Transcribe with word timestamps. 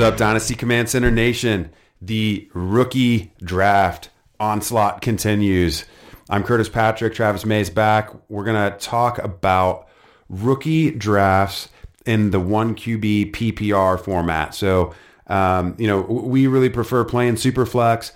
What's 0.00 0.12
up, 0.12 0.16
Dynasty 0.16 0.54
Command 0.54 0.88
Center 0.88 1.10
Nation? 1.10 1.70
The 2.00 2.48
rookie 2.54 3.34
draft 3.42 4.08
onslaught 4.40 5.02
continues. 5.02 5.84
I'm 6.30 6.42
Curtis 6.42 6.70
Patrick. 6.70 7.12
Travis 7.12 7.44
May's 7.44 7.68
back. 7.68 8.10
We're 8.30 8.44
going 8.44 8.72
to 8.72 8.78
talk 8.78 9.18
about 9.18 9.88
rookie 10.30 10.90
drafts 10.90 11.68
in 12.06 12.30
the 12.30 12.40
one 12.40 12.76
QB 12.76 13.32
PPR 13.32 14.00
format. 14.00 14.54
So, 14.54 14.94
um, 15.26 15.74
you 15.76 15.86
know, 15.86 16.00
we 16.00 16.46
really 16.46 16.70
prefer 16.70 17.04
playing 17.04 17.36
super 17.36 17.66
flex, 17.66 18.12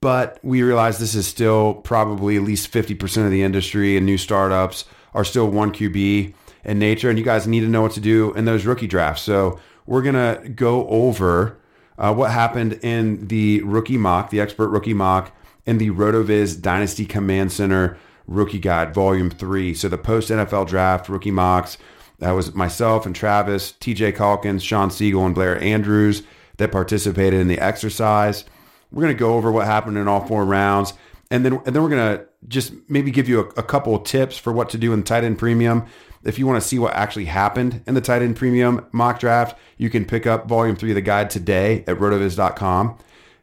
but 0.00 0.40
we 0.42 0.64
realize 0.64 0.98
this 0.98 1.14
is 1.14 1.28
still 1.28 1.74
probably 1.74 2.36
at 2.36 2.42
least 2.42 2.72
50% 2.72 3.24
of 3.24 3.30
the 3.30 3.44
industry 3.44 3.96
and 3.96 4.04
new 4.04 4.18
startups 4.18 4.86
are 5.14 5.24
still 5.24 5.48
one 5.48 5.70
QB 5.72 6.34
in 6.64 6.78
nature. 6.80 7.08
And 7.08 7.16
you 7.16 7.24
guys 7.24 7.46
need 7.46 7.60
to 7.60 7.68
know 7.68 7.82
what 7.82 7.92
to 7.92 8.00
do 8.00 8.34
in 8.34 8.44
those 8.44 8.66
rookie 8.66 8.88
drafts. 8.88 9.22
So, 9.22 9.60
we're 9.88 10.02
going 10.02 10.14
to 10.14 10.50
go 10.50 10.86
over 10.88 11.56
uh, 11.96 12.12
what 12.12 12.30
happened 12.30 12.74
in 12.82 13.26
the 13.28 13.62
rookie 13.62 13.96
mock, 13.96 14.28
the 14.28 14.38
expert 14.38 14.68
rookie 14.68 14.92
mock, 14.92 15.34
in 15.64 15.78
the 15.78 15.90
RotoViz 15.90 16.60
Dynasty 16.60 17.06
Command 17.06 17.52
Center 17.52 17.96
Rookie 18.26 18.58
Guide, 18.58 18.92
Volume 18.92 19.30
3. 19.30 19.72
So 19.72 19.88
the 19.88 19.96
post 19.96 20.28
NFL 20.28 20.68
draft 20.68 21.08
rookie 21.08 21.30
mocks, 21.30 21.78
that 22.18 22.32
was 22.32 22.54
myself 22.54 23.06
and 23.06 23.16
Travis, 23.16 23.72
TJ 23.80 24.14
Calkins, 24.14 24.62
Sean 24.62 24.90
Siegel, 24.90 25.24
and 25.24 25.34
Blair 25.34 25.58
Andrews 25.62 26.22
that 26.58 26.70
participated 26.70 27.40
in 27.40 27.48
the 27.48 27.58
exercise. 27.58 28.44
We're 28.92 29.04
going 29.04 29.16
to 29.16 29.18
go 29.18 29.36
over 29.36 29.50
what 29.50 29.64
happened 29.64 29.96
in 29.96 30.06
all 30.06 30.26
four 30.26 30.44
rounds. 30.44 30.92
And 31.30 31.46
then, 31.46 31.54
and 31.64 31.74
then 31.74 31.82
we're 31.82 31.88
going 31.88 32.18
to 32.18 32.27
just 32.46 32.72
maybe 32.88 33.10
give 33.10 33.28
you 33.28 33.40
a, 33.40 33.48
a 33.60 33.62
couple 33.62 33.98
tips 33.98 34.38
for 34.38 34.52
what 34.52 34.70
to 34.70 34.78
do 34.78 34.92
in 34.92 35.02
tight 35.02 35.24
end 35.24 35.38
premium 35.38 35.86
if 36.24 36.38
you 36.38 36.46
want 36.46 36.60
to 36.60 36.66
see 36.66 36.78
what 36.78 36.94
actually 36.94 37.26
happened 37.26 37.82
in 37.86 37.94
the 37.94 38.00
tight 38.00 38.22
end 38.22 38.36
premium 38.36 38.86
mock 38.92 39.20
draft, 39.20 39.58
you 39.76 39.90
can 39.90 40.04
pick 40.04 40.26
up 40.26 40.48
volume 40.48 40.76
three 40.76 40.90
of 40.90 40.94
the 40.94 41.00
guide 41.00 41.30
today 41.30 41.84
at 41.86 41.98
rotoviz.com. 41.98 42.98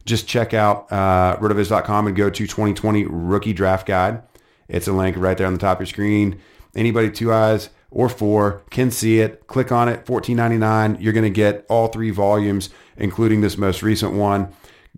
Just 0.05 0.27
check 0.27 0.53
out 0.53 0.91
uh, 0.91 1.37
rotoviz.com 1.37 2.07
and 2.07 2.15
go 2.15 2.29
to 2.29 2.47
2020 2.47 3.05
rookie 3.05 3.53
draft 3.53 3.87
guide. 3.87 4.21
It's 4.67 4.87
a 4.87 4.93
link 4.93 5.17
right 5.17 5.37
there 5.37 5.47
on 5.47 5.53
the 5.53 5.59
top 5.59 5.77
of 5.77 5.81
your 5.81 5.87
screen. 5.87 6.39
Anybody 6.75 7.09
two 7.09 7.33
eyes 7.33 7.69
or 7.89 8.09
four 8.09 8.63
can 8.69 8.91
see 8.91 9.19
it. 9.19 9.47
Click 9.47 9.71
on 9.71 9.87
it, 9.87 10.05
$14.99. 10.05 11.01
You're 11.01 11.13
going 11.13 11.23
to 11.23 11.29
get 11.29 11.65
all 11.69 11.87
three 11.87 12.11
volumes, 12.11 12.69
including 12.97 13.41
this 13.41 13.57
most 13.57 13.81
recent 13.81 14.13
one. 14.13 14.53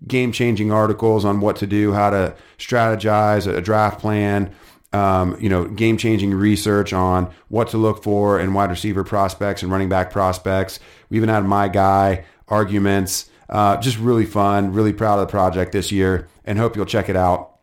Game 0.06 0.32
changing 0.32 0.70
articles 0.72 1.24
on 1.24 1.40
what 1.40 1.56
to 1.56 1.66
do, 1.66 1.92
how 1.92 2.10
to 2.10 2.34
strategize 2.58 3.52
a 3.52 3.60
draft 3.60 4.00
plan, 4.00 4.54
um, 4.92 5.36
you 5.40 5.48
know, 5.48 5.66
game 5.66 5.96
changing 5.96 6.32
research 6.32 6.92
on 6.92 7.30
what 7.48 7.68
to 7.68 7.78
look 7.78 8.02
for 8.02 8.40
in 8.40 8.54
wide 8.54 8.70
receiver 8.70 9.04
prospects 9.04 9.62
and 9.62 9.70
running 9.70 9.88
back 9.88 10.10
prospects. 10.10 10.80
We 11.10 11.16
even 11.16 11.28
had 11.28 11.44
my 11.44 11.68
guy 11.68 12.24
arguments. 12.48 13.28
Uh, 13.48 13.76
just 13.78 13.98
really 13.98 14.26
fun. 14.26 14.72
Really 14.72 14.92
proud 14.92 15.18
of 15.18 15.26
the 15.26 15.30
project 15.30 15.72
this 15.72 15.90
year, 15.90 16.28
and 16.44 16.58
hope 16.58 16.76
you'll 16.76 16.86
check 16.86 17.08
it 17.08 17.16
out. 17.16 17.56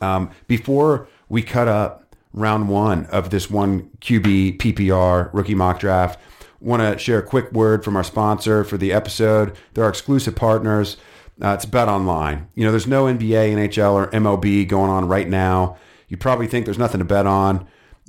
Um, 0.00 0.30
before 0.46 1.08
we 1.28 1.42
cut 1.42 1.68
up 1.68 2.14
round 2.32 2.68
one 2.68 3.06
of 3.06 3.30
this 3.30 3.50
one 3.50 3.90
QB 4.00 4.58
PPR 4.58 5.30
rookie 5.32 5.54
mock 5.54 5.80
draft, 5.80 6.18
want 6.60 6.82
to 6.82 6.98
share 6.98 7.18
a 7.18 7.22
quick 7.22 7.52
word 7.52 7.84
from 7.84 7.96
our 7.96 8.04
sponsor 8.04 8.64
for 8.64 8.76
the 8.76 8.92
episode. 8.92 9.56
They're 9.74 9.84
our 9.84 9.90
exclusive 9.90 10.36
partners. 10.36 10.96
Uh, 11.40 11.54
it's 11.54 11.64
Bet 11.64 11.88
Online. 11.88 12.48
You 12.54 12.64
know, 12.64 12.70
there's 12.70 12.86
no 12.86 13.04
NBA, 13.04 13.54
NHL, 13.54 13.92
or 13.92 14.10
MLB 14.10 14.68
going 14.68 14.90
on 14.90 15.08
right 15.08 15.28
now. 15.28 15.76
You 16.08 16.16
probably 16.16 16.46
think 16.46 16.64
there's 16.64 16.78
nothing 16.78 16.98
to 16.98 17.04
bet 17.04 17.26
on, 17.26 17.66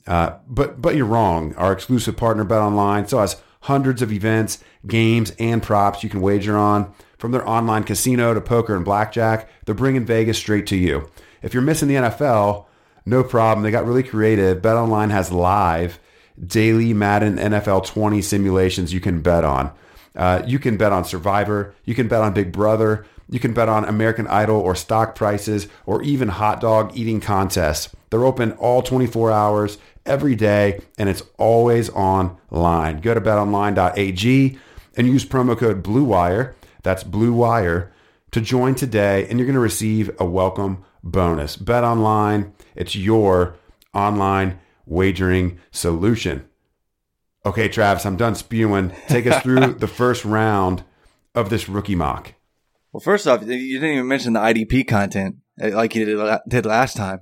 uh, 0.07 0.37
but 0.47 0.81
but 0.81 0.95
you're 0.95 1.05
wrong. 1.05 1.55
Our 1.55 1.71
exclusive 1.71 2.17
partner, 2.17 2.43
Bet 2.43 2.59
Online, 2.59 3.05
still 3.05 3.19
has 3.19 3.41
hundreds 3.61 4.01
of 4.01 4.11
events, 4.11 4.63
games, 4.87 5.33
and 5.39 5.61
props 5.61 6.03
you 6.03 6.09
can 6.09 6.21
wager 6.21 6.57
on. 6.57 6.93
From 7.17 7.31
their 7.31 7.47
online 7.47 7.83
casino 7.83 8.33
to 8.33 8.41
poker 8.41 8.75
and 8.75 8.83
blackjack, 8.83 9.47
they're 9.65 9.75
bringing 9.75 10.05
Vegas 10.05 10.39
straight 10.39 10.65
to 10.67 10.75
you. 10.75 11.09
If 11.43 11.53
you're 11.53 11.61
missing 11.61 11.87
the 11.87 11.95
NFL, 11.95 12.65
no 13.05 13.23
problem. 13.23 13.63
They 13.63 13.71
got 13.71 13.85
really 13.85 14.03
creative. 14.03 14.61
Bet 14.61 14.75
Online 14.75 15.11
has 15.11 15.31
live 15.31 15.99
daily 16.43 16.93
Madden 16.93 17.37
NFL 17.37 17.85
20 17.85 18.21
simulations 18.21 18.93
you 18.93 18.99
can 18.99 19.21
bet 19.21 19.43
on. 19.43 19.71
Uh, 20.15 20.41
you 20.45 20.59
can 20.59 20.77
bet 20.77 20.91
on 20.91 21.05
Survivor. 21.05 21.73
You 21.85 21.95
can 21.95 22.07
bet 22.07 22.21
on 22.21 22.33
Big 22.33 22.51
Brother. 22.51 23.05
You 23.31 23.39
can 23.39 23.53
bet 23.53 23.69
on 23.69 23.85
American 23.85 24.27
Idol 24.27 24.59
or 24.59 24.75
stock 24.75 25.15
prices 25.15 25.67
or 25.85 26.03
even 26.03 26.27
hot 26.27 26.59
dog 26.59 26.91
eating 26.95 27.21
contests. 27.21 27.95
They're 28.09 28.25
open 28.25 28.51
all 28.53 28.81
24 28.81 29.31
hours 29.31 29.77
every 30.05 30.35
day 30.35 30.81
and 30.97 31.07
it's 31.07 31.23
always 31.37 31.89
online. 31.91 32.99
Go 32.99 33.13
to 33.13 33.21
betonline.ag 33.21 34.59
and 34.97 35.07
use 35.07 35.25
promo 35.25 35.57
code 35.57 35.81
BLUEWIRE, 35.81 36.53
that's 36.83 37.05
Blue 37.05 37.31
Wire, 37.31 37.93
to 38.31 38.41
join 38.41 38.75
today 38.75 39.25
and 39.29 39.39
you're 39.39 39.47
going 39.47 39.53
to 39.53 39.61
receive 39.61 40.11
a 40.19 40.25
welcome 40.25 40.83
bonus. 41.01 41.55
Bet 41.55 41.85
online, 41.85 42.53
it's 42.75 42.97
your 42.97 43.55
online 43.93 44.59
wagering 44.85 45.57
solution. 45.71 46.45
Okay, 47.45 47.69
Travis, 47.69 48.05
I'm 48.05 48.17
done 48.17 48.35
spewing. 48.35 48.91
Take 49.07 49.25
us 49.25 49.41
through 49.41 49.73
the 49.79 49.87
first 49.87 50.25
round 50.25 50.83
of 51.33 51.49
this 51.49 51.69
rookie 51.69 51.95
mock. 51.95 52.33
Well, 52.91 53.01
first 53.01 53.27
off, 53.27 53.41
you 53.41 53.79
didn't 53.79 53.95
even 53.95 54.07
mention 54.07 54.33
the 54.33 54.39
IDP 54.39 54.87
content 54.87 55.37
eh, 55.59 55.73
like 55.73 55.95
you 55.95 56.39
did 56.47 56.65
last 56.65 56.97
time. 56.97 57.19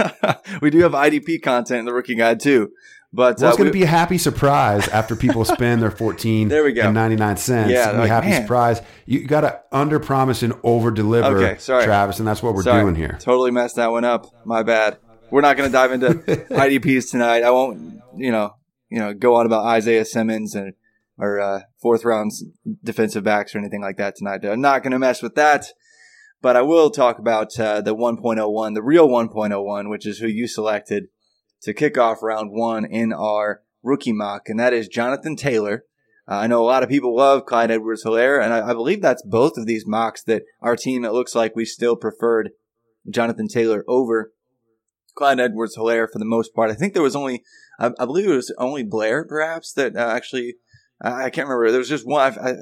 we 0.62 0.70
do 0.70 0.78
have 0.80 0.92
IDP 0.92 1.42
content 1.42 1.80
in 1.80 1.84
the 1.84 1.92
rookie 1.92 2.14
guide 2.14 2.40
too. 2.40 2.70
But 3.14 3.38
well, 3.40 3.50
it's 3.50 3.56
uh, 3.56 3.56
going 3.56 3.66
to 3.66 3.72
be 3.72 3.82
a 3.82 3.86
happy 3.88 4.16
surprise 4.16 4.88
after 4.88 5.14
people 5.14 5.44
spend 5.44 5.82
their 5.82 5.90
fourteen 5.90 6.48
there 6.48 6.64
we 6.64 6.72
go. 6.72 6.82
and 6.82 6.94
ninety 6.94 7.16
nine 7.16 7.36
cents. 7.36 7.70
Yeah, 7.70 7.90
like, 7.90 8.08
happy 8.08 8.28
man. 8.28 8.42
surprise. 8.42 8.80
You 9.04 9.26
got 9.26 9.42
to 9.42 9.60
under 9.70 10.00
promise 10.00 10.42
and 10.42 10.54
over 10.62 10.90
deliver, 10.90 11.36
okay, 11.36 11.58
sorry. 11.58 11.84
Travis, 11.84 12.20
and 12.20 12.26
that's 12.26 12.42
what 12.42 12.54
we're 12.54 12.62
sorry. 12.62 12.82
doing 12.82 12.94
here. 12.94 13.18
Totally 13.20 13.50
messed 13.50 13.76
that 13.76 13.90
one 13.90 14.04
up. 14.04 14.26
My 14.46 14.62
bad. 14.62 14.98
We're 15.30 15.42
not 15.42 15.56
going 15.56 15.68
to 15.68 15.72
dive 15.72 15.92
into 15.92 16.08
IDPs 16.50 17.10
tonight. 17.10 17.42
I 17.42 17.50
won't, 17.50 18.02
you 18.16 18.30
know, 18.30 18.54
you 18.90 18.98
know, 18.98 19.14
go 19.14 19.34
on 19.36 19.46
about 19.46 19.64
Isaiah 19.64 20.04
Simmons 20.04 20.54
and 20.54 20.74
or 21.22 21.40
uh, 21.40 21.60
fourth 21.80 22.04
round 22.04 22.32
defensive 22.82 23.22
backs 23.22 23.54
or 23.54 23.58
anything 23.58 23.80
like 23.80 23.96
that 23.96 24.16
tonight. 24.16 24.44
I'm 24.44 24.60
not 24.60 24.82
going 24.82 24.90
to 24.90 24.98
mess 24.98 25.22
with 25.22 25.36
that, 25.36 25.66
but 26.42 26.56
I 26.56 26.62
will 26.62 26.90
talk 26.90 27.20
about 27.20 27.58
uh, 27.60 27.80
the 27.80 27.94
1.01, 27.94 28.74
the 28.74 28.82
real 28.82 29.08
1.01, 29.08 29.88
which 29.88 30.04
is 30.04 30.18
who 30.18 30.26
you 30.26 30.48
selected 30.48 31.04
to 31.62 31.72
kick 31.72 31.96
off 31.96 32.24
round 32.24 32.50
one 32.50 32.84
in 32.84 33.12
our 33.12 33.62
rookie 33.84 34.12
mock, 34.12 34.48
and 34.48 34.58
that 34.58 34.72
is 34.72 34.88
Jonathan 34.88 35.36
Taylor. 35.36 35.84
Uh, 36.28 36.34
I 36.34 36.46
know 36.48 36.60
a 36.60 36.66
lot 36.66 36.82
of 36.82 36.88
people 36.88 37.14
love 37.14 37.46
Clyde 37.46 37.70
Edwards 37.70 38.04
Helaire, 38.04 38.42
and 38.42 38.52
I, 38.52 38.70
I, 38.70 38.72
believe 38.72 39.00
that's 39.00 39.22
both 39.22 39.56
of 39.56 39.66
these 39.66 39.86
mocks 39.86 40.24
that 40.24 40.42
our 40.60 40.74
team, 40.74 41.04
it 41.04 41.12
looks 41.12 41.36
like 41.36 41.54
we 41.54 41.64
still 41.64 41.94
preferred 41.94 42.50
Jonathan 43.08 43.46
Taylor 43.46 43.84
over 43.86 44.32
Clyde 45.14 45.38
Edwards 45.38 45.76
Helaire 45.76 46.08
for 46.12 46.18
the 46.18 46.24
most 46.24 46.52
part. 46.52 46.70
I 46.70 46.74
think 46.74 46.94
there 46.94 47.02
was 47.02 47.16
only, 47.16 47.44
I, 47.78 47.90
I 47.98 48.06
believe 48.06 48.28
it 48.28 48.34
was 48.34 48.52
only 48.58 48.82
Blair 48.82 49.24
perhaps 49.24 49.72
that 49.74 49.96
uh, 49.96 50.00
actually 50.00 50.56
I 51.04 51.30
can't 51.30 51.48
remember. 51.48 51.70
There 51.70 51.80
was 51.80 51.88
just 51.88 52.06
one. 52.06 52.38
I, 52.38 52.50
I, 52.50 52.54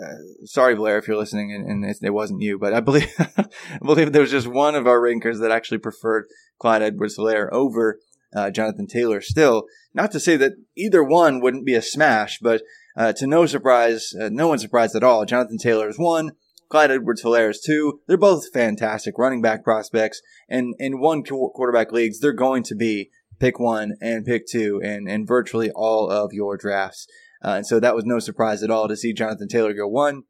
sorry, 0.44 0.75
Blair, 0.75 0.96
if 0.96 1.06
you're 1.06 1.19
listening, 1.19 1.52
and, 1.52 1.66
and 1.66 1.84
it, 1.84 1.98
it, 2.02 2.10
wasn't 2.10 2.40
you, 2.40 2.58
but 2.58 2.72
I 2.72 2.81
believe 2.81 3.12
I 3.19 3.44
believe 3.84 4.12
there 4.12 4.22
was 4.22 4.31
just 4.31 4.46
one 4.46 4.75
of 4.75 4.87
our 4.87 5.00
rankers 5.00 5.40
that 5.40 5.50
actually 5.50 5.78
preferred 5.78 6.26
Clyde 6.58 6.81
Edwards-Helaire 6.81 7.50
over 7.52 8.00
uh, 8.34 8.50
Jonathan 8.50 8.87
Taylor. 8.87 9.20
Still, 9.20 9.64
not 9.92 10.10
to 10.12 10.20
say 10.20 10.38
that 10.38 10.52
either 10.75 11.04
one 11.04 11.40
wouldn't 11.40 11.66
be 11.66 11.75
a 11.75 11.82
smash, 11.82 12.38
but 12.40 12.62
uh, 12.96 13.12
to 13.12 13.26
no 13.26 13.44
surprise, 13.44 14.14
uh, 14.19 14.31
no 14.32 14.48
one's 14.48 14.62
surprised 14.62 14.96
at 14.96 15.04
all. 15.04 15.26
Jonathan 15.26 15.58
Taylor 15.58 15.88
is 15.90 15.98
one. 15.98 16.32
Clyde 16.70 16.93
Edwards-Helaire 16.93 17.50
is 17.50 17.60
two. 17.60 18.00
They're 18.06 18.16
both 18.16 18.52
fantastic 18.52 19.19
running 19.19 19.43
back 19.43 19.62
prospects, 19.64 20.22
and 20.48 20.75
in 20.78 20.98
one 20.98 21.25
quarterback 21.25 21.93
leagues, 21.93 22.20
they're 22.20 22.32
going 22.32 22.62
to 22.62 22.75
be 22.75 23.10
pick 23.38 23.58
one 23.58 23.96
and 24.00 24.25
pick 24.25 24.46
two, 24.46 24.81
and 24.82 25.08
and 25.10 25.28
virtually 25.28 25.70
all 25.72 26.08
of 26.08 26.32
your 26.32 26.56
drafts. 26.56 27.06
Uh, 27.42 27.54
and 27.56 27.66
so 27.66 27.81
that 27.81 27.94
was 27.94 28.04
no 28.04 28.19
surprise 28.19 28.62
at 28.62 28.70
all 28.70 28.88
to 28.88 28.96
see 28.96 29.12
Jonathan 29.12 29.48
Taylor 29.48 29.72
go 29.72 29.88
one. 29.88 30.25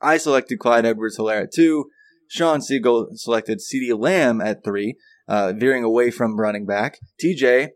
I 0.00 0.18
selected 0.18 0.58
Clyde 0.58 0.84
Edwards 0.84 1.18
Helaire 1.18 1.44
at 1.44 1.52
two. 1.52 1.90
Sean 2.28 2.60
Siegel 2.60 3.08
selected 3.14 3.60
CeeDee 3.60 3.98
Lamb 3.98 4.40
at 4.40 4.64
three, 4.64 4.96
uh, 5.28 5.52
veering 5.56 5.84
away 5.84 6.10
from 6.10 6.40
running 6.40 6.66
back. 6.66 6.98
TJ 7.22 7.70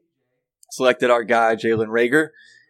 selected 0.71 1.11
our 1.11 1.25
guy, 1.25 1.55
Jalen 1.55 1.89
Reagor. 1.89 2.29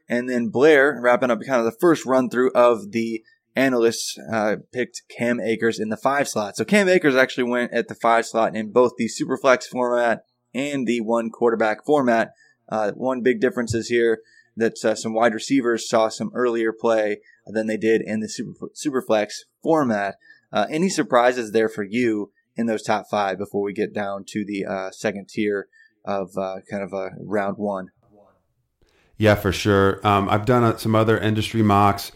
And 0.08 0.28
then 0.28 0.48
Blair, 0.48 0.98
wrapping 1.00 1.30
up 1.30 1.38
kind 1.46 1.60
of 1.60 1.64
the 1.64 1.78
first 1.80 2.04
run 2.04 2.28
through 2.28 2.50
of 2.52 2.90
the 2.90 3.22
analysts, 3.54 4.18
uh, 4.32 4.56
picked 4.72 5.02
Cam 5.08 5.40
Akers 5.40 5.78
in 5.78 5.88
the 5.88 5.96
five 5.96 6.28
slot. 6.28 6.56
So 6.56 6.64
Cam 6.64 6.88
Akers 6.88 7.14
actually 7.14 7.44
went 7.44 7.72
at 7.72 7.88
the 7.88 7.94
five 7.94 8.26
slot 8.26 8.56
in 8.56 8.72
both 8.72 8.92
the 8.98 9.08
Superflex 9.08 9.64
format 9.64 10.24
and 10.52 10.86
the 10.86 11.00
one 11.00 11.30
quarterback 11.30 11.84
format. 11.86 12.32
Uh, 12.68 12.92
one 12.92 13.22
big 13.22 13.40
difference 13.40 13.74
is 13.74 13.88
here 13.88 14.20
that 14.60 14.84
uh, 14.84 14.94
some 14.94 15.14
wide 15.14 15.34
receivers 15.34 15.88
saw 15.88 16.08
some 16.08 16.30
earlier 16.34 16.72
play 16.72 17.18
than 17.46 17.66
they 17.66 17.76
did 17.76 18.02
in 18.02 18.20
the 18.20 18.28
super, 18.28 18.68
Superflex 18.74 19.30
format. 19.62 20.16
Uh, 20.52 20.66
any 20.70 20.88
surprises 20.88 21.52
there 21.52 21.68
for 21.68 21.82
you 21.82 22.30
in 22.56 22.66
those 22.66 22.82
top 22.82 23.06
five 23.10 23.38
before 23.38 23.62
we 23.62 23.72
get 23.72 23.94
down 23.94 24.24
to 24.28 24.44
the 24.44 24.64
uh, 24.64 24.90
second 24.90 25.28
tier 25.28 25.68
of 26.04 26.36
uh, 26.36 26.56
kind 26.70 26.82
of 26.82 26.92
a 26.92 27.10
round 27.20 27.56
one? 27.58 27.90
Yeah, 29.16 29.34
for 29.34 29.52
sure. 29.52 30.04
Um, 30.06 30.28
I've 30.30 30.46
done 30.46 30.64
uh, 30.64 30.76
some 30.78 30.94
other 30.94 31.18
industry 31.18 31.62
mocks, 31.62 32.10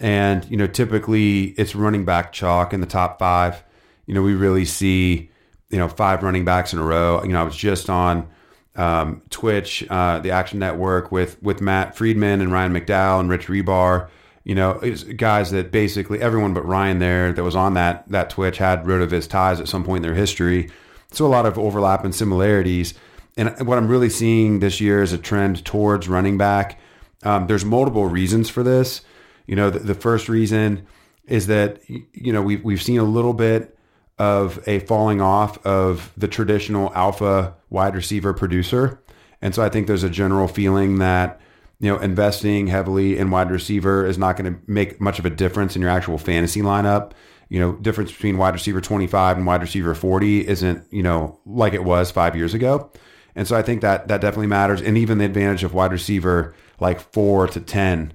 and 0.00 0.44
you 0.50 0.56
know, 0.56 0.66
typically 0.66 1.50
it's 1.50 1.74
running 1.76 2.04
back 2.04 2.32
chalk 2.32 2.72
in 2.72 2.80
the 2.80 2.86
top 2.86 3.18
five. 3.18 3.62
You 4.06 4.14
know, 4.14 4.22
we 4.22 4.34
really 4.34 4.64
see 4.64 5.30
you 5.70 5.78
know 5.78 5.88
five 5.88 6.22
running 6.22 6.44
backs 6.44 6.72
in 6.72 6.80
a 6.80 6.82
row. 6.82 7.22
You 7.22 7.30
know, 7.30 7.40
I 7.40 7.44
was 7.44 7.56
just 7.56 7.88
on 7.88 8.28
um, 8.78 9.20
Twitch, 9.28 9.84
uh, 9.90 10.20
the 10.20 10.30
Action 10.30 10.60
Network 10.60 11.12
with 11.12 11.42
with 11.42 11.60
Matt 11.60 11.96
Freedman 11.96 12.40
and 12.40 12.52
Ryan 12.52 12.72
McDowell 12.72 13.20
and 13.20 13.28
Rich 13.28 13.48
Hribar. 13.48 14.08
You 14.44 14.54
know, 14.54 14.80
guys 15.16 15.50
that 15.50 15.70
basically 15.70 16.22
everyone 16.22 16.54
but 16.54 16.64
Ryan 16.64 17.00
there 17.00 17.32
that 17.32 17.42
was 17.42 17.56
on 17.56 17.74
that 17.74 18.08
that 18.08 18.30
Twitch 18.30 18.56
had 18.56 18.84
RotoViz 18.84 19.28
ties 19.28 19.60
at 19.60 19.68
some 19.68 19.84
point 19.84 19.98
in 19.98 20.02
their 20.02 20.14
history. 20.14 20.70
So 21.10 21.26
a 21.26 21.28
lot 21.28 21.44
of 21.44 21.58
overlap 21.58 22.04
and 22.04 22.14
similarities. 22.14 22.94
And 23.36 23.66
what 23.66 23.78
I'm 23.78 23.88
really 23.88 24.10
seeing 24.10 24.60
this 24.60 24.80
year 24.80 25.02
is 25.02 25.12
a 25.12 25.18
trend 25.18 25.64
towards 25.64 26.08
running 26.08 26.38
back. 26.38 26.78
Um, 27.22 27.46
there's 27.46 27.64
multiple 27.64 28.06
reasons 28.06 28.48
for 28.48 28.62
this. 28.62 29.02
You 29.46 29.56
know, 29.56 29.70
the, 29.70 29.78
the, 29.78 29.94
first 29.94 30.28
reason 30.28 30.86
is 31.26 31.46
that 31.46 31.80
you 31.88 32.32
know 32.32 32.42
we've 32.42 32.62
we've 32.62 32.82
seen 32.82 32.98
a 32.98 33.04
little 33.04 33.34
bit 33.34 33.77
of 34.18 34.60
a 34.66 34.80
falling 34.80 35.20
off 35.20 35.64
of 35.66 36.12
the 36.16 36.28
traditional 36.28 36.92
alpha 36.94 37.54
wide 37.70 37.94
receiver 37.94 38.32
producer, 38.34 39.02
and 39.40 39.54
so 39.54 39.62
I 39.62 39.68
think 39.68 39.86
there's 39.86 40.04
a 40.04 40.10
general 40.10 40.48
feeling 40.48 40.98
that 40.98 41.40
you 41.80 41.90
know 41.90 41.98
investing 41.98 42.66
heavily 42.66 43.18
in 43.18 43.30
wide 43.30 43.50
receiver 43.50 44.04
is 44.04 44.18
not 44.18 44.36
going 44.36 44.52
to 44.52 44.60
make 44.66 45.00
much 45.00 45.18
of 45.18 45.26
a 45.26 45.30
difference 45.30 45.76
in 45.76 45.82
your 45.82 45.90
actual 45.90 46.18
fantasy 46.18 46.60
lineup 46.60 47.12
you 47.48 47.58
know, 47.58 47.72
difference 47.76 48.12
between 48.12 48.36
wide 48.36 48.54
receiver 48.54 48.80
25 48.80 49.38
and 49.38 49.46
wide 49.46 49.62
receiver 49.62 49.94
40 49.94 50.46
isn't, 50.46 50.84
you 50.92 51.02
know, 51.02 51.40
like 51.46 51.72
it 51.72 51.84
was 51.84 52.10
five 52.10 52.36
years 52.36 52.54
ago. 52.54 52.90
And 53.34 53.46
so 53.46 53.56
I 53.56 53.62
think 53.62 53.80
that 53.82 54.08
that 54.08 54.20
definitely 54.20 54.48
matters. 54.48 54.82
And 54.82 54.98
even 54.98 55.18
the 55.18 55.24
advantage 55.24 55.64
of 55.64 55.72
wide 55.72 55.92
receiver 55.92 56.54
like 56.80 57.00
four 57.00 57.46
to 57.48 57.60
10, 57.60 58.12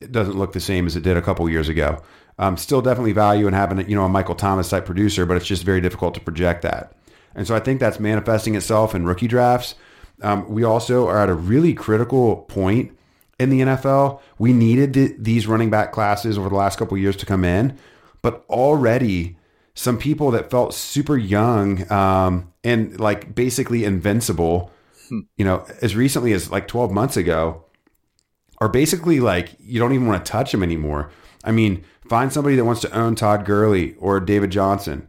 it 0.00 0.12
doesn't 0.12 0.36
look 0.36 0.52
the 0.52 0.60
same 0.60 0.86
as 0.86 0.96
it 0.96 1.02
did 1.02 1.16
a 1.16 1.22
couple 1.22 1.48
years 1.48 1.68
ago. 1.68 2.02
Um, 2.38 2.56
still 2.56 2.82
definitely 2.82 3.12
value 3.12 3.46
in 3.46 3.54
having, 3.54 3.88
you 3.88 3.94
know, 3.94 4.04
a 4.04 4.08
Michael 4.08 4.34
Thomas 4.34 4.68
type 4.68 4.84
producer, 4.84 5.24
but 5.24 5.36
it's 5.36 5.46
just 5.46 5.62
very 5.62 5.80
difficult 5.80 6.14
to 6.14 6.20
project 6.20 6.62
that. 6.62 6.92
And 7.34 7.46
so 7.46 7.54
I 7.54 7.60
think 7.60 7.80
that's 7.80 8.00
manifesting 8.00 8.54
itself 8.54 8.94
in 8.94 9.04
rookie 9.06 9.28
drafts. 9.28 9.74
Um, 10.22 10.48
we 10.48 10.64
also 10.64 11.06
are 11.08 11.20
at 11.20 11.28
a 11.28 11.34
really 11.34 11.74
critical 11.74 12.38
point 12.48 12.96
in 13.38 13.50
the 13.50 13.60
NFL. 13.60 14.20
We 14.38 14.52
needed 14.52 14.94
th- 14.94 15.12
these 15.18 15.46
running 15.46 15.70
back 15.70 15.92
classes 15.92 16.38
over 16.38 16.48
the 16.48 16.54
last 16.54 16.78
couple 16.78 16.96
years 16.96 17.16
to 17.16 17.26
come 17.26 17.44
in, 17.44 17.78
but 18.22 18.44
already 18.48 19.36
some 19.74 19.98
people 19.98 20.30
that 20.30 20.50
felt 20.50 20.72
super 20.72 21.16
young 21.16 21.90
um, 21.90 22.52
and 22.62 22.98
like 23.00 23.34
basically 23.34 23.84
invincible, 23.84 24.70
hmm. 25.08 25.20
you 25.36 25.44
know, 25.44 25.66
as 25.82 25.96
recently 25.96 26.32
as 26.32 26.50
like 26.50 26.68
12 26.68 26.92
months 26.92 27.16
ago, 27.16 27.64
are 28.60 28.68
basically 28.68 29.18
like 29.20 29.56
you 29.58 29.80
don't 29.80 29.92
even 29.92 30.06
want 30.06 30.24
to 30.24 30.30
touch 30.30 30.52
them 30.52 30.62
anymore. 30.62 31.10
I 31.42 31.50
mean, 31.50 31.84
find 32.08 32.32
somebody 32.32 32.56
that 32.56 32.64
wants 32.64 32.80
to 32.82 32.90
own 32.96 33.14
Todd 33.14 33.44
Gurley 33.44 33.94
or 33.98 34.20
David 34.20 34.50
Johnson, 34.50 35.08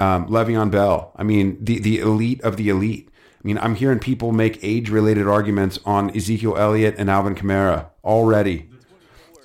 um, 0.00 0.28
Le'Veon 0.28 0.70
Bell. 0.70 1.12
I 1.16 1.22
mean, 1.22 1.62
the 1.62 1.78
the 1.78 1.98
elite 1.98 2.40
of 2.42 2.56
the 2.56 2.68
elite. 2.68 3.08
I 3.42 3.46
mean, 3.46 3.58
I'm 3.58 3.74
hearing 3.74 3.98
people 3.98 4.32
make 4.32 4.58
age 4.62 4.88
related 4.88 5.28
arguments 5.28 5.78
on 5.84 6.14
Ezekiel 6.16 6.56
Elliott 6.56 6.94
and 6.96 7.10
Alvin 7.10 7.34
Kamara 7.34 7.86
already. 8.02 8.68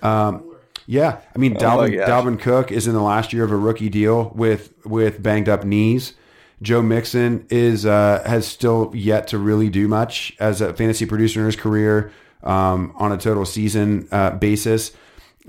Um, 0.01 0.55
yeah, 0.85 1.19
I 1.35 1.37
mean, 1.37 1.55
oh 1.57 1.59
Dalvin, 1.59 2.07
Dalvin 2.07 2.39
Cook 2.39 2.71
is 2.71 2.87
in 2.87 2.93
the 2.93 3.01
last 3.01 3.33
year 3.33 3.43
of 3.43 3.51
a 3.51 3.57
rookie 3.57 3.89
deal 3.89 4.31
with 4.35 4.73
with 4.85 5.21
banged 5.21 5.49
up 5.49 5.63
knees. 5.63 6.13
Joe 6.61 6.81
Mixon 6.81 7.45
is 7.49 7.85
uh, 7.85 8.23
has 8.25 8.47
still 8.47 8.91
yet 8.93 9.27
to 9.27 9.37
really 9.37 9.69
do 9.69 9.87
much 9.87 10.35
as 10.39 10.61
a 10.61 10.73
fantasy 10.73 11.05
producer 11.05 11.41
in 11.41 11.45
his 11.45 11.55
career 11.55 12.11
um, 12.43 12.93
on 12.95 13.11
a 13.11 13.17
total 13.17 13.45
season 13.45 14.07
uh, 14.11 14.31
basis. 14.31 14.91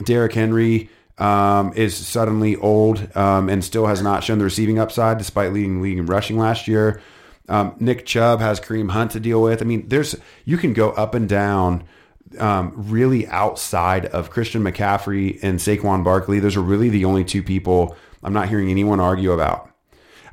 Derrick 0.05 0.33
Henry 0.33 0.89
um, 1.21 1.73
is 1.77 1.95
suddenly 1.95 2.57
old 2.57 3.15
um, 3.17 3.49
and 3.49 3.63
still 3.63 3.87
has 3.87 4.03
not 4.03 4.25
shown 4.25 4.39
the 4.39 4.45
receiving 4.45 4.79
upside 4.79 5.19
despite 5.19 5.53
leading 5.53 5.83
league 5.83 5.99
in 5.99 6.07
rushing 6.07 6.39
last 6.39 6.67
year. 6.67 7.01
Um, 7.49 7.77
Nick 7.79 8.07
Chubb 8.07 8.41
has 8.41 8.59
Kareem 8.61 8.91
Hunt 8.91 9.11
to 9.13 9.21
deal 9.21 9.43
with. 9.43 9.61
I 9.61 9.65
mean, 9.65 9.89
there's 9.89 10.17
you 10.45 10.57
can 10.57 10.73
go 10.73 10.91
up 10.93 11.15
and 11.15 11.29
down 11.29 11.85
um, 12.39 12.73
really 12.75 13.27
outside 13.27 14.07
of 14.07 14.31
Christian 14.31 14.63
McCaffrey 14.63 15.39
and 15.43 15.59
Saquon 15.59 16.03
Barkley. 16.03 16.39
Those 16.39 16.57
are 16.57 16.63
really 16.63 16.89
the 16.89 17.05
only 17.05 17.25
two 17.25 17.43
people 17.43 17.97
I'm 18.23 18.33
not 18.33 18.49
hearing 18.49 18.71
anyone 18.71 19.01
argue 19.01 19.33
about. 19.33 19.71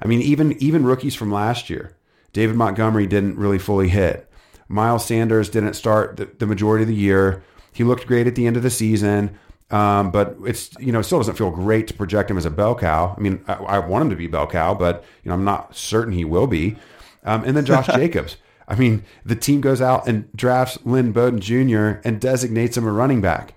I 0.01 0.07
mean, 0.07 0.21
even 0.21 0.53
even 0.61 0.85
rookies 0.85 1.15
from 1.15 1.31
last 1.31 1.69
year, 1.69 1.97
David 2.33 2.55
Montgomery 2.55 3.07
didn't 3.07 3.37
really 3.37 3.59
fully 3.59 3.89
hit. 3.89 4.29
Miles 4.69 5.05
Sanders 5.05 5.49
didn't 5.49 5.73
start 5.73 6.17
the, 6.17 6.25
the 6.25 6.45
majority 6.45 6.83
of 6.83 6.89
the 6.89 6.95
year. 6.95 7.43
He 7.71 7.83
looked 7.83 8.07
great 8.07 8.27
at 8.27 8.35
the 8.35 8.45
end 8.47 8.57
of 8.57 8.63
the 8.63 8.69
season, 8.69 9.37
um, 9.69 10.11
but 10.11 10.37
it's 10.45 10.71
you 10.79 10.91
know 10.91 10.99
it 10.99 11.03
still 11.03 11.19
doesn't 11.19 11.35
feel 11.35 11.51
great 11.51 11.87
to 11.87 11.93
project 11.93 12.31
him 12.31 12.37
as 12.37 12.45
a 12.45 12.49
bell 12.49 12.75
cow. 12.75 13.13
I 13.17 13.19
mean, 13.19 13.43
I, 13.47 13.53
I 13.53 13.79
want 13.79 14.03
him 14.03 14.09
to 14.11 14.15
be 14.15 14.27
bell 14.27 14.47
cow, 14.47 14.73
but 14.73 15.03
you 15.23 15.29
know 15.29 15.35
I'm 15.35 15.43
not 15.43 15.75
certain 15.75 16.13
he 16.13 16.25
will 16.25 16.47
be. 16.47 16.77
Um, 17.23 17.43
and 17.43 17.57
then 17.57 17.65
Josh 17.65 17.87
Jacobs. 17.87 18.37
I 18.67 18.75
mean, 18.75 19.03
the 19.25 19.35
team 19.35 19.61
goes 19.61 19.81
out 19.81 20.07
and 20.07 20.31
drafts 20.33 20.77
Lynn 20.83 21.13
Bowden 21.13 21.39
Jr. 21.39 22.01
and 22.05 22.19
designates 22.19 22.75
him 22.75 22.85
a 22.85 22.91
running 22.91 23.21
back. 23.21 23.53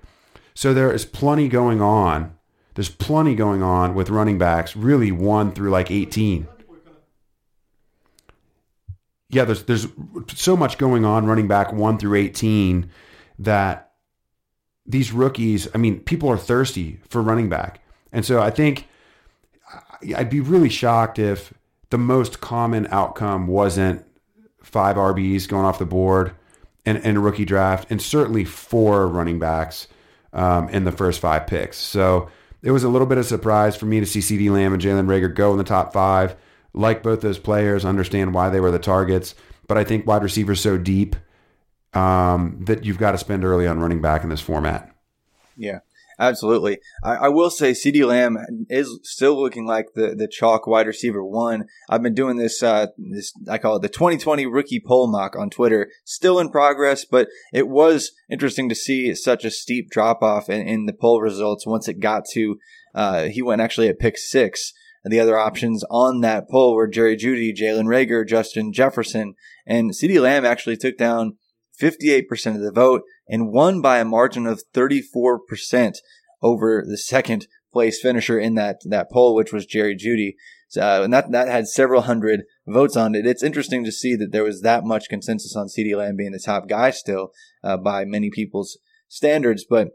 So 0.55 0.73
there 0.73 0.93
is 0.93 1.05
plenty 1.05 1.49
going 1.49 1.81
on. 1.81 2.37
There's 2.75 2.89
plenty 2.89 3.35
going 3.35 3.63
on 3.63 3.95
with 3.95 4.11
running 4.11 4.39
backs, 4.39 4.77
really 4.77 5.11
one 5.11 5.53
through 5.53 5.71
like 5.71 5.91
18. 5.91 6.47
Yeah, 9.31 9.45
there's 9.45 9.63
there's 9.65 9.87
so 10.29 10.57
much 10.57 10.77
going 10.77 11.05
on 11.05 11.27
running 11.27 11.47
back 11.47 11.73
one 11.73 11.99
through 11.99 12.17
18 12.17 12.91
that 13.39 13.90
these 14.91 15.13
rookies, 15.13 15.69
I 15.75 15.79
mean, 15.79 16.01
people 16.01 16.29
are 16.29 16.37
thirsty 16.37 16.99
for 17.09 17.23
running 17.23 17.49
back. 17.49 17.81
And 18.13 18.25
so 18.25 18.41
I 18.41 18.51
think 18.51 18.89
I'd 20.17 20.31
be 20.31 20.41
really 20.41 20.69
shocked 20.69 21.19
if 21.19 21.55
the 21.91 21.99
most 21.99 22.41
common 22.41 22.89
outcome 22.91 23.47
wasn't 23.47 24.05
five 24.63 24.97
RBs 24.97 25.49
going 25.49 25.65
off 25.65 25.79
the 25.79 25.87
board 25.87 26.33
in, 26.85 26.97
in 26.99 27.17
a 27.17 27.21
rookie 27.21 27.45
draft, 27.45 27.91
and 27.91 28.01
certainly 28.01 28.45
four 28.45 29.07
running 29.07 29.39
backs 29.39 29.87
um, 30.33 30.69
in 30.71 30.85
the 30.85 30.93
first 30.93 31.21
five 31.21 31.47
picks. 31.47 31.77
So 31.77 32.29
it 32.63 32.71
was 32.71 32.85
a 32.85 32.89
little 32.89 33.07
bit 33.07 33.19
of 33.19 33.27
surprise 33.27 33.77
for 33.77 33.87
me 33.87 34.01
to 34.01 34.07
see 34.07 34.21
CeeDee 34.21 34.51
Lamb 34.51 34.73
and 34.73 34.83
Jalen 34.83 35.07
Reagor 35.07 35.35
go 35.35 35.53
in 35.53 35.59
the 35.59 35.65
top 35.65 35.93
five. 35.93 36.37
Like 36.73 37.03
both 37.03 37.21
those 37.21 37.39
players, 37.39 37.85
understand 37.85 38.33
why 38.33 38.49
they 38.49 38.61
were 38.61 38.71
the 38.71 38.79
targets, 38.79 39.35
but 39.67 39.77
I 39.77 39.85
think 39.85 40.07
wide 40.07 40.23
receivers 40.23 40.61
so 40.61 40.79
deep 40.79 41.17
um, 41.95 42.65
that 42.67 42.85
you've 42.85 42.99
got 42.99 43.13
to 43.13 43.19
spend 43.19 43.45
early 43.45 43.67
on 43.67 43.81
running 43.81 44.01
back 44.01 44.23
in 44.23 44.31
this 44.31 44.41
format. 44.41 44.95
Yeah. 45.57 45.81
Absolutely. 46.21 46.81
I, 47.03 47.15
I, 47.15 47.29
will 47.29 47.49
say 47.49 47.71
CeeDee 47.71 48.07
Lamb 48.07 48.37
is 48.69 49.01
still 49.05 49.41
looking 49.41 49.67
like 49.67 49.87
the, 49.95 50.15
the 50.15 50.29
chalk 50.29 50.67
wide 50.67 50.87
receiver 50.87 51.25
one. 51.25 51.65
I've 51.89 52.03
been 52.03 52.15
doing 52.15 52.37
this, 52.37 52.63
uh, 52.63 52.89
this, 52.99 53.33
I 53.49 53.57
call 53.57 53.77
it 53.77 53.83
the 53.83 53.89
2020 53.89 54.45
rookie 54.45 54.83
poll 54.87 55.11
mock 55.11 55.35
on 55.35 55.49
Twitter. 55.49 55.91
Still 56.05 56.39
in 56.39 56.51
progress, 56.51 57.07
but 57.07 57.29
it 57.55 57.69
was 57.69 58.13
interesting 58.31 58.69
to 58.69 58.75
see 58.75 59.15
such 59.15 59.47
a 59.47 59.51
steep 59.51 59.89
drop 59.89 60.23
off 60.23 60.51
in, 60.51 60.61
in 60.69 60.85
the 60.85 60.93
poll 60.93 61.23
results 61.23 61.67
once 61.67 61.89
it 61.89 62.01
got 62.01 62.25
to, 62.35 62.59
uh, 62.95 63.25
he 63.25 63.41
went 63.41 63.63
actually 63.63 63.89
at 63.89 63.99
pick 63.99 64.19
six. 64.19 64.75
The 65.05 65.21
other 65.21 65.39
options 65.39 65.83
on 65.91 66.21
that 66.21 66.51
poll 66.51 66.75
were 66.75 66.87
Jerry 66.87 67.17
Jeudy, 67.17 67.57
Jalen 67.57 67.87
Reagor, 67.87 68.29
Justin 68.29 68.75
Jefferson, 68.75 69.35
and 69.67 69.93
CeeDee 69.93 70.21
Lamb 70.21 70.45
actually 70.45 70.77
took 70.77 70.99
down 70.99 71.39
58% 71.81 72.55
of 72.55 72.61
the 72.61 72.73
vote 72.73 73.03
and 73.29 73.53
won 73.53 73.81
by 73.81 73.99
a 73.99 74.05
margin 74.05 74.47
of 74.47 74.63
34% 74.75 75.97
over 76.43 76.85
the 76.87 76.99
second 76.99 77.47
place 77.73 78.01
finisher 78.01 78.39
in 78.39 78.55
that, 78.55 78.81
that 78.85 79.11
poll, 79.11 79.35
which 79.35 79.53
was 79.53 79.67
Jerry 79.67 79.97
Jeudy. 79.97 80.35
Uh, 80.77 81.03
and 81.03 81.13
that, 81.13 81.33
that 81.33 81.49
had 81.49 81.67
several 81.67 82.03
hundred 82.03 82.45
votes 82.67 82.97
on 82.97 83.15
it. 83.15 83.27
It's 83.27 83.43
interesting 83.43 83.85
to 83.85 83.93
see 83.93 84.15
that 84.17 84.31
there 84.31 84.45
was 84.45 84.63
that 84.63 84.85
much 84.85 85.09
consensus 85.09 85.57
on 85.57 85.67
CeeDee 85.67 85.97
Lamb 85.97 86.17
being 86.17 86.33
the 86.33 86.39
top 86.39 86.69
guy 86.69 86.91
still, 86.91 87.33
uh, 87.65 87.77
by 87.77 88.05
many 88.05 88.31
people's 88.31 88.79
standards. 89.09 89.65
But 89.69 89.89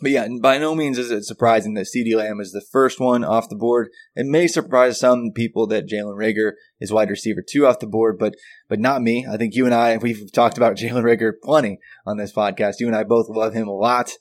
but 0.00 0.10
yeah, 0.10 0.26
by 0.40 0.58
no 0.58 0.74
means 0.74 0.98
is 0.98 1.10
it 1.10 1.24
surprising 1.24 1.74
that 1.74 1.86
CeeDee 1.86 2.16
Lamb 2.16 2.40
is 2.40 2.52
the 2.52 2.64
first 2.72 3.00
one 3.00 3.24
off 3.24 3.48
the 3.48 3.56
board. 3.56 3.90
It 4.14 4.26
may 4.26 4.46
surprise 4.46 4.98
some 4.98 5.30
people 5.34 5.66
that 5.68 5.88
Jalen 5.88 6.16
Reagor 6.16 6.52
is 6.80 6.92
wide 6.92 7.10
receiver 7.10 7.42
two 7.46 7.66
off 7.66 7.80
the 7.80 7.86
board, 7.86 8.18
but 8.18 8.34
but 8.68 8.80
not 8.80 9.02
me. 9.02 9.26
I 9.30 9.36
think 9.36 9.54
you 9.54 9.64
and 9.66 9.74
I 9.74 9.96
we've 9.98 10.32
talked 10.32 10.56
about 10.56 10.76
Jalen 10.78 11.04
Reagor 11.04 11.32
plenty 11.42 11.78
on 12.06 12.16
this 12.16 12.32
podcast. 12.32 12.80
You 12.80 12.86
and 12.86 12.96
I 12.96 13.04
both 13.04 13.28
love 13.28 13.54
him 13.54 13.68
a 13.68 13.76
lot. 13.76 14.12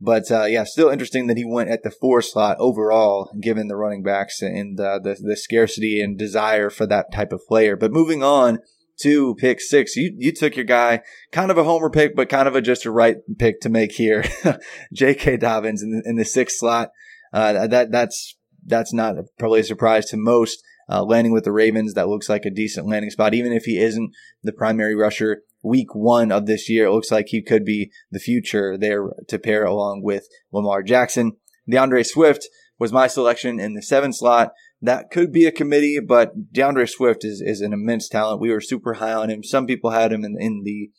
But 0.00 0.30
uh, 0.30 0.44
yeah, 0.44 0.64
still 0.64 0.90
interesting 0.90 1.28
that 1.28 1.36
he 1.38 1.44
went 1.44 1.70
at 1.70 1.82
the 1.82 1.90
four 1.90 2.20
slot 2.20 2.56
overall, 2.58 3.30
given 3.40 3.68
the 3.68 3.76
running 3.76 4.02
backs 4.02 4.42
and 4.42 4.78
uh, 4.78 4.98
the 4.98 5.16
the 5.20 5.36
scarcity 5.36 6.00
and 6.00 6.18
desire 6.18 6.68
for 6.68 6.86
that 6.86 7.12
type 7.12 7.32
of 7.32 7.40
player. 7.48 7.76
But 7.76 7.92
moving 7.92 8.22
on 8.22 8.58
to 9.00 9.34
pick 9.36 9.60
six, 9.60 9.96
you 9.96 10.14
you 10.16 10.32
took 10.32 10.56
your 10.56 10.64
guy, 10.64 11.00
kind 11.32 11.50
of 11.50 11.58
a 11.58 11.64
homer 11.64 11.90
pick, 11.90 12.14
but 12.14 12.28
kind 12.28 12.48
of 12.48 12.54
a 12.54 12.60
just 12.60 12.86
a 12.86 12.90
right 12.90 13.16
pick 13.38 13.60
to 13.60 13.68
make 13.68 13.92
here, 13.92 14.24
J.K. 14.92 15.38
Dobbins 15.38 15.82
in 15.82 15.90
the, 15.90 16.02
in 16.04 16.16
the 16.16 16.24
sixth 16.24 16.58
slot. 16.58 16.90
Uh, 17.32 17.66
that 17.66 17.90
that's 17.90 18.36
that's 18.66 18.92
not 18.92 19.16
probably 19.38 19.60
a 19.60 19.64
surprise 19.64 20.06
to 20.06 20.16
most. 20.16 20.62
Uh, 20.86 21.02
landing 21.02 21.32
with 21.32 21.44
the 21.44 21.52
Ravens, 21.52 21.94
that 21.94 22.08
looks 22.08 22.28
like 22.28 22.44
a 22.44 22.50
decent 22.50 22.86
landing 22.86 23.08
spot, 23.08 23.32
even 23.32 23.52
if 23.52 23.64
he 23.64 23.78
isn't 23.78 24.12
the 24.42 24.52
primary 24.52 24.94
rusher 24.94 25.40
week 25.62 25.94
one 25.94 26.30
of 26.30 26.44
this 26.44 26.68
year. 26.68 26.84
It 26.84 26.92
looks 26.92 27.10
like 27.10 27.28
he 27.28 27.42
could 27.42 27.64
be 27.64 27.90
the 28.10 28.18
future 28.18 28.76
there 28.76 29.08
to 29.28 29.38
pair 29.38 29.64
along 29.64 30.02
with 30.02 30.26
Lamar 30.52 30.82
Jackson. 30.82 31.32
D'Andre 31.68 32.02
Swift 32.02 32.46
was 32.78 32.92
my 32.92 33.06
selection 33.06 33.58
in 33.58 33.74
the 33.74 33.82
seven 33.82 34.12
slot. 34.12 34.52
That 34.84 35.10
could 35.10 35.32
be 35.32 35.46
a 35.46 35.52
committee, 35.52 35.98
but 35.98 36.52
D'Andre 36.52 36.84
Swift 36.84 37.24
is, 37.24 37.40
is 37.40 37.62
an 37.62 37.72
immense 37.72 38.06
talent. 38.06 38.40
We 38.40 38.50
were 38.50 38.60
super 38.60 38.94
high 38.94 39.14
on 39.14 39.30
him. 39.30 39.42
Some 39.42 39.66
people 39.66 39.90
had 39.90 40.12
him 40.12 40.24
in, 40.24 40.36
in 40.38 40.62
the 40.62 40.90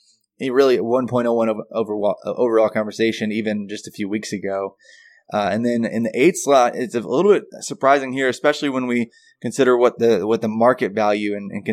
really 0.49 0.77
1.01 0.77 1.55
overall, 1.71 2.15
overall 2.25 2.69
conversation 2.69 3.31
even 3.31 3.67
just 3.69 3.87
a 3.87 3.91
few 3.91 4.09
weeks 4.09 4.33
ago. 4.33 4.75
Uh, 5.31 5.49
and 5.51 5.63
then 5.63 5.85
in 5.85 6.03
the 6.03 6.11
eight 6.19 6.35
slot, 6.35 6.75
it's 6.75 6.95
a 6.95 6.99
little 7.01 7.31
bit 7.31 7.43
surprising 7.61 8.13
here, 8.13 8.27
especially 8.27 8.69
when 8.69 8.87
we 8.87 9.11
consider 9.39 9.77
what 9.77 9.99
the 9.99 10.25
what 10.25 10.41
the 10.41 10.47
market 10.47 10.93
value 10.93 11.35
and, 11.35 11.51
and 11.51 11.65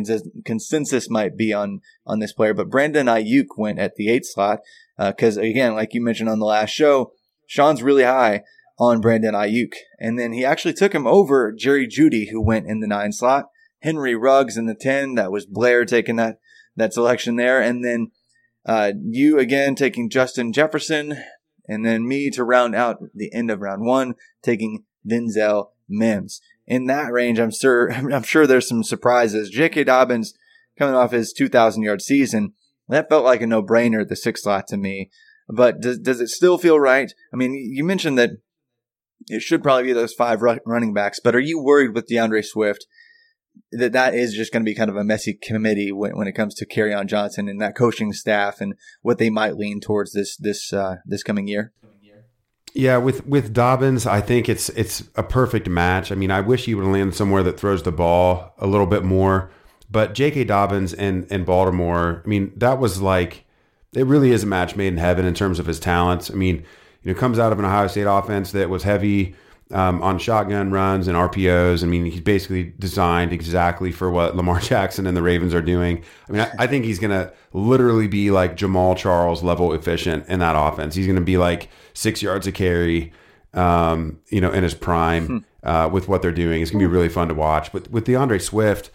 consensus 0.44 1.10
might 1.10 1.36
be 1.36 1.52
on 1.52 1.80
on 2.06 2.18
this 2.18 2.32
player. 2.32 2.54
But 2.54 2.70
Brandon 2.70 3.06
Aiyuk 3.06 3.48
went 3.56 3.78
at 3.78 3.96
the 3.96 4.10
eight 4.10 4.24
slot 4.24 4.60
because 4.98 5.36
uh, 5.36 5.42
again, 5.42 5.74
like 5.74 5.92
you 5.92 6.02
mentioned 6.02 6.30
on 6.30 6.38
the 6.38 6.46
last 6.46 6.70
show, 6.70 7.12
Sean's 7.46 7.82
really 7.82 8.04
high 8.04 8.42
on 8.82 9.00
Brandon 9.00 9.32
Aiyuk. 9.32 9.74
and 10.00 10.18
then 10.18 10.32
he 10.32 10.44
actually 10.44 10.74
took 10.74 10.92
him 10.92 11.06
over 11.06 11.52
Jerry 11.52 11.86
Jeudy, 11.86 12.30
who 12.30 12.42
went 12.42 12.66
in 12.66 12.80
the 12.80 12.88
nine 12.88 13.12
slot. 13.12 13.46
Henry 13.80 14.16
Ruggs 14.16 14.56
in 14.56 14.66
the 14.66 14.74
ten. 14.74 15.14
That 15.14 15.30
was 15.30 15.46
Blair 15.46 15.84
taking 15.84 16.16
that 16.16 16.38
that 16.74 16.92
selection 16.92 17.36
there, 17.36 17.60
and 17.60 17.84
then 17.84 18.10
uh, 18.66 18.92
you 19.00 19.38
again 19.38 19.76
taking 19.76 20.10
Justin 20.10 20.52
Jefferson 20.52 21.16
and 21.68 21.86
then 21.86 22.08
me 22.08 22.28
to 22.30 22.42
round 22.42 22.74
out 22.74 22.98
the 23.14 23.32
end 23.32 23.50
of 23.50 23.60
round 23.60 23.84
one, 23.84 24.14
taking 24.42 24.84
Denzel 25.08 25.70
Mims. 25.88 26.40
In 26.66 26.86
that 26.86 27.12
range, 27.12 27.38
I'm 27.38 27.52
sure 27.52 27.92
I'm 27.92 28.24
sure 28.24 28.46
there's 28.46 28.68
some 28.68 28.82
surprises. 28.82 29.48
J.K. 29.48 29.84
Dobbins 29.84 30.34
coming 30.76 30.94
off 30.94 31.12
his 31.12 31.32
2,000 31.32 31.82
yard 31.82 32.02
season, 32.02 32.54
that 32.88 33.08
felt 33.08 33.24
like 33.24 33.42
a 33.42 33.46
no 33.46 33.62
brainer. 33.62 34.00
At 34.02 34.08
the 34.08 34.16
six 34.16 34.42
slot 34.42 34.66
to 34.68 34.76
me, 34.76 35.10
but 35.48 35.80
does 35.80 35.98
does 35.98 36.20
it 36.20 36.28
still 36.28 36.58
feel 36.58 36.80
right? 36.80 37.12
I 37.32 37.36
mean, 37.36 37.54
you 37.54 37.84
mentioned 37.84 38.18
that 38.18 38.30
it 39.28 39.40
should 39.40 39.62
probably 39.62 39.84
be 39.84 39.92
those 39.92 40.14
five 40.14 40.42
running 40.42 40.94
backs, 40.94 41.20
but 41.22 41.34
are 41.34 41.40
you 41.40 41.62
worried 41.62 41.94
with 41.94 42.06
D'Andre 42.06 42.42
Swift? 42.42 42.86
that 43.70 43.92
that 43.92 44.14
is 44.14 44.34
just 44.34 44.52
going 44.52 44.62
to 44.62 44.70
be 44.70 44.74
kind 44.74 44.90
of 44.90 44.96
a 44.96 45.04
messy 45.04 45.34
committee 45.34 45.92
when, 45.92 46.16
when 46.16 46.26
it 46.26 46.32
comes 46.32 46.54
to 46.54 46.66
Kerryon 46.66 47.06
Johnson 47.06 47.48
and 47.48 47.60
that 47.60 47.76
coaching 47.76 48.12
staff 48.12 48.60
and 48.60 48.74
what 49.02 49.18
they 49.18 49.30
might 49.30 49.56
lean 49.56 49.80
towards 49.80 50.12
this 50.12 50.36
this 50.36 50.72
uh, 50.72 50.96
this 51.06 51.22
coming 51.22 51.46
year. 51.48 51.72
Yeah, 52.74 52.96
with 52.96 53.26
with 53.26 53.52
Dobbins, 53.52 54.06
I 54.06 54.20
think 54.22 54.48
it's 54.48 54.70
it's 54.70 55.04
a 55.14 55.22
perfect 55.22 55.68
match. 55.68 56.10
I 56.10 56.14
mean, 56.14 56.30
I 56.30 56.40
wish 56.40 56.64
he 56.64 56.74
would 56.74 56.86
land 56.86 57.14
somewhere 57.14 57.42
that 57.42 57.60
throws 57.60 57.82
the 57.82 57.92
ball 57.92 58.54
a 58.58 58.66
little 58.66 58.86
bit 58.86 59.04
more. 59.04 59.50
But 59.90 60.14
J.K. 60.14 60.44
Dobbins 60.44 60.94
and 60.94 61.26
and 61.30 61.44
Baltimore, 61.44 62.22
I 62.24 62.28
mean, 62.28 62.52
that 62.56 62.78
was 62.78 63.02
like 63.02 63.44
it 63.94 64.06
really 64.06 64.30
is 64.30 64.44
a 64.44 64.46
match 64.46 64.74
made 64.74 64.88
in 64.88 64.96
heaven 64.96 65.26
in 65.26 65.34
terms 65.34 65.58
of 65.58 65.66
his 65.66 65.78
talents. 65.78 66.30
I 66.30 66.34
mean, 66.34 66.64
you 67.02 67.12
know, 67.12 67.18
comes 67.18 67.38
out 67.38 67.52
of 67.52 67.58
an 67.58 67.64
Ohio 67.64 67.86
State 67.86 68.02
offense 68.02 68.52
that 68.52 68.70
was 68.70 68.82
heavy 68.82 69.34
um, 69.72 70.02
on 70.02 70.18
shotgun 70.18 70.70
runs 70.70 71.08
and 71.08 71.16
RPOs. 71.16 71.82
I 71.82 71.86
mean, 71.86 72.04
he's 72.04 72.20
basically 72.20 72.74
designed 72.78 73.32
exactly 73.32 73.90
for 73.90 74.10
what 74.10 74.36
Lamar 74.36 74.60
Jackson 74.60 75.06
and 75.06 75.16
the 75.16 75.22
Ravens 75.22 75.54
are 75.54 75.62
doing. 75.62 76.04
I 76.28 76.32
mean, 76.32 76.40
I, 76.42 76.50
I 76.60 76.66
think 76.66 76.84
he's 76.84 76.98
going 76.98 77.10
to 77.10 77.32
literally 77.52 78.06
be 78.06 78.30
like 78.30 78.56
Jamaal 78.56 78.96
Charles 78.96 79.42
level 79.42 79.72
efficient 79.72 80.26
in 80.28 80.40
that 80.40 80.54
offense. 80.56 80.94
He's 80.94 81.06
going 81.06 81.16
to 81.16 81.22
be 81.22 81.38
like 81.38 81.68
six 81.94 82.22
yards 82.22 82.46
a 82.46 82.52
carry, 82.52 83.12
um, 83.54 84.20
you 84.28 84.40
know, 84.40 84.52
in 84.52 84.62
his 84.62 84.74
prime 84.74 85.26
hmm. 85.26 85.38
uh, 85.62 85.88
with 85.88 86.08
what 86.08 86.22
they're 86.22 86.32
doing. 86.32 86.62
It's 86.62 86.70
going 86.70 86.82
to 86.82 86.88
be 86.88 86.92
really 86.92 87.08
fun 87.08 87.28
to 87.28 87.34
watch. 87.34 87.72
But 87.72 87.90
with 87.90 88.04
D'Andre 88.04 88.38
Swift, 88.38 88.90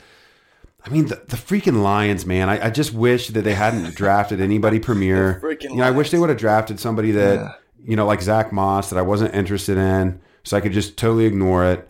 I 0.85 0.89
mean, 0.89 1.07
the, 1.07 1.15
the 1.15 1.37
freaking 1.37 1.81
Lions, 1.81 2.25
man. 2.25 2.49
I, 2.49 2.67
I, 2.67 2.69
just 2.69 2.93
wish 2.93 3.27
that 3.29 3.41
they 3.41 3.53
hadn't 3.53 3.95
drafted 3.95 4.39
anybody 4.39 4.79
premier. 4.79 5.41
You 5.61 5.77
know, 5.77 5.83
I 5.83 5.91
wish 5.91 6.11
they 6.11 6.19
would 6.19 6.29
have 6.29 6.37
drafted 6.37 6.79
somebody 6.79 7.11
that, 7.11 7.39
yeah. 7.39 7.53
You 7.87 7.95
know, 7.95 8.05
like 8.05 8.21
Zach 8.21 8.51
Moss 8.51 8.91
that 8.91 8.99
I 8.99 9.01
wasn't 9.01 9.33
interested 9.33 9.77
in 9.77 10.21
so 10.43 10.55
I 10.57 10.61
could 10.61 10.73
just 10.73 10.97
totally 10.97 11.25
ignore 11.25 11.65
it. 11.65 11.89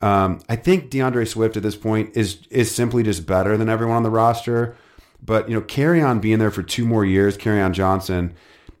Um, 0.00 0.40
I 0.48 0.56
think 0.56 0.90
D'Andre 0.90 1.24
Swift 1.24 1.56
at 1.56 1.62
this 1.62 1.76
point 1.76 2.16
is 2.16 2.38
is 2.50 2.74
simply 2.74 3.02
just 3.02 3.26
better 3.26 3.56
than 3.56 3.68
everyone 3.68 3.96
on 3.96 4.02
the 4.02 4.10
roster. 4.10 4.76
But 5.22 5.48
you 5.48 5.54
know, 5.54 5.62
Kerryon 5.62 6.20
being 6.20 6.38
there 6.38 6.50
for 6.50 6.62
two 6.62 6.84
more 6.84 7.04
years, 7.04 7.38
Kerryon 7.38 7.72
Johnson 7.72 8.34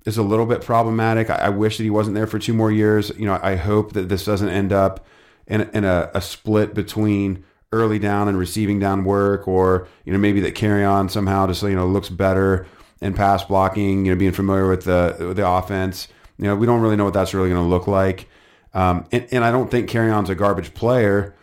is 0.04 0.18
a 0.18 0.22
little 0.22 0.44
bit 0.44 0.60
problematic. 0.60 1.30
I, 1.30 1.36
I, 1.36 1.48
wish 1.48 1.78
that 1.78 1.84
he 1.84 1.90
wasn't 1.90 2.14
there 2.14 2.26
for 2.26 2.38
two 2.38 2.52
more 2.52 2.70
years. 2.70 3.10
You 3.16 3.24
know, 3.24 3.40
I 3.42 3.56
hope 3.56 3.94
that 3.94 4.10
this 4.10 4.26
doesn't 4.26 4.50
end 4.50 4.70
up 4.70 5.06
in, 5.46 5.62
in 5.72 5.84
a, 5.84 6.10
a 6.12 6.20
split 6.20 6.74
between 6.74 7.42
early 7.72 7.98
down 7.98 8.28
and 8.28 8.38
receiving 8.38 8.78
down 8.78 9.04
work, 9.04 9.48
or 9.48 9.88
you 10.04 10.12
know, 10.12 10.18
maybe 10.18 10.40
that 10.40 10.54
Kerryon 10.54 11.10
somehow 11.10 11.46
just 11.46 11.62
you 11.62 11.74
know 11.74 11.86
looks 11.86 12.10
better 12.10 12.66
in 13.00 13.14
pass 13.14 13.44
blocking. 13.44 14.04
You 14.04 14.12
know, 14.12 14.18
being 14.18 14.32
familiar 14.32 14.68
with 14.68 14.84
the 14.84 15.16
with 15.18 15.36
the 15.36 15.48
offense. 15.48 16.08
You 16.38 16.46
know, 16.46 16.56
we 16.56 16.66
don't 16.66 16.80
really 16.80 16.96
know 16.96 17.04
what 17.04 17.14
that's 17.14 17.34
really 17.34 17.48
going 17.48 17.62
to 17.62 17.68
look 17.68 17.86
like. 17.86 18.28
Um, 18.72 19.06
and, 19.12 19.26
and 19.30 19.44
I 19.44 19.50
don't 19.50 19.70
think 19.70 19.88
Kerryon's 19.88 20.30
a 20.30 20.34
garbage 20.34 20.74
player 20.74 21.34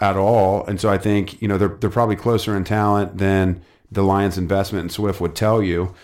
at 0.00 0.16
all. 0.16 0.64
And 0.66 0.80
so 0.80 0.90
I 0.90 0.98
think, 0.98 1.40
you 1.40 1.48
know, 1.48 1.56
they're, 1.56 1.76
they're 1.80 1.90
probably 1.90 2.16
closer 2.16 2.56
in 2.56 2.64
talent 2.64 3.18
than 3.18 3.62
the 3.90 4.02
Lions 4.02 4.36
investment 4.36 4.84
in 4.84 4.88
Swift 4.90 5.20
would 5.20 5.34
tell 5.34 5.62
you. 5.62 5.94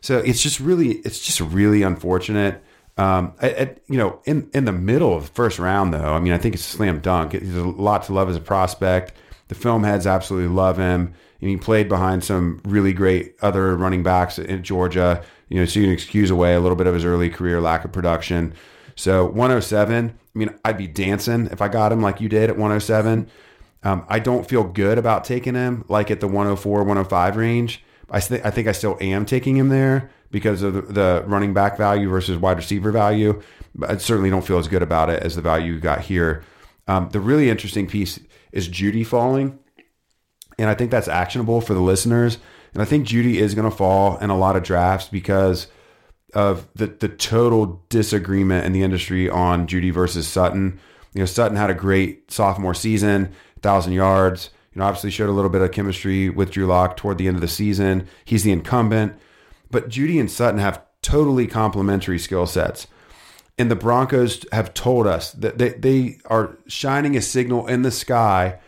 So 0.00 0.18
it's 0.18 0.42
just 0.42 0.60
really, 0.60 0.96
it's 0.98 1.20
just 1.20 1.40
really 1.40 1.82
unfortunate. 1.82 2.62
Um, 2.98 3.34
at, 3.40 3.80
you 3.88 3.98
know, 3.98 4.20
in, 4.24 4.50
in 4.52 4.64
the 4.64 4.72
middle 4.72 5.14
of 5.14 5.26
the 5.26 5.32
first 5.32 5.58
round, 5.58 5.92
though, 5.92 6.14
I 6.14 6.18
mean, 6.18 6.32
I 6.32 6.38
think 6.38 6.54
it's 6.54 6.66
a 6.66 6.76
slam 6.76 7.00
dunk. 7.00 7.32
There's 7.32 7.54
a 7.54 7.64
lot 7.64 8.04
to 8.04 8.12
love 8.12 8.28
as 8.28 8.36
a 8.36 8.40
prospect. 8.40 9.12
The 9.48 9.54
film 9.54 9.84
heads 9.84 10.06
absolutely 10.06 10.54
love 10.54 10.76
him. 10.76 11.14
And 11.40 11.50
he 11.50 11.56
played 11.56 11.88
behind 11.88 12.24
some 12.24 12.60
really 12.64 12.92
great 12.92 13.36
other 13.42 13.76
running 13.76 14.02
backs 14.02 14.38
in 14.38 14.62
Georgia, 14.62 15.22
you 15.48 15.58
know, 15.58 15.64
so 15.64 15.80
you 15.80 15.86
can 15.86 15.92
excuse 15.92 16.30
away 16.30 16.54
a 16.54 16.60
little 16.60 16.76
bit 16.76 16.86
of 16.86 16.94
his 16.94 17.04
early 17.04 17.30
career 17.30 17.60
lack 17.60 17.84
of 17.84 17.92
production. 17.92 18.54
So 18.96 19.26
107, 19.26 20.08
I 20.08 20.38
mean, 20.38 20.54
I'd 20.64 20.78
be 20.78 20.86
dancing 20.86 21.46
if 21.52 21.60
I 21.60 21.68
got 21.68 21.92
him 21.92 22.00
like 22.00 22.20
you 22.20 22.28
did 22.28 22.50
at 22.50 22.56
107. 22.56 23.28
Um, 23.82 24.04
I 24.08 24.18
don't 24.18 24.48
feel 24.48 24.64
good 24.64 24.98
about 24.98 25.24
taking 25.24 25.54
him 25.54 25.84
like 25.88 26.10
at 26.10 26.20
the 26.20 26.26
104, 26.26 26.78
105 26.78 27.36
range. 27.36 27.84
I, 28.10 28.20
th- 28.20 28.42
I 28.44 28.50
think 28.50 28.68
I 28.68 28.72
still 28.72 28.96
am 29.00 29.26
taking 29.26 29.56
him 29.56 29.68
there 29.68 30.10
because 30.30 30.62
of 30.62 30.74
the, 30.74 30.82
the, 30.82 31.24
running 31.26 31.54
back 31.54 31.76
value 31.76 32.08
versus 32.08 32.38
wide 32.38 32.56
receiver 32.56 32.90
value. 32.90 33.40
But 33.74 33.90
I 33.90 33.96
certainly 33.98 34.30
don't 34.30 34.44
feel 34.44 34.58
as 34.58 34.68
good 34.68 34.82
about 34.82 35.10
it 35.10 35.22
as 35.22 35.36
the 35.36 35.42
value 35.42 35.74
you 35.74 35.80
got 35.80 36.00
here. 36.00 36.44
Um, 36.88 37.10
the 37.10 37.20
really 37.20 37.50
interesting 37.50 37.86
piece 37.86 38.18
is 38.52 38.68
Jeudy 38.68 39.04
falling. 39.04 39.58
And 40.58 40.70
I 40.70 40.74
think 40.74 40.90
that's 40.90 41.08
actionable 41.08 41.60
for 41.60 41.74
the 41.74 41.80
listeners. 41.80 42.38
And 42.76 42.82
I 42.82 42.84
think 42.84 43.06
Jeudy 43.06 43.36
is 43.36 43.54
going 43.54 43.68
to 43.68 43.74
fall 43.74 44.18
in 44.18 44.28
a 44.28 44.36
lot 44.36 44.54
of 44.54 44.62
drafts 44.62 45.08
because 45.08 45.66
of 46.34 46.68
the 46.74 46.88
the 46.88 47.08
total 47.08 47.82
disagreement 47.88 48.66
in 48.66 48.72
the 48.72 48.82
industry 48.82 49.30
on 49.30 49.66
Jeudy 49.66 49.90
versus 49.90 50.28
Sutton. 50.28 50.78
You 51.14 51.20
know, 51.20 51.24
Sutton 51.24 51.56
had 51.56 51.70
a 51.70 51.74
great 51.74 52.30
sophomore 52.30 52.74
season, 52.74 53.32
thousand 53.62 53.94
yards. 53.94 54.50
You 54.74 54.80
know, 54.80 54.84
obviously 54.84 55.10
showed 55.10 55.30
a 55.30 55.32
little 55.32 55.48
bit 55.48 55.62
of 55.62 55.72
chemistry 55.72 56.28
with 56.28 56.50
Drew 56.50 56.66
Lock 56.66 56.98
toward 56.98 57.16
the 57.16 57.28
end 57.28 57.38
of 57.38 57.40
the 57.40 57.48
season. 57.48 58.08
He's 58.26 58.42
the 58.42 58.52
incumbent, 58.52 59.14
but 59.70 59.88
Jeudy 59.88 60.20
and 60.20 60.30
Sutton 60.30 60.60
have 60.60 60.82
totally 61.00 61.46
complementary 61.46 62.18
skill 62.18 62.46
sets. 62.46 62.88
And 63.56 63.70
the 63.70 63.74
Broncos 63.74 64.44
have 64.52 64.74
told 64.74 65.06
us 65.06 65.32
that 65.32 65.56
they, 65.56 65.70
they 65.70 66.18
are 66.26 66.58
shining 66.66 67.16
a 67.16 67.22
signal 67.22 67.66
in 67.68 67.80
the 67.80 67.90
sky 67.90 68.58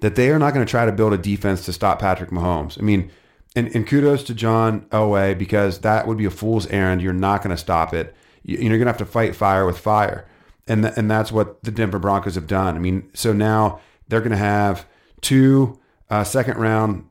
that 0.00 0.16
they 0.16 0.28
are 0.28 0.38
not 0.38 0.52
going 0.52 0.66
to 0.66 0.70
try 0.70 0.84
to 0.84 0.92
build 0.92 1.14
a 1.14 1.18
defense 1.18 1.64
to 1.64 1.72
stop 1.72 1.98
Patrick 1.98 2.28
Mahomes. 2.28 2.78
I 2.78 2.82
mean, 2.82 3.10
and, 3.58 3.74
and 3.74 3.86
kudos 3.88 4.22
to 4.22 4.34
John 4.34 4.82
Elway 4.90 5.36
because 5.36 5.80
that 5.80 6.06
would 6.06 6.16
be 6.16 6.26
a 6.26 6.30
fool's 6.30 6.68
errand. 6.68 7.02
You're 7.02 7.12
not 7.12 7.42
going 7.42 7.50
to 7.50 7.56
stop 7.56 7.92
it. 7.92 8.14
You, 8.44 8.58
are 8.58 8.60
going 8.60 8.80
to 8.80 8.86
have 8.86 8.98
to 8.98 9.04
fight 9.04 9.34
fire 9.34 9.66
with 9.66 9.76
fire, 9.76 10.28
and 10.68 10.84
th- 10.84 10.94
and 10.96 11.10
that's 11.10 11.32
what 11.32 11.62
the 11.64 11.72
Denver 11.72 11.98
Broncos 11.98 12.36
have 12.36 12.46
done. 12.46 12.76
I 12.76 12.78
mean, 12.78 13.10
so 13.14 13.32
now 13.32 13.80
they're 14.06 14.20
going 14.20 14.30
to 14.30 14.36
have 14.36 14.86
two 15.20 15.78
uh, 16.08 16.22
second 16.22 16.58
round 16.58 17.08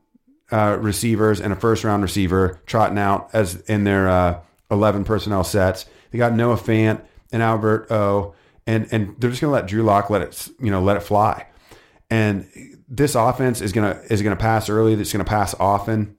uh, 0.50 0.78
receivers 0.80 1.38
and 1.38 1.52
a 1.52 1.56
first 1.56 1.84
round 1.84 2.02
receiver 2.02 2.60
trotting 2.64 2.98
out 2.98 3.28
as 3.34 3.56
in 3.62 3.84
their 3.84 4.08
uh, 4.08 4.40
11 4.70 5.04
personnel 5.04 5.44
sets. 5.44 5.84
They 6.10 6.18
got 6.18 6.32
Noah 6.32 6.56
Fant 6.56 7.02
and 7.30 7.42
Albert 7.42 7.92
O, 7.92 8.34
and 8.66 8.88
and 8.90 9.14
they're 9.18 9.30
just 9.30 9.42
going 9.42 9.50
to 9.50 9.54
let 9.54 9.66
Drew 9.66 9.82
Lock 9.82 10.08
let 10.08 10.22
it 10.22 10.48
you 10.58 10.70
know 10.70 10.80
let 10.80 10.96
it 10.96 11.02
fly. 11.02 11.46
And 12.08 12.48
this 12.88 13.14
offense 13.14 13.60
is 13.60 13.72
gonna 13.72 14.00
is 14.08 14.22
gonna 14.22 14.34
pass 14.34 14.70
early. 14.70 14.94
It's 14.94 15.12
gonna 15.12 15.24
pass 15.24 15.54
often, 15.60 16.16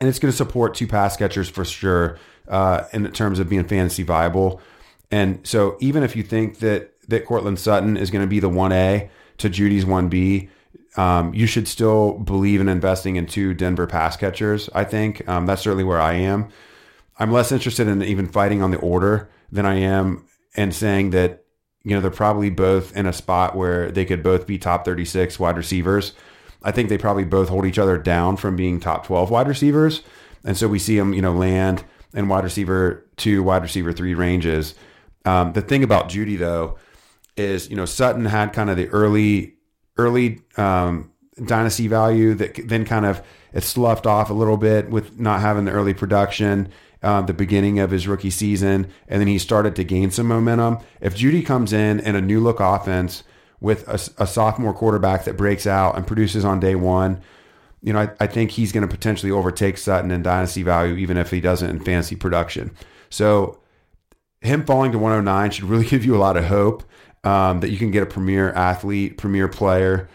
and 0.00 0.08
it's 0.08 0.18
gonna 0.18 0.32
support 0.32 0.74
two 0.74 0.86
pass 0.86 1.16
catchers 1.16 1.48
for 1.48 1.64
sure 1.64 2.18
uh, 2.48 2.84
in 2.92 3.10
terms 3.12 3.38
of 3.38 3.48
being 3.48 3.64
fantasy 3.64 4.02
viable. 4.02 4.60
And 5.10 5.46
so 5.46 5.76
even 5.80 6.02
if 6.02 6.16
you 6.16 6.22
think 6.22 6.58
that 6.58 6.92
that 7.08 7.24
Courtland 7.24 7.58
Sutton 7.58 7.96
is 7.96 8.10
going 8.10 8.22
to 8.22 8.28
be 8.28 8.40
the 8.40 8.48
one 8.48 8.72
A 8.72 9.10
to 9.38 9.48
Jeudy's 9.48 9.86
one 9.86 10.08
B, 10.08 10.50
um, 10.96 11.32
you 11.32 11.46
should 11.46 11.66
still 11.66 12.18
believe 12.18 12.60
in 12.60 12.68
investing 12.68 13.16
in 13.16 13.26
two 13.26 13.54
Denver 13.54 13.86
pass 13.86 14.16
catchers. 14.16 14.68
I 14.74 14.84
think 14.84 15.26
um, 15.28 15.46
that's 15.46 15.62
certainly 15.62 15.84
where 15.84 16.00
I 16.00 16.14
am. 16.14 16.48
I'm 17.18 17.32
less 17.32 17.50
interested 17.50 17.88
in 17.88 18.02
even 18.02 18.28
fighting 18.28 18.62
on 18.62 18.70
the 18.70 18.78
order 18.78 19.30
than 19.50 19.64
I 19.64 19.76
am 19.76 20.26
and 20.56 20.74
saying 20.74 21.10
that 21.10 21.44
you 21.82 21.94
know 21.94 22.00
they're 22.00 22.10
probably 22.10 22.50
both 22.50 22.94
in 22.96 23.06
a 23.06 23.12
spot 23.12 23.56
where 23.56 23.90
they 23.90 24.04
could 24.04 24.22
both 24.22 24.46
be 24.46 24.58
top 24.58 24.84
36 24.84 25.38
wide 25.38 25.56
receivers. 25.56 26.12
I 26.62 26.72
think 26.72 26.88
they 26.88 26.98
probably 26.98 27.24
both 27.24 27.48
hold 27.48 27.66
each 27.66 27.78
other 27.78 27.98
down 27.98 28.36
from 28.36 28.56
being 28.56 28.80
top 28.80 29.06
12 29.06 29.30
wide 29.30 29.48
receivers, 29.48 30.02
and 30.44 30.56
so 30.56 30.68
we 30.68 30.78
see 30.78 30.96
them 30.96 31.12
you 31.12 31.22
know 31.22 31.32
land 31.32 31.84
in 32.14 32.28
wide 32.28 32.44
receiver 32.44 33.06
two, 33.16 33.42
wide 33.42 33.62
receiver 33.62 33.92
three 33.92 34.14
ranges. 34.14 34.74
Um, 35.24 35.52
the 35.52 35.62
thing 35.62 35.82
about 35.82 36.08
Jeudy, 36.08 36.38
though 36.38 36.78
is 37.36 37.70
you 37.70 37.76
know 37.76 37.84
Sutton 37.84 38.24
had 38.24 38.52
kind 38.52 38.70
of 38.70 38.76
the 38.76 38.88
early 38.88 39.54
early 39.96 40.40
um, 40.56 41.10
dynasty 41.44 41.86
value 41.86 42.34
that 42.34 42.68
then 42.68 42.84
kind 42.84 43.06
of 43.06 43.22
it 43.52 43.62
sloughed 43.62 44.06
off 44.06 44.30
a 44.30 44.34
little 44.34 44.56
bit 44.56 44.90
with 44.90 45.18
not 45.18 45.40
having 45.40 45.64
the 45.64 45.72
early 45.72 45.94
production. 45.94 46.70
Uh, 47.00 47.22
the 47.22 47.32
beginning 47.32 47.78
of 47.78 47.92
his 47.92 48.08
rookie 48.08 48.28
season, 48.28 48.90
and 49.06 49.20
then 49.20 49.28
he 49.28 49.38
started 49.38 49.76
to 49.76 49.84
gain 49.84 50.10
some 50.10 50.26
momentum. 50.26 50.78
If 51.00 51.14
Jeudy 51.14 51.46
comes 51.46 51.72
in 51.72 52.00
in 52.00 52.16
a 52.16 52.20
new 52.20 52.40
look 52.40 52.58
offense 52.58 53.22
with 53.60 53.88
a, 53.88 54.22
a 54.22 54.26
sophomore 54.26 54.72
quarterback 54.72 55.24
that 55.24 55.36
breaks 55.36 55.66
out 55.66 55.96
and 55.96 56.06
produces 56.06 56.44
on 56.44 56.60
day 56.60 56.74
one, 56.74 57.20
you 57.82 57.92
know, 57.92 58.00
I, 58.00 58.10
I 58.20 58.26
think 58.26 58.52
he's 58.52 58.72
going 58.72 58.86
to 58.86 58.92
potentially 58.92 59.32
overtake 59.32 59.78
Sutton 59.78 60.10
in 60.10 60.22
dynasty 60.22 60.62
value, 60.62 60.94
even 60.96 61.16
if 61.16 61.30
he 61.30 61.40
doesn't 61.40 61.68
in 61.68 61.80
fantasy 61.80 62.16
production. 62.16 62.70
So 63.10 63.60
him 64.40 64.64
falling 64.64 64.92
to 64.92 64.98
109 64.98 65.50
should 65.50 65.64
really 65.64 65.86
give 65.88 66.04
you 66.04 66.16
a 66.16 66.18
lot 66.18 66.36
of 66.36 66.44
hope 66.44 66.84
um, 67.24 67.60
that 67.60 67.70
you 67.70 67.78
can 67.78 67.90
get 67.90 68.02
a 68.02 68.06
premier 68.06 68.50
athlete, 68.52 69.18
premier 69.18 69.48
player 69.48 70.08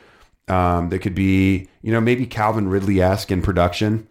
um, 0.48 0.90
that 0.90 1.00
could 1.00 1.16
be, 1.16 1.68
you 1.82 1.92
know, 1.92 2.02
maybe 2.02 2.26
Calvin 2.26 2.68
Ridley 2.68 3.02
esque 3.02 3.32
in 3.32 3.42
production. 3.42 4.08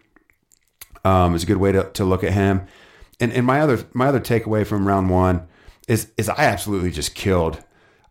Um, 1.05 1.35
is 1.35 1.43
a 1.43 1.45
good 1.45 1.57
way 1.57 1.73
to, 1.73 1.89
to 1.91 2.05
look 2.05 2.23
at 2.23 2.31
him. 2.31 2.65
And 3.19 3.33
and 3.33 3.45
my 3.45 3.59
other 3.59 3.85
my 3.93 4.07
other 4.07 4.21
takeaway 4.21 4.65
from 4.65 4.87
round 4.87 5.09
one 5.09 5.47
is 5.87 6.11
is 6.17 6.29
I 6.29 6.43
absolutely 6.45 6.91
just 6.91 7.13
killed. 7.13 7.61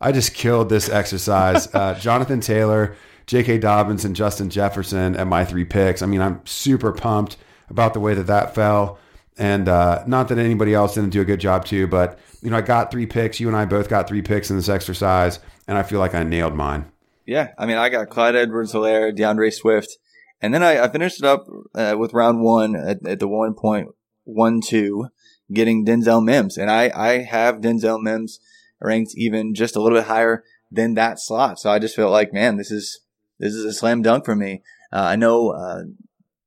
I 0.02 0.12
just 0.12 0.35
killed 0.35 0.68
this 0.68 0.88
exercise. 0.88 1.73
Uh, 1.73 1.94
Jonathan 2.00 2.40
Taylor, 2.40 2.97
J.K. 3.26 3.59
Dobbins, 3.59 4.04
and 4.04 4.16
Justin 4.16 4.50
Jefferson 4.50 5.16
at 5.16 5.26
my 5.26 5.44
three 5.44 5.64
picks. 5.64 6.02
I 6.02 6.06
mean, 6.06 6.21
I'm 6.21 6.44
super 6.44 6.92
pumped 6.92 7.37
about 7.71 7.94
the 7.94 8.00
way 8.00 8.14
that 8.14 8.26
that 8.26 8.54
fell. 8.54 8.99
And 9.38 9.68
uh, 9.68 10.04
not 10.06 10.28
that 10.28 10.38
anybody 10.38 10.75
else 10.75 10.94
didn't 10.94 11.11
do 11.11 11.21
a 11.21 11.25
good 11.25 11.40
job 11.40 11.64
too, 11.64 11.87
but 11.87 12.18
you 12.42 12.50
know, 12.50 12.56
I 12.56 12.61
got 12.61 12.90
three 12.90 13.06
picks. 13.06 13.40
You 13.40 13.49
and 13.49 13.56
I 13.56 13.64
both 13.64 13.88
got 13.88 14.09
three 14.09 14.21
picks 14.21 14.50
in 14.50 14.56
this 14.56 14.68
exercise, 14.68 15.38
and 15.66 15.78
I 15.78 15.82
feel 15.82 16.00
like 16.00 16.14
I 16.14 16.23
nailed 16.23 16.54
mine. 16.54 16.90
Yeah, 17.25 17.49
I 17.56 17.66
mean, 17.66 17.78
I 17.78 17.88
got 17.88 18.11
Clyde 18.11 18.35
Edwards-Helaire, 18.35 19.14
D'Andre 19.14 19.50
Swift, 19.50 19.97
and 20.40 20.52
then 20.52 20.62
I, 20.62 20.82
I 20.85 20.88
finished 20.88 21.21
it 21.21 21.25
up 21.25 21.47
uh, 21.75 21.94
with 21.97 22.12
round 22.12 22.40
one 22.40 22.75
at, 22.75 23.06
at 23.06 23.21
the 23.21 23.28
one 23.28 23.54
point 23.54 23.88
one 24.25 24.61
two, 24.61 25.09
getting 25.52 25.87
Denzel 25.87 26.23
Mims, 26.23 26.59
and 26.59 26.71
I 26.71 26.90
I 26.94 27.18
have 27.23 27.61
Denzel 27.61 28.02
Mims 28.02 28.38
ranked 28.85 29.12
even 29.17 29.55
just 29.55 29.77
a 29.77 29.81
little 29.81 29.99
bit 29.99 30.07
higher 30.07 30.45
than 30.71 30.95
that 30.95 31.21
slot. 31.21 31.59
So 31.59 31.71
I 31.71 31.79
just 31.79 31.97
felt 31.97 32.11
like, 32.11 32.33
man, 32.33 32.57
this 32.57 32.71
is 32.71 33.01
this 33.39 33.53
is 33.53 33.65
a 33.65 33.73
slam 33.73 34.03
dunk 34.03 34.25
for 34.25 34.37
me. 34.37 34.62
Uh, 34.93 35.01
I 35.01 35.17
know 35.17 35.51
uh, 35.51 35.83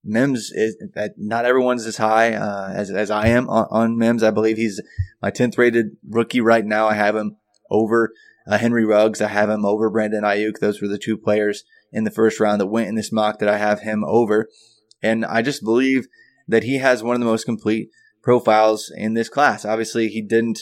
Mims 0.04 0.52
is 0.54 0.78
not 1.18 1.46
everyone's 1.46 1.86
as 1.86 1.98
high 1.98 2.34
uh, 2.34 2.72
as 2.74 2.92
as 2.92 3.12
I 3.12 3.28
am 3.28 3.50
on, 3.50 3.68
on, 3.70 3.98
Mims. 3.98 4.24
I 4.24 4.32
believe 4.32 4.58
he's 4.58 4.82
my 5.22 5.32
tenth 5.32 5.58
rated 5.58 5.98
rookie 6.08 6.42
right 6.42 6.66
now. 6.66 6.88
I 6.88 6.94
have 6.94 7.16
him 7.16 7.38
over 7.70 8.14
uh, 8.48 8.58
Henry 8.58 8.86
Ruggs. 8.86 9.22
I 9.22 9.28
have 9.28 9.50
him 9.50 9.66
over 9.66 9.90
Brandon 9.90 10.24
Aiyuk. 10.24 10.60
Those 10.60 10.82
were 10.82 10.88
the 10.88 11.00
two 11.00 11.18
players 11.18 11.64
in 11.92 12.04
the 12.04 12.12
first 12.12 12.40
round 12.40 12.62
that 12.62 12.68
went 12.68 12.88
in 12.88 12.96
this 12.96 13.12
mock 13.12 13.40
that 13.40 13.50
I 13.50 13.58
have 13.58 13.82
him 13.82 14.04
over, 14.06 14.48
and 15.02 15.26
I 15.26 15.42
just 15.42 15.64
believe 15.64 16.08
that 16.48 16.64
he 16.64 16.78
has 16.78 17.02
one 17.02 17.16
of 17.16 17.20
the 17.20 17.26
most 17.26 17.46
complete 17.46 17.90
profiles 18.22 18.92
in 18.96 19.16
this 19.16 19.30
class. 19.30 19.66
Obviously, 19.66 20.08
he 20.10 20.22
didn't 20.22 20.60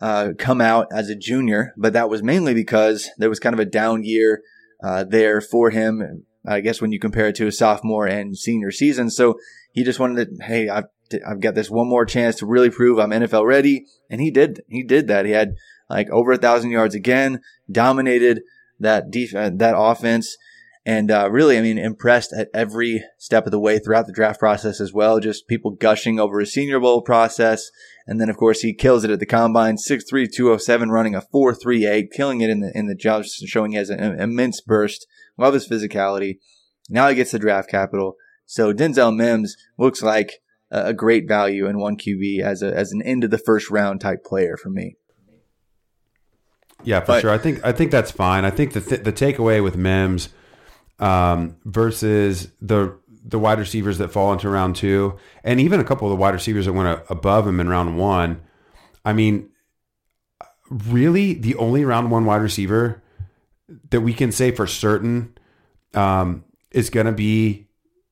uh, 0.00 0.30
come 0.38 0.60
out 0.60 0.86
as 0.92 1.08
a 1.08 1.16
junior, 1.16 1.74
but 1.76 1.92
that 1.92 2.08
was 2.08 2.22
mainly 2.22 2.54
because 2.54 3.10
there 3.18 3.28
was 3.28 3.40
kind 3.40 3.54
of 3.54 3.60
a 3.60 3.64
down 3.64 4.04
year 4.04 4.42
uh, 4.82 5.04
there 5.04 5.40
for 5.40 5.70
him 5.70 6.24
I 6.48 6.60
guess 6.60 6.80
when 6.80 6.92
you 6.92 6.98
compare 6.98 7.28
it 7.28 7.36
to 7.36 7.46
a 7.46 7.52
sophomore 7.52 8.06
and 8.06 8.36
senior 8.36 8.70
season. 8.70 9.10
So 9.10 9.38
he 9.72 9.84
just 9.84 10.00
wanted 10.00 10.38
to, 10.38 10.44
hey, 10.44 10.68
I've, 10.68 10.86
I've 11.26 11.40
got 11.40 11.54
this 11.54 11.70
one 11.70 11.88
more 11.88 12.06
chance 12.06 12.36
to 12.36 12.46
really 12.46 12.70
prove 12.70 12.98
I'm 12.98 13.10
NFL 13.10 13.46
ready. 13.46 13.86
And 14.10 14.20
he 14.20 14.30
did, 14.30 14.62
he 14.68 14.82
did 14.82 15.08
that. 15.08 15.26
He 15.26 15.32
had 15.32 15.56
like 15.90 16.08
over 16.10 16.32
a 16.32 16.38
thousand 16.38 16.70
yards 16.70 16.94
again, 16.94 17.40
dominated 17.70 18.42
that 18.80 19.10
defense, 19.10 19.58
that 19.58 19.74
offense. 19.76 20.36
And 20.88 21.10
uh, 21.10 21.28
really, 21.30 21.58
I 21.58 21.60
mean, 21.60 21.76
impressed 21.76 22.32
at 22.32 22.48
every 22.54 23.04
step 23.18 23.44
of 23.44 23.50
the 23.50 23.60
way 23.60 23.78
throughout 23.78 24.06
the 24.06 24.12
draft 24.12 24.40
process 24.40 24.80
as 24.80 24.90
well. 24.90 25.20
Just 25.20 25.46
people 25.46 25.72
gushing 25.72 26.18
over 26.18 26.40
his 26.40 26.50
Senior 26.50 26.80
Bowl 26.80 27.02
process. 27.02 27.70
And 28.06 28.18
then, 28.18 28.30
of 28.30 28.38
course, 28.38 28.62
he 28.62 28.72
kills 28.72 29.04
it 29.04 29.10
at 29.10 29.20
the 29.20 29.26
combine, 29.26 29.76
6'3", 29.76 30.32
207, 30.32 30.88
running 30.90 31.14
a 31.14 31.20
4'3", 31.20 32.10
killing 32.10 32.40
it 32.40 32.48
in 32.48 32.60
the 32.60 32.72
in 32.74 32.86
the 32.86 32.94
jumps, 32.94 33.34
showing 33.46 33.72
he 33.72 33.76
has 33.76 33.90
an 33.90 34.18
immense 34.18 34.62
burst. 34.62 35.06
Love 35.36 35.52
his 35.52 35.68
physicality. 35.68 36.38
Now 36.88 37.10
he 37.10 37.14
gets 37.14 37.32
the 37.32 37.38
draft 37.38 37.68
capital. 37.68 38.14
So 38.46 38.72
Denzel 38.72 39.14
Mims 39.14 39.58
looks 39.76 40.02
like 40.02 40.40
a 40.70 40.94
great 40.94 41.28
value 41.28 41.66
in 41.66 41.78
one 41.78 41.98
QB 41.98 42.40
as 42.40 42.62
a 42.62 42.74
as 42.74 42.92
an 42.92 43.02
end 43.02 43.24
of 43.24 43.30
the 43.30 43.36
first 43.36 43.70
round 43.70 44.00
type 44.00 44.24
player 44.24 44.56
for 44.56 44.70
me. 44.70 44.96
Yeah, 46.82 47.00
for 47.00 47.06
but, 47.08 47.20
sure. 47.20 47.30
I 47.30 47.36
think 47.36 47.62
I 47.62 47.72
think 47.72 47.90
that's 47.90 48.10
fine. 48.10 48.46
I 48.46 48.50
think 48.50 48.72
the 48.72 48.80
th- 48.80 49.02
the 49.02 49.12
takeaway 49.12 49.62
with 49.62 49.76
Mims 49.76 50.30
um, 50.98 51.56
versus 51.64 52.48
the 52.60 52.96
the 53.24 53.38
wide 53.38 53.58
receivers 53.58 53.98
that 53.98 54.08
fall 54.08 54.32
into 54.32 54.48
round 54.48 54.74
two, 54.74 55.18
and 55.44 55.60
even 55.60 55.80
a 55.80 55.84
couple 55.84 56.08
of 56.08 56.10
the 56.10 56.16
wide 56.16 56.34
receivers 56.34 56.64
that 56.64 56.72
went 56.72 57.00
above 57.10 57.46
him 57.46 57.60
in 57.60 57.68
round 57.68 57.98
one. 57.98 58.40
I 59.04 59.12
mean, 59.12 59.50
really, 60.70 61.34
the 61.34 61.54
only 61.56 61.84
round 61.84 62.10
one 62.10 62.24
wide 62.24 62.42
receiver 62.42 63.02
that 63.90 64.00
we 64.00 64.14
can 64.14 64.32
say 64.32 64.50
for 64.50 64.66
certain 64.66 65.36
um, 65.94 66.44
is 66.70 66.90
going 66.90 67.06
to 67.06 67.12
be 67.12 67.66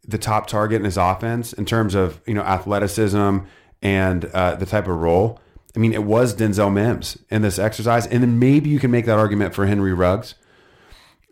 the 0.07 0.18
top 0.18 0.46
target 0.46 0.77
in 0.77 0.85
his 0.85 0.96
offense 0.96 1.53
in 1.53 1.64
terms 1.64 1.94
of 1.94 2.20
you 2.27 2.35
know 2.35 2.42
athleticism 2.42 3.38
and 3.83 4.25
uh, 4.27 4.55
the 4.55 4.66
type 4.66 4.87
of 4.87 4.96
role. 4.96 5.40
I 5.75 5.79
mean, 5.79 5.92
it 5.92 6.05
was 6.05 6.35
Denzel 6.35 6.72
Mims 6.72 7.18
in 7.29 7.42
this 7.42 7.59
exercise, 7.59 8.07
and 8.07 8.22
then 8.22 8.38
maybe 8.38 8.70
you 8.70 8.79
can 8.79 8.90
make 8.90 9.05
that 9.07 9.18
argument 9.18 9.55
for 9.55 9.66
Henry 9.66 9.92
Ruggs 9.92 10.35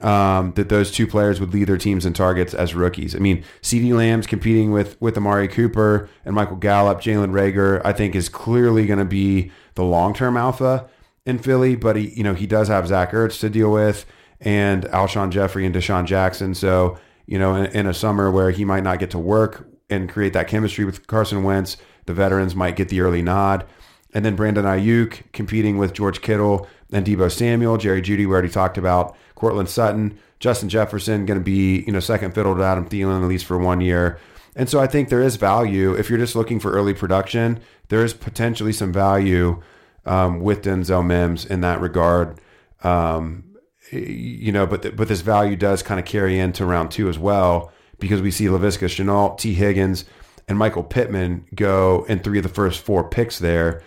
um, 0.04 0.52
that 0.52 0.68
those 0.68 0.90
two 0.90 1.06
players 1.06 1.40
would 1.40 1.54
lead 1.54 1.64
their 1.64 1.78
teams 1.78 2.04
in 2.04 2.12
targets 2.12 2.52
as 2.52 2.74
rookies. 2.74 3.16
I 3.16 3.18
mean, 3.18 3.42
CeeDee 3.62 3.94
Lamb's 3.94 4.26
competing 4.26 4.70
with 4.70 5.00
with 5.00 5.16
Amari 5.16 5.48
Cooper 5.48 6.10
and 6.26 6.34
Michael 6.34 6.56
Gallup, 6.56 7.00
Jalen 7.00 7.30
Reagor. 7.30 7.80
I 7.84 7.92
think 7.92 8.14
is 8.14 8.28
clearly 8.28 8.86
going 8.86 8.98
to 8.98 9.06
be 9.06 9.50
the 9.76 9.82
long 9.82 10.12
term 10.12 10.36
alpha 10.36 10.86
in 11.24 11.38
Philly, 11.38 11.74
but 11.74 11.96
he, 11.96 12.10
you 12.10 12.22
know, 12.22 12.34
he 12.34 12.46
does 12.46 12.68
have 12.68 12.86
Zach 12.86 13.12
Ertz 13.12 13.40
to 13.40 13.48
deal 13.48 13.72
with 13.72 14.04
and 14.40 14.84
Alshon 14.84 15.30
Jeffery 15.30 15.64
and 15.64 15.74
DeSean 15.74 16.04
Jackson. 16.04 16.54
So, 16.54 16.98
you 17.24 17.38
know, 17.38 17.54
in, 17.54 17.66
in, 17.66 17.86
a 17.86 17.94
summer 17.94 18.30
where 18.30 18.50
he 18.50 18.66
might 18.66 18.82
not 18.82 18.98
get 18.98 19.10
to 19.12 19.18
work 19.18 19.66
and 19.88 20.10
create 20.10 20.34
that 20.34 20.48
chemistry 20.48 20.84
with 20.84 21.06
Carson 21.06 21.42
Wentz, 21.42 21.78
the 22.04 22.12
veterans 22.12 22.54
might 22.54 22.76
get 22.76 22.90
the 22.90 23.00
early 23.00 23.22
nod. 23.22 23.64
And 24.14 24.24
then 24.24 24.36
Brandon 24.36 24.64
Aiyuk 24.64 25.24
competing 25.32 25.76
with 25.76 25.92
George 25.92 26.22
Kittle 26.22 26.68
and 26.92 27.04
Deebo 27.04 27.30
Samuel, 27.30 27.76
Jerry 27.76 28.00
Jeudy, 28.00 28.18
we 28.18 28.26
already 28.26 28.48
talked 28.48 28.78
about, 28.78 29.16
Courtland 29.34 29.68
Sutton, 29.68 30.16
Justin 30.38 30.68
Jefferson, 30.68 31.26
going 31.26 31.38
to 31.38 31.44
be, 31.44 31.82
you 31.84 31.92
know, 31.92 32.00
second 32.00 32.34
fiddle 32.34 32.54
to 32.54 32.62
Adam 32.62 32.88
Thielen, 32.88 33.22
at 33.22 33.28
least 33.28 33.44
for 33.44 33.58
one 33.58 33.80
year. 33.80 34.18
And 34.54 34.68
so 34.68 34.80
I 34.80 34.86
think 34.86 35.08
there 35.08 35.20
is 35.20 35.34
value. 35.36 35.94
If 35.94 36.08
you're 36.08 36.18
just 36.18 36.36
looking 36.36 36.60
for 36.60 36.70
early 36.70 36.94
production, 36.94 37.60
there 37.88 38.04
is 38.04 38.14
potentially 38.14 38.72
some 38.72 38.92
value 38.92 39.60
um, 40.06 40.40
with 40.40 40.62
Denzel 40.62 41.04
Mims 41.04 41.44
in 41.44 41.60
that 41.62 41.80
regard. 41.80 42.40
Um, 42.84 43.44
you 43.90 44.52
know, 44.52 44.66
but 44.66 44.82
the, 44.82 44.92
but 44.92 45.08
this 45.08 45.20
value 45.20 45.56
does 45.56 45.82
kind 45.82 45.98
of 45.98 46.06
carry 46.06 46.38
into 46.38 46.64
round 46.64 46.90
two 46.90 47.08
as 47.08 47.18
well 47.18 47.72
because 47.98 48.22
we 48.22 48.30
see 48.30 48.46
Laviska 48.46 48.86
Shenault, 48.86 49.38
Tee 49.38 49.54
Higgins, 49.54 50.04
and 50.48 50.58
Michael 50.58 50.84
Pittman 50.84 51.46
go 51.54 52.04
in 52.08 52.20
three 52.20 52.38
of 52.38 52.42
the 52.42 52.48
first 52.48 52.80
four 52.80 53.08
picks 53.08 53.38
there. 53.38 53.82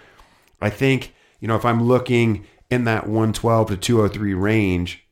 I 0.61 0.69
think 0.69 1.13
you 1.39 1.47
know 1.47 1.55
if 1.55 1.65
I'm 1.65 1.83
looking 1.83 2.45
in 2.69 2.83
that 2.85 3.05
112 3.05 3.69
to 3.69 3.77
203 3.77 4.33
range, 4.33 5.07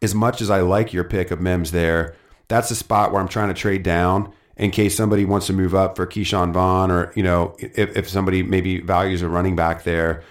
as 0.00 0.14
much 0.14 0.40
as 0.40 0.50
I 0.50 0.60
like 0.60 0.92
your 0.92 1.04
pick 1.04 1.30
of 1.30 1.40
Mims 1.40 1.70
there, 1.72 2.16
that's 2.48 2.70
a 2.70 2.76
spot 2.76 3.12
where 3.12 3.20
I'm 3.20 3.28
trying 3.28 3.48
to 3.48 3.54
trade 3.54 3.82
down 3.82 4.32
in 4.56 4.70
case 4.70 4.96
somebody 4.96 5.24
wants 5.24 5.46
to 5.46 5.52
move 5.52 5.74
up 5.74 5.96
for 5.96 6.06
Ke'Shawn 6.06 6.52
Vaughn 6.52 6.90
or, 6.90 7.12
you 7.14 7.22
know, 7.22 7.56
if, 7.58 7.96
if 7.96 8.08
somebody 8.08 8.42
maybe 8.42 8.80
values 8.80 9.22
a 9.22 9.28
running 9.28 9.56
back 9.56 9.84
there 9.84 10.22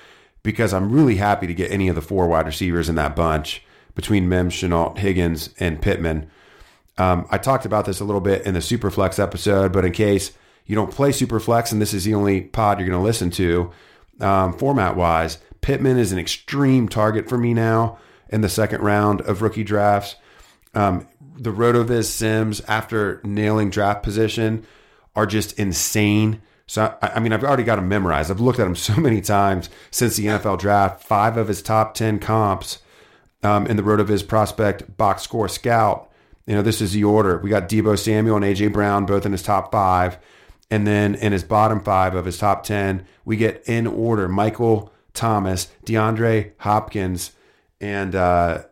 because 0.43 0.73
I'm 0.73 0.91
really 0.91 1.15
happy 1.15 1.47
to 1.47 1.53
get 1.53 1.71
any 1.71 1.87
of 1.87 1.95
the 1.95 2.01
four 2.01 2.27
wide 2.27 2.45
receivers 2.45 2.89
in 2.89 2.95
that 2.95 3.15
bunch 3.15 3.63
between 3.95 4.29
Mims, 4.29 4.53
Shenault, 4.53 4.97
Higgins, 4.97 5.49
and 5.59 5.81
Pittman. 5.81 6.29
Um, 6.97 7.27
I 7.29 7.37
talked 7.37 7.65
about 7.65 7.85
this 7.85 7.99
a 7.99 8.05
little 8.05 8.21
bit 8.21 8.45
in 8.45 8.53
the 8.53 8.59
Superflex 8.59 9.19
episode, 9.19 9.71
but 9.73 9.85
in 9.85 9.91
case 9.91 10.31
you 10.65 10.75
don't 10.75 10.91
play 10.91 11.09
Superflex 11.09 11.71
and 11.71 11.81
this 11.81 11.93
is 11.93 12.03
the 12.03 12.13
only 12.13 12.41
pod 12.41 12.79
you're 12.79 12.87
going 12.87 12.99
to 12.99 13.03
listen 13.03 13.31
to, 13.31 13.71
um, 14.19 14.57
format 14.57 14.95
wise, 14.95 15.37
Pittman 15.61 15.97
is 15.97 16.11
an 16.11 16.19
extreme 16.19 16.89
target 16.89 17.29
for 17.29 17.37
me 17.37 17.53
now 17.53 17.97
in 18.29 18.41
the 18.41 18.49
second 18.49 18.81
round 18.81 19.21
of 19.21 19.41
rookie 19.41 19.63
drafts. 19.63 20.15
Um, 20.73 21.07
the 21.37 21.51
Rotoviz 21.51 22.05
Sims, 22.05 22.61
after 22.61 23.21
nailing 23.23 23.69
draft 23.69 24.03
position, 24.03 24.65
are 25.15 25.25
just 25.25 25.57
insane. 25.59 26.41
So, 26.67 26.95
I, 27.01 27.07
I 27.15 27.19
mean, 27.19 27.33
I've 27.33 27.43
already 27.43 27.63
got 27.63 27.79
him 27.79 27.89
memorized. 27.89 28.31
I've 28.31 28.39
looked 28.39 28.59
at 28.59 28.67
him 28.67 28.75
so 28.77 28.95
many 28.95 29.21
times 29.21 29.69
since 29.91 30.15
the 30.15 30.25
NFL 30.25 30.59
draft. 30.59 31.03
Five 31.03 31.37
of 31.37 31.47
his 31.47 31.61
top 31.61 31.93
10 31.93 32.19
comps 32.19 32.79
um, 33.43 33.67
in 33.67 33.77
the 33.77 33.83
Rotoviz 33.83 34.27
prospect 34.27 34.97
box 34.97 35.23
score 35.23 35.49
scout. 35.49 36.09
You 36.47 36.55
know, 36.55 36.61
this 36.61 36.81
is 36.81 36.93
the 36.93 37.03
order. 37.03 37.37
We 37.37 37.49
got 37.49 37.69
Deebo 37.69 37.97
Samuel 37.97 38.37
and 38.37 38.45
AJ 38.45 38.73
Brown 38.73 39.05
both 39.05 39.25
in 39.25 39.31
his 39.31 39.43
top 39.43 39.71
five. 39.71 40.17
And 40.71 40.87
then 40.87 41.15
in 41.15 41.33
his 41.33 41.43
bottom 41.43 41.81
five 41.81 42.15
of 42.15 42.25
his 42.25 42.37
top 42.37 42.63
10, 42.63 43.05
we 43.25 43.35
get 43.35 43.61
in 43.67 43.85
order 43.85 44.29
Michael 44.29 44.91
Thomas, 45.13 45.67
DeAndre 45.85 46.53
Hopkins, 46.59 47.33
and 47.81 48.15
uh, 48.15 48.63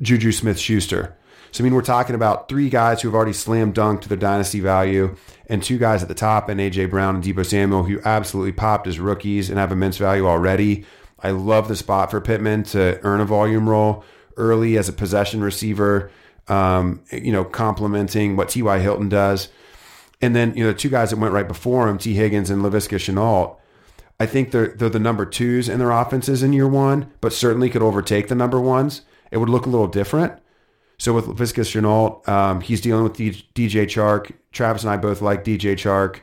Juju 0.00 0.32
Smith 0.32 0.58
Schuster. 0.58 1.16
So, 1.52 1.62
I 1.62 1.64
mean, 1.64 1.74
we're 1.74 1.82
talking 1.82 2.14
about 2.14 2.48
three 2.48 2.70
guys 2.70 3.02
who 3.02 3.08
have 3.08 3.14
already 3.14 3.34
slam 3.34 3.72
dunked 3.72 4.04
their 4.04 4.16
dynasty 4.16 4.60
value, 4.60 5.14
and 5.46 5.62
two 5.62 5.78
guys 5.78 6.00
at 6.00 6.08
the 6.08 6.14
top, 6.14 6.48
and 6.48 6.58
AJ 6.58 6.90
Brown 6.90 7.16
and 7.16 7.24
Deebo 7.24 7.44
Samuel, 7.44 7.82
who 7.82 8.00
absolutely 8.04 8.52
popped 8.52 8.86
as 8.86 8.98
rookies 8.98 9.50
and 9.50 9.58
have 9.58 9.72
immense 9.72 9.98
value 9.98 10.26
already. 10.26 10.86
I 11.18 11.32
love 11.32 11.68
the 11.68 11.76
spot 11.76 12.10
for 12.10 12.20
Pittman 12.20 12.62
to 12.64 12.98
earn 13.02 13.20
a 13.20 13.26
volume 13.26 13.68
role 13.68 14.04
early 14.36 14.78
as 14.78 14.88
a 14.88 14.92
possession 14.92 15.42
receiver, 15.42 16.10
um, 16.48 17.02
you 17.12 17.32
know, 17.32 17.44
complementing 17.44 18.36
what 18.36 18.48
T.Y. 18.48 18.78
Hilton 18.78 19.10
does. 19.10 19.48
And 20.20 20.36
then, 20.36 20.54
you 20.54 20.64
know, 20.64 20.72
the 20.72 20.78
two 20.78 20.90
guys 20.90 21.10
that 21.10 21.18
went 21.18 21.32
right 21.32 21.48
before 21.48 21.88
him, 21.88 21.98
Tee 21.98 22.14
Higgins 22.14 22.50
and 22.50 22.62
Laviska 22.62 22.98
Shenault, 22.98 23.56
I 24.18 24.26
think 24.26 24.50
they're, 24.50 24.68
they're 24.68 24.90
the 24.90 24.98
number 24.98 25.24
twos 25.24 25.68
in 25.68 25.78
their 25.78 25.90
offenses 25.90 26.42
in 26.42 26.52
year 26.52 26.68
one, 26.68 27.10
but 27.20 27.32
certainly 27.32 27.70
could 27.70 27.82
overtake 27.82 28.28
the 28.28 28.34
number 28.34 28.60
ones. 28.60 29.02
It 29.30 29.38
would 29.38 29.48
look 29.48 29.64
a 29.64 29.70
little 29.70 29.86
different. 29.86 30.34
So 30.98 31.14
with 31.14 31.26
Laviska 31.26 31.62
Shenault, 31.64 32.28
um, 32.28 32.60
he's 32.60 32.82
dealing 32.82 33.04
with 33.04 33.16
DJ 33.16 33.86
Chark. 33.86 34.32
Travis 34.52 34.82
and 34.82 34.90
I 34.90 34.98
both 34.98 35.22
like 35.22 35.44
DJ 35.44 35.72
Chark. 35.72 36.20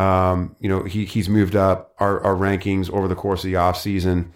Um, 0.00 0.56
you 0.58 0.70
know, 0.70 0.84
he, 0.84 1.04
he's 1.04 1.28
moved 1.28 1.54
up 1.54 1.94
our, 1.98 2.20
our 2.22 2.34
rankings 2.34 2.90
over 2.90 3.08
the 3.08 3.14
course 3.14 3.44
of 3.44 3.50
the 3.50 3.58
offseason. 3.58 4.30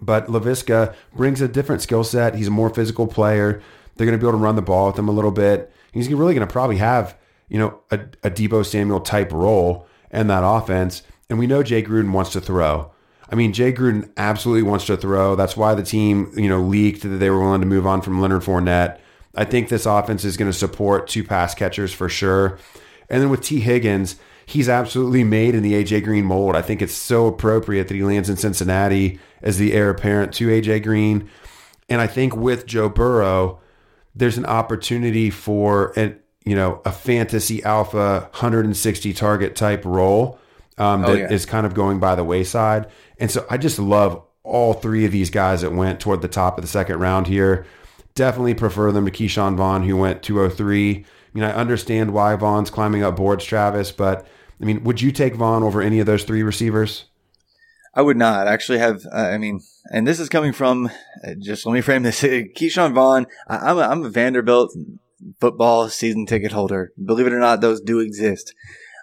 But 0.00 0.28
Laviska 0.28 0.94
brings 1.14 1.40
a 1.40 1.48
different 1.48 1.82
skill 1.82 2.04
set. 2.04 2.36
He's 2.36 2.48
a 2.48 2.52
more 2.52 2.70
physical 2.70 3.08
player. 3.08 3.62
They're 3.96 4.06
going 4.06 4.18
to 4.18 4.22
be 4.22 4.28
able 4.28 4.38
to 4.38 4.44
run 4.44 4.56
the 4.56 4.62
ball 4.62 4.88
with 4.88 4.98
him 4.98 5.08
a 5.08 5.12
little 5.12 5.30
bit. 5.32 5.72
He's 5.92 6.08
really 6.08 6.34
going 6.34 6.46
to 6.46 6.52
probably 6.52 6.76
have, 6.76 7.16
you 7.48 7.58
know, 7.58 7.80
a, 7.90 8.00
a 8.22 8.30
Deebo 8.30 8.64
Samuel 8.64 9.00
type 9.00 9.32
role 9.32 9.86
in 10.10 10.26
that 10.28 10.44
offense. 10.44 11.02
And 11.28 11.38
we 11.38 11.46
know 11.46 11.62
Jay 11.62 11.82
Gruden 11.82 12.12
wants 12.12 12.32
to 12.32 12.40
throw. 12.40 12.90
I 13.30 13.34
mean, 13.34 13.52
Jay 13.52 13.72
Gruden 13.72 14.10
absolutely 14.16 14.62
wants 14.62 14.86
to 14.86 14.96
throw. 14.96 15.34
That's 15.34 15.56
why 15.56 15.74
the 15.74 15.82
team, 15.82 16.32
you 16.36 16.48
know, 16.48 16.60
leaked 16.60 17.02
that 17.02 17.08
they 17.08 17.30
were 17.30 17.40
willing 17.40 17.62
to 17.62 17.66
move 17.66 17.86
on 17.86 18.02
from 18.02 18.20
Leonard 18.20 18.42
Fournette. 18.42 18.98
I 19.34 19.44
think 19.44 19.68
this 19.68 19.86
offense 19.86 20.24
is 20.24 20.36
going 20.36 20.50
to 20.50 20.56
support 20.56 21.08
two 21.08 21.24
pass 21.24 21.54
catchers 21.54 21.92
for 21.92 22.08
sure. 22.08 22.58
And 23.08 23.22
then 23.22 23.30
with 23.30 23.40
Tee 23.40 23.60
Higgins, 23.60 24.16
he's 24.46 24.68
absolutely 24.68 25.24
made 25.24 25.54
in 25.54 25.62
the 25.62 25.72
AJ 25.72 26.04
Green 26.04 26.24
mold. 26.24 26.54
I 26.54 26.62
think 26.62 26.82
it's 26.82 26.94
so 26.94 27.26
appropriate 27.26 27.88
that 27.88 27.94
he 27.94 28.04
lands 28.04 28.28
in 28.28 28.36
Cincinnati 28.36 29.18
as 29.42 29.58
the 29.58 29.72
heir 29.72 29.90
apparent 29.90 30.32
to 30.34 30.48
AJ 30.48 30.84
Green. 30.84 31.28
And 31.88 32.00
I 32.00 32.06
think 32.06 32.36
with 32.36 32.66
Joe 32.66 32.88
Burrow, 32.88 33.60
there's 34.14 34.38
an 34.38 34.46
opportunity 34.46 35.30
for 35.30 35.92
an 35.98 36.18
you 36.44 36.54
know 36.54 36.80
a 36.84 36.92
fantasy 36.92 37.62
alpha 37.64 38.28
160 38.32 39.12
target 39.14 39.56
type 39.56 39.84
role 39.84 40.38
um, 40.78 41.04
oh, 41.04 41.08
that 41.08 41.12
oh, 41.12 41.20
yeah. 41.20 41.32
is 41.32 41.46
kind 41.46 41.66
of 41.66 41.74
going 41.74 42.00
by 42.00 42.14
the 42.14 42.24
wayside. 42.24 42.88
And 43.18 43.30
so 43.30 43.46
I 43.48 43.56
just 43.56 43.78
love 43.78 44.22
all 44.42 44.74
three 44.74 45.04
of 45.04 45.12
these 45.12 45.30
guys 45.30 45.62
that 45.62 45.72
went 45.72 46.00
toward 46.00 46.22
the 46.22 46.28
top 46.28 46.58
of 46.58 46.62
the 46.62 46.68
second 46.68 46.98
round 46.98 47.26
here. 47.26 47.66
Definitely 48.14 48.54
prefer 48.54 48.92
them 48.92 49.06
to 49.06 49.10
Ke'Shawn 49.10 49.56
Vaughn, 49.56 49.84
who 49.84 49.96
went 49.96 50.22
203. 50.22 50.96
I 50.96 51.04
mean, 51.32 51.44
I 51.44 51.52
understand 51.52 52.12
why 52.12 52.36
Vaughn's 52.36 52.70
climbing 52.70 53.02
up 53.02 53.16
boards, 53.16 53.44
Travis, 53.44 53.90
but 53.90 54.26
I 54.60 54.64
mean, 54.64 54.84
would 54.84 55.00
you 55.00 55.10
take 55.10 55.34
Vaughn 55.34 55.62
over 55.62 55.82
any 55.82 55.98
of 55.98 56.06
those 56.06 56.24
three 56.24 56.42
receivers? 56.42 57.06
I 57.96 58.02
would 58.02 58.16
not 58.16 58.46
actually 58.46 58.78
have. 58.78 59.02
Uh, 59.12 59.16
I 59.16 59.38
mean, 59.38 59.60
and 59.92 60.06
this 60.06 60.18
is 60.18 60.28
coming 60.28 60.52
from 60.52 60.86
uh, 61.26 61.34
just 61.38 61.64
let 61.64 61.72
me 61.72 61.80
frame 61.80 62.02
this. 62.02 62.22
Ke'Shawn 62.22 62.92
Vaughn, 62.92 63.26
I, 63.48 63.70
am 63.70 63.78
a, 63.78 63.82
I'm 63.82 64.04
a 64.04 64.10
Vanderbilt 64.10 64.76
football 65.40 65.88
season 65.88 66.26
ticket 66.26 66.52
holder. 66.52 66.92
Believe 67.02 67.26
it 67.26 67.32
or 67.32 67.38
not, 67.38 67.60
those 67.60 67.80
do 67.80 68.00
exist. 68.00 68.54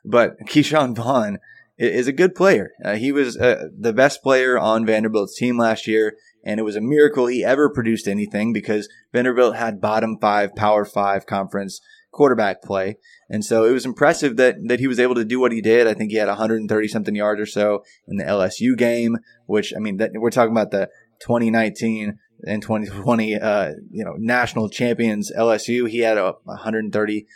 But 0.04 0.39
Ke'Shawn 0.47 0.95
Vaughn 0.95 1.39
is 1.78 2.08
a 2.08 2.13
good 2.13 2.36
player. 2.36 2.71
Uh, 2.84 2.95
he 2.95 3.12
was 3.12 3.38
uh, 3.38 3.67
the 3.78 3.93
best 3.93 4.21
player 4.21 4.58
on 4.58 4.86
Vanderbilt's 4.86 5.36
team 5.36 5.58
last 5.58 5.88
year, 5.88 6.15
and 6.43 6.60
it 6.60 6.63
was 6.63 6.76
a 6.76 6.82
miracle 6.82 7.28
he 7.28 7.43
ever 7.43 7.69
produced 7.69 8.08
anything 8.08 8.54
because 8.54 8.89
Vanderbilt 9.13 9.56
had 9.56 9.82
bottom 9.82 10.17
five, 10.19 10.56
power 10.56 10.86
five 10.86 11.26
conference 11.26 11.82
quarterback 12.12 12.62
play. 12.62 12.97
And 13.30 13.43
so 13.43 13.65
it 13.65 13.71
was 13.71 13.86
impressive 13.86 14.38
that, 14.38 14.56
that 14.65 14.80
he 14.80 14.88
was 14.88 15.00
able 15.00 15.15
to 15.15 15.26
do 15.26 15.39
what 15.39 15.52
he 15.52 15.62
did. 15.62 15.88
I 15.88 15.93
think 15.93 16.12
he 16.12 16.17
had 16.17 16.28
130 16.28 16.88
something 16.88 17.15
yards 17.15 17.41
or 17.41 17.45
so 17.45 17.84
in 18.08 18.17
the 18.17 18.26
LSU 18.26 18.78
game, 18.78 19.17
which, 19.45 19.74
I 19.76 19.80
mean, 19.80 19.97
that, 19.97 20.12
we're 20.15 20.30
talking 20.30 20.52
about 20.52 20.71
the 20.71 20.89
2019 21.21 22.19
and 22.45 22.62
2020, 22.62 23.36
uh, 23.36 23.71
you 23.89 24.04
know, 24.04 24.15
national 24.17 24.69
champions 24.69 25.32
LSU. 25.38 25.89
He 25.89 25.99
had 25.99 26.17
a 26.17 26.34
130 26.43 27.27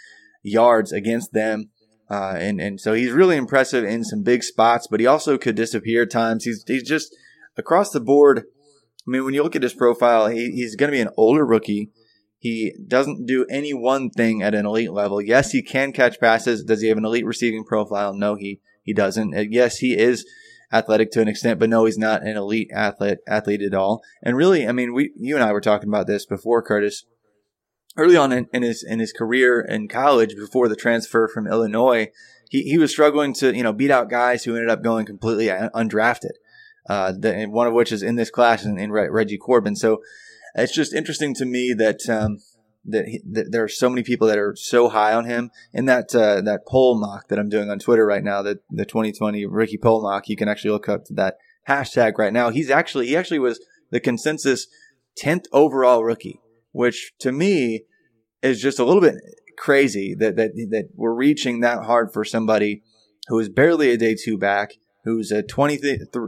yards 0.44 0.92
against 0.92 1.34
them. 1.34 1.70
Uh, 2.10 2.36
and, 2.38 2.62
and 2.62 2.80
so 2.80 2.94
he's 2.94 3.12
really 3.12 3.36
impressive 3.36 3.84
in 3.84 4.04
some 4.04 4.22
big 4.22 4.44
spots, 4.44 4.88
but 4.88 5.00
he 5.00 5.08
also 5.08 5.38
could 5.38 5.56
disappear 5.56 6.04
at 6.04 6.12
times. 6.12 6.44
He's, 6.44 6.64
he's 6.68 6.88
just 6.88 7.16
across 7.58 7.92
the 7.92 8.00
board. 8.00 8.40
I 9.08 9.12
mean, 9.12 9.26
when 9.26 9.34
you 9.34 9.44
look 9.44 9.56
at 9.56 9.64
his 9.64 9.74
profile, 9.74 10.28
he, 10.28 10.52
he's 10.52 10.76
going 10.76 10.92
to 10.92 10.96
be 10.96 11.02
an 11.02 11.10
older 11.18 11.46
rookie. 11.46 11.92
He 12.38 12.76
doesn't 12.88 13.26
do 13.26 13.46
any 13.50 13.74
one 13.74 14.12
thing 14.12 14.44
at 14.44 14.54
an 14.54 14.68
elite 14.68 14.92
level. 14.92 15.20
Yes, 15.20 15.52
he 15.52 15.64
can 15.64 15.92
catch 15.92 16.20
passes. 16.20 16.64
Does 16.64 16.82
he 16.82 16.90
have 16.90 16.98
an 16.98 17.06
elite 17.06 17.26
receiving 17.26 17.64
profile? 17.64 18.14
No, 18.14 18.36
he, 18.36 18.62
he 18.84 18.94
doesn't. 18.94 19.36
Uh, 19.36 19.42
yes, 19.50 19.78
he 19.78 19.98
is 19.98 20.28
athletic 20.72 21.12
to 21.12 21.22
an 21.22 21.28
extent, 21.28 21.60
but 21.60 21.70
no, 21.70 21.86
he's 21.86 21.98
not 21.98 22.24
an 22.24 22.38
elite 22.38 22.70
athlete, 22.74 23.20
athlete 23.28 23.62
at 23.62 23.74
all. 23.74 24.02
And 24.24 24.36
really, 24.36 24.68
I 24.68 24.72
mean, 24.72 24.94
we, 24.94 25.12
you 25.16 25.36
and 25.36 25.44
I 25.44 25.52
were 25.52 25.62
talking 25.62 25.90
about 25.90 26.08
this 26.08 26.26
before, 26.26 26.62
Curtis 26.62 27.06
early 27.98 28.18
on 28.18 28.32
in, 28.32 28.48
in, 28.54 28.64
his 28.64 28.84
in 28.84 29.00
his 29.00 29.14
career 29.14 29.62
in 29.62 29.88
college 29.88 30.36
before 30.36 30.68
the 30.68 30.76
transfer 30.76 31.28
from 31.28 31.48
Illinois, 31.48 32.10
he, 32.50 32.64
he 32.64 32.78
was 32.78 32.92
struggling 32.92 33.34
to 33.36 33.56
you 33.56 33.64
know 33.64 33.74
beat 33.74 33.92
out 33.92 34.10
guys 34.10 34.44
who 34.44 34.56
ended 34.56 34.70
up 34.70 34.84
going 34.84 35.06
completely 35.06 35.48
undrafted. 35.48 36.34
Uh, 36.88 37.12
the, 37.18 37.46
one 37.46 37.66
of 37.66 37.74
which 37.74 37.92
is 37.92 38.04
in 38.04 38.16
this 38.16 38.30
class 38.30 38.64
in, 38.64 38.92
Reggie 38.92 39.40
Corbin. 39.40 39.76
So 39.76 40.04
it's 40.54 40.74
just 40.74 40.94
interesting 40.94 41.34
to 41.36 41.46
me 41.46 41.74
that 41.74 42.08
um, 42.08 42.38
that, 42.88 43.08
he, 43.08 43.22
that, 43.32 43.52
there 43.52 43.64
are 43.64 43.70
so 43.70 43.90
many 43.90 44.04
people 44.04 44.28
that 44.28 44.38
are 44.38 44.56
so 44.56 44.90
high 44.90 45.14
on 45.14 45.26
him. 45.26 45.52
In 45.74 45.86
that 45.86 46.14
uh, 46.16 46.42
that 46.42 46.66
poll 46.68 47.00
mock 47.00 47.28
that 47.30 47.40
I'm 47.40 47.50
doing 47.50 47.70
on 47.70 47.80
Twitter 47.80 48.06
right 48.06 48.24
now, 48.24 48.42
that 48.42 48.60
the 48.70 48.86
2020 48.86 49.46
Ricky 49.46 49.78
poll 49.78 50.02
mock, 50.02 50.30
you 50.30 50.36
can 50.36 50.48
actually 50.48 50.72
look 50.72 50.90
up 50.90 51.06
to 51.06 51.14
that 51.14 51.38
hashtag 51.68 52.18
right 52.18 52.34
now. 52.34 52.50
He's 52.50 52.70
actually 52.70 53.08
he 53.08 53.18
actually 53.18 53.40
was 53.40 53.60
the 53.92 54.00
consensus 54.00 54.68
10th 55.22 55.46
overall 55.52 56.04
rookie 56.04 56.40
which 56.76 57.14
to 57.20 57.32
me 57.32 57.86
is 58.42 58.62
just 58.62 58.80
a 58.80 58.84
little 58.84 59.02
bit 59.02 59.16
crazy 59.58 60.14
that 60.14 60.36
that 60.36 60.52
that 60.72 60.90
we're 60.94 61.14
reaching 61.14 61.62
that 61.62 61.86
hard 61.86 62.12
for 62.12 62.26
somebody 62.26 62.84
who 63.30 63.40
is 63.40 63.48
barely 63.48 63.92
a 63.92 63.98
day 63.98 64.14
two 64.14 64.38
back, 64.38 64.74
who's 65.06 65.32
a 65.32 65.42
20, 65.42 65.80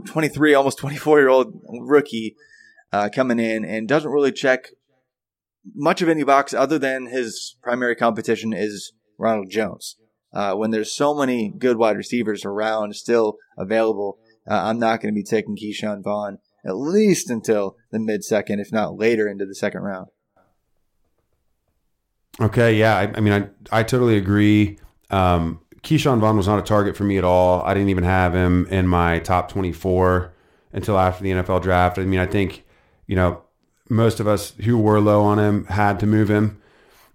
23, 0.06 0.54
almost 0.54 0.78
24 0.78 1.18
year 1.18 1.28
old 1.28 1.60
rookie 1.82 2.34
uh, 2.94 3.10
coming 3.14 3.38
in 3.38 3.62
and 3.62 3.86
doesn't 3.86 4.10
really 4.10 4.32
check 4.32 4.70
much 5.74 6.02
of 6.02 6.08
any 6.08 6.24
box 6.24 6.54
other 6.54 6.78
than 6.78 7.06
his 7.06 7.56
primary 7.62 7.96
competition 7.96 8.52
is 8.52 8.92
Ronald 9.18 9.50
Jones. 9.50 9.96
Uh, 10.32 10.54
when 10.54 10.70
there's 10.70 10.94
so 10.94 11.14
many 11.14 11.52
good 11.56 11.78
wide 11.78 11.96
receivers 11.96 12.44
around 12.44 12.94
still 12.94 13.36
available, 13.56 14.18
uh, 14.48 14.62
I'm 14.64 14.78
not 14.78 15.00
going 15.00 15.12
to 15.12 15.18
be 15.18 15.24
taking 15.24 15.56
Ke'Shawn 15.56 16.02
Vaughn 16.02 16.38
at 16.64 16.76
least 16.76 17.30
until 17.30 17.76
the 17.90 17.98
mid 17.98 18.24
second, 18.24 18.60
if 18.60 18.72
not 18.72 18.96
later 18.96 19.28
into 19.28 19.46
the 19.46 19.54
second 19.54 19.82
round. 19.82 20.08
Okay, 22.40 22.74
yeah. 22.74 22.96
I, 22.96 23.12
I 23.16 23.20
mean, 23.20 23.32
I, 23.32 23.78
I 23.80 23.82
totally 23.82 24.16
agree. 24.16 24.78
Um, 25.10 25.60
Ke'Shawn 25.82 26.20
Vaughn 26.20 26.36
was 26.36 26.46
not 26.46 26.58
a 26.58 26.62
target 26.62 26.96
for 26.96 27.04
me 27.04 27.18
at 27.18 27.24
all. 27.24 27.62
I 27.62 27.74
didn't 27.74 27.88
even 27.88 28.04
have 28.04 28.34
him 28.34 28.66
in 28.66 28.86
my 28.86 29.18
top 29.20 29.50
24 29.50 30.32
until 30.72 30.98
after 30.98 31.24
the 31.24 31.30
NFL 31.30 31.62
draft. 31.62 31.98
I 31.98 32.04
mean, 32.04 32.20
I 32.20 32.26
think, 32.26 32.64
you 33.06 33.16
know, 33.16 33.42
most 33.88 34.20
of 34.20 34.26
us 34.26 34.52
who 34.64 34.78
were 34.78 35.00
low 35.00 35.22
on 35.22 35.38
him 35.38 35.64
had 35.66 36.00
to 36.00 36.06
move 36.06 36.28
him. 36.28 36.60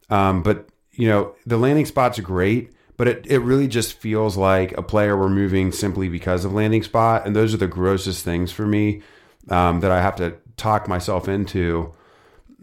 Um, 0.09 0.43
but, 0.43 0.67
you 0.91 1.07
know, 1.07 1.35
the 1.45 1.57
landing 1.57 1.85
spots 1.85 2.19
are 2.19 2.23
great, 2.23 2.71
but 2.97 3.07
it, 3.07 3.25
it 3.27 3.39
really 3.39 3.67
just 3.67 3.93
feels 3.93 4.37
like 4.37 4.77
a 4.77 4.83
player 4.83 5.17
we're 5.17 5.29
moving 5.29 5.71
simply 5.71 6.09
because 6.09 6.45
of 6.45 6.53
landing 6.53 6.83
spot. 6.83 7.25
And 7.25 7.35
those 7.35 7.53
are 7.53 7.57
the 7.57 7.67
grossest 7.67 8.23
things 8.23 8.51
for 8.51 8.65
me 8.65 9.01
um, 9.49 9.79
that 9.79 9.91
I 9.91 10.01
have 10.01 10.15
to 10.17 10.35
talk 10.57 10.87
myself 10.87 11.27
into 11.27 11.93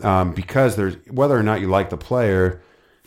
um, 0.02 0.32
because 0.32 0.76
there's 0.76 0.96
whether 1.08 1.36
or 1.36 1.42
not 1.42 1.60
you 1.60 1.68
like 1.68 1.90
the 1.90 1.96
player, 1.96 2.62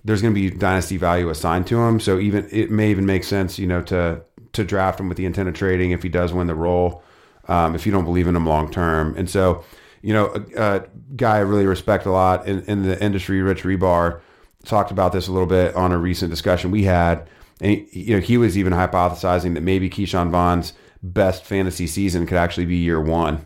there's 0.05 0.21
going 0.21 0.33
to 0.33 0.39
be 0.39 0.49
dynasty 0.49 0.97
value 0.97 1.29
assigned 1.29 1.67
to 1.67 1.79
him. 1.81 1.99
So 1.99 2.19
even 2.19 2.47
it 2.51 2.69
may 2.69 2.91
even 2.91 3.05
make 3.05 3.23
sense, 3.23 3.57
you 3.57 3.67
know, 3.67 3.81
to 3.83 4.21
to 4.53 4.63
draft 4.63 4.99
him 4.99 5.09
with 5.09 5.17
the 5.17 5.25
intent 5.25 5.49
of 5.49 5.55
trading 5.55 5.91
if 5.91 6.03
he 6.03 6.09
does 6.09 6.31
win 6.31 6.47
the 6.47 6.55
role, 6.55 7.03
um, 7.47 7.73
if 7.73 7.85
you 7.85 7.91
don't 7.91 8.05
believe 8.05 8.27
in 8.27 8.35
him 8.35 8.45
long 8.45 8.69
term. 8.69 9.15
And 9.17 9.29
so, 9.29 9.63
you 10.03 10.13
know, 10.13 10.45
a, 10.55 10.61
a, 10.61 10.85
guy 11.15 11.37
I 11.37 11.39
really 11.39 11.65
respect 11.65 12.05
a 12.05 12.11
lot 12.11 12.47
in, 12.47 12.61
in 12.65 12.83
the 12.83 13.01
industry, 13.01 13.41
Rich 13.41 13.63
Hribar, 13.63 14.19
talked 14.65 14.91
about 14.91 15.13
this 15.13 15.27
a 15.27 15.31
little 15.31 15.47
bit 15.47 15.75
on 15.75 15.91
a 15.91 15.97
recent 15.97 16.29
discussion 16.29 16.69
we 16.71 16.83
had. 16.83 17.27
And 17.61 17.71
he, 17.71 18.01
you 18.01 18.15
know, 18.15 18.21
he 18.21 18.37
was 18.37 18.57
even 18.57 18.73
hypothesizing 18.73 19.53
that 19.55 19.61
maybe 19.61 19.89
Ke'Shawn 19.89 20.29
Vaughn's 20.29 20.73
best 21.01 21.45
fantasy 21.45 21.87
season 21.87 22.27
could 22.27 22.37
actually 22.37 22.65
be 22.65 22.75
year 22.75 22.99
one. 22.99 23.45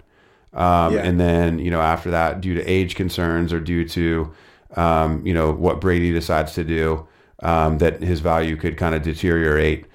Um, 0.54 0.96
yeah. 0.96 1.04
And 1.04 1.20
then, 1.20 1.60
you 1.60 1.70
know, 1.70 1.82
after 1.82 2.10
that, 2.12 2.42
due 2.42 2.56
to 2.56 2.66
age 2.66 2.96
concerns 2.96 3.54
or 3.54 3.60
due 3.60 3.88
to, 3.90 4.34
um, 4.76 5.26
you 5.26 5.34
know, 5.34 5.52
what 5.52 5.80
Brady 5.80 6.12
decides 6.12 6.54
to 6.54 6.64
do, 6.64 7.08
um, 7.44 7.78
that 7.78 8.02
his 8.02 8.20
value 8.20 8.58
could 8.58 8.78
kind 8.78 8.96
of 8.96 9.04
deteriorate. 9.04 9.86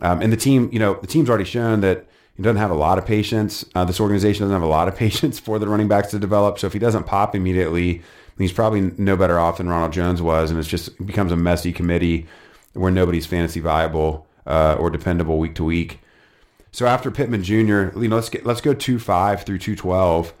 Um, 0.00 0.22
and 0.22 0.32
the 0.32 0.36
team, 0.36 0.70
you 0.72 0.78
know, 0.78 0.94
the 0.94 1.08
team's 1.08 1.28
already 1.28 1.44
shown 1.44 1.80
that 1.80 2.06
he 2.36 2.42
doesn't 2.42 2.56
have 2.56 2.70
a 2.70 2.74
lot 2.74 2.98
of 2.98 3.06
patience. 3.06 3.64
Uh, 3.74 3.84
this 3.84 4.00
organization 4.00 4.42
doesn't 4.42 4.54
have 4.54 4.62
a 4.62 4.66
lot 4.66 4.88
of 4.88 4.96
patience 5.04 5.38
for 5.38 5.58
the 5.58 5.68
running 5.68 5.88
backs 5.88 6.10
to 6.10 6.18
develop. 6.18 6.58
So 6.58 6.66
if 6.66 6.72
he 6.72 6.78
doesn't 6.78 7.04
pop 7.04 7.34
immediately, 7.34 8.02
he's 8.38 8.52
probably 8.52 8.80
no 8.98 9.16
better 9.16 9.38
off 9.38 9.58
than 9.58 9.68
Ronald 9.68 9.92
Jones 9.92 10.20
was. 10.20 10.50
And 10.50 10.58
it's 10.58 10.68
just 10.68 10.88
it 10.88 11.06
becomes 11.06 11.32
a 11.32 11.36
messy 11.36 11.72
committee 11.72 12.26
where 12.72 12.90
nobody's 12.90 13.26
fantasy 13.26 13.60
viable 13.60 14.26
uh, 14.46 14.76
or 14.78 14.90
dependable 14.90 15.38
week 15.38 15.54
to 15.56 15.64
week. 15.64 16.00
So 16.72 16.86
after 16.86 17.10
Pittman 17.10 17.44
Jr., 17.44 17.96
you 17.96 18.08
know, 18.08 18.16
let's 18.16 18.28
get 18.28 18.44
let's 18.44 18.60
go 18.60 18.74
two 18.74 18.98
five 18.98 19.44
through 19.44 19.58
two 19.58 19.76
twelve. 19.76 20.34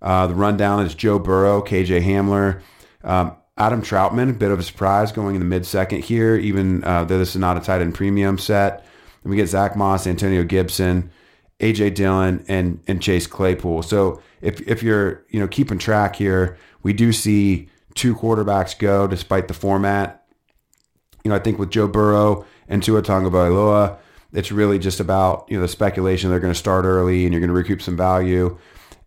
Uh, 0.00 0.26
the 0.26 0.34
rundown 0.34 0.84
is 0.84 0.94
Joe 0.94 1.18
Burrow, 1.18 1.62
KJ 1.62 2.02
Hamler, 2.02 2.60
um, 3.02 3.36
Adam 3.56 3.82
Trautman. 3.82 4.30
a 4.30 4.32
bit 4.32 4.50
of 4.50 4.58
a 4.58 4.62
surprise 4.62 5.12
going 5.12 5.34
in 5.34 5.40
the 5.40 5.46
mid 5.46 5.66
second 5.66 6.04
here, 6.04 6.36
even 6.36 6.82
uh, 6.84 7.04
though 7.04 7.18
this 7.18 7.30
is 7.30 7.36
not 7.36 7.56
a 7.56 7.60
tight 7.60 7.82
end 7.82 7.94
premium 7.94 8.38
set. 8.38 8.86
Then 9.22 9.30
we 9.30 9.36
get 9.36 9.48
Zach 9.48 9.76
Moss, 9.76 10.06
Antonio 10.06 10.42
Gibson, 10.42 11.10
AJ 11.60 11.94
Dillon, 11.94 12.44
and 12.48 12.80
and 12.86 13.00
Chase 13.00 13.26
Claypool. 13.26 13.82
So 13.82 14.20
if 14.40 14.60
if 14.68 14.82
you're 14.82 15.24
you 15.30 15.40
know 15.40 15.48
keeping 15.48 15.78
track 15.78 16.16
here, 16.16 16.58
we 16.82 16.92
do 16.92 17.12
see 17.12 17.68
two 17.94 18.14
quarterbacks 18.14 18.78
go 18.78 19.06
despite 19.06 19.48
the 19.48 19.54
format. 19.54 20.26
You 21.22 21.30
know, 21.30 21.36
I 21.36 21.38
think 21.38 21.58
with 21.58 21.70
Joe 21.70 21.88
Burrow 21.88 22.44
and 22.68 22.82
Tua 22.82 23.02
Tagovailoa, 23.02 23.96
it's 24.32 24.52
really 24.52 24.78
just 24.78 25.00
about 25.00 25.46
you 25.48 25.56
know 25.56 25.62
the 25.62 25.68
speculation 25.68 26.30
they're 26.30 26.40
going 26.40 26.52
to 26.52 26.58
start 26.58 26.84
early 26.84 27.24
and 27.24 27.32
you're 27.32 27.40
going 27.40 27.48
to 27.48 27.54
recoup 27.54 27.80
some 27.80 27.96
value, 27.96 28.58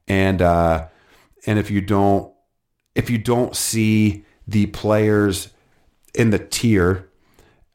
and 0.08 0.42
uh, 0.42 0.88
and 1.46 1.60
if 1.60 1.70
you 1.70 1.82
don't 1.82 2.32
if 2.96 3.10
you 3.10 3.18
don't 3.18 3.56
see 3.56 4.26
the 4.48 4.66
players 4.68 5.50
in 6.16 6.32
the 6.32 6.40
tier 6.40 7.10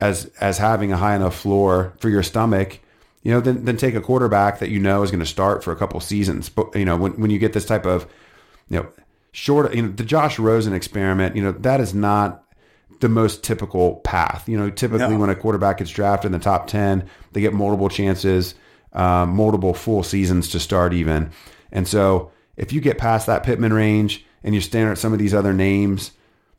as 0.00 0.26
as 0.40 0.58
having 0.58 0.92
a 0.92 0.96
high 0.96 1.14
enough 1.14 1.36
floor 1.36 1.92
for 1.98 2.08
your 2.08 2.22
stomach, 2.22 2.80
you 3.22 3.32
know, 3.32 3.40
then 3.40 3.64
then 3.64 3.76
take 3.76 3.94
a 3.94 4.00
quarterback 4.00 4.58
that 4.58 4.70
you 4.70 4.80
know 4.80 5.02
is 5.02 5.10
going 5.10 5.20
to 5.20 5.26
start 5.26 5.62
for 5.62 5.72
a 5.72 5.76
couple 5.76 6.00
seasons. 6.00 6.48
But 6.48 6.74
you 6.74 6.84
know, 6.84 6.96
when 6.96 7.12
when 7.20 7.30
you 7.30 7.38
get 7.38 7.52
this 7.52 7.66
type 7.66 7.86
of 7.86 8.06
you 8.68 8.78
know 8.78 8.88
short, 9.32 9.74
you 9.74 9.82
know, 9.82 9.88
the 9.88 10.04
Josh 10.04 10.38
Rosen 10.38 10.72
experiment, 10.72 11.36
you 11.36 11.42
know, 11.42 11.52
that 11.52 11.80
is 11.80 11.94
not 11.94 12.44
the 13.00 13.08
most 13.08 13.42
typical 13.42 13.96
path. 13.96 14.48
You 14.48 14.58
know, 14.58 14.70
typically 14.70 15.14
no. 15.14 15.18
when 15.18 15.30
a 15.30 15.34
quarterback 15.34 15.78
gets 15.78 15.90
drafted 15.90 16.26
in 16.26 16.32
the 16.32 16.38
top 16.38 16.66
10, 16.66 17.08
they 17.32 17.40
get 17.40 17.52
multiple 17.52 17.88
chances, 17.88 18.54
um, 18.92 19.30
multiple 19.30 19.74
full 19.74 20.02
seasons 20.02 20.48
to 20.50 20.60
start 20.60 20.92
even. 20.92 21.30
And 21.72 21.88
so 21.88 22.30
if 22.56 22.72
you 22.72 22.80
get 22.80 22.98
past 22.98 23.26
that 23.26 23.42
Pittman 23.42 23.72
range 23.72 24.24
and 24.44 24.54
you're 24.54 24.62
staring 24.62 24.92
at 24.92 24.98
some 24.98 25.12
of 25.12 25.18
these 25.18 25.34
other 25.34 25.52
names, 25.52 26.12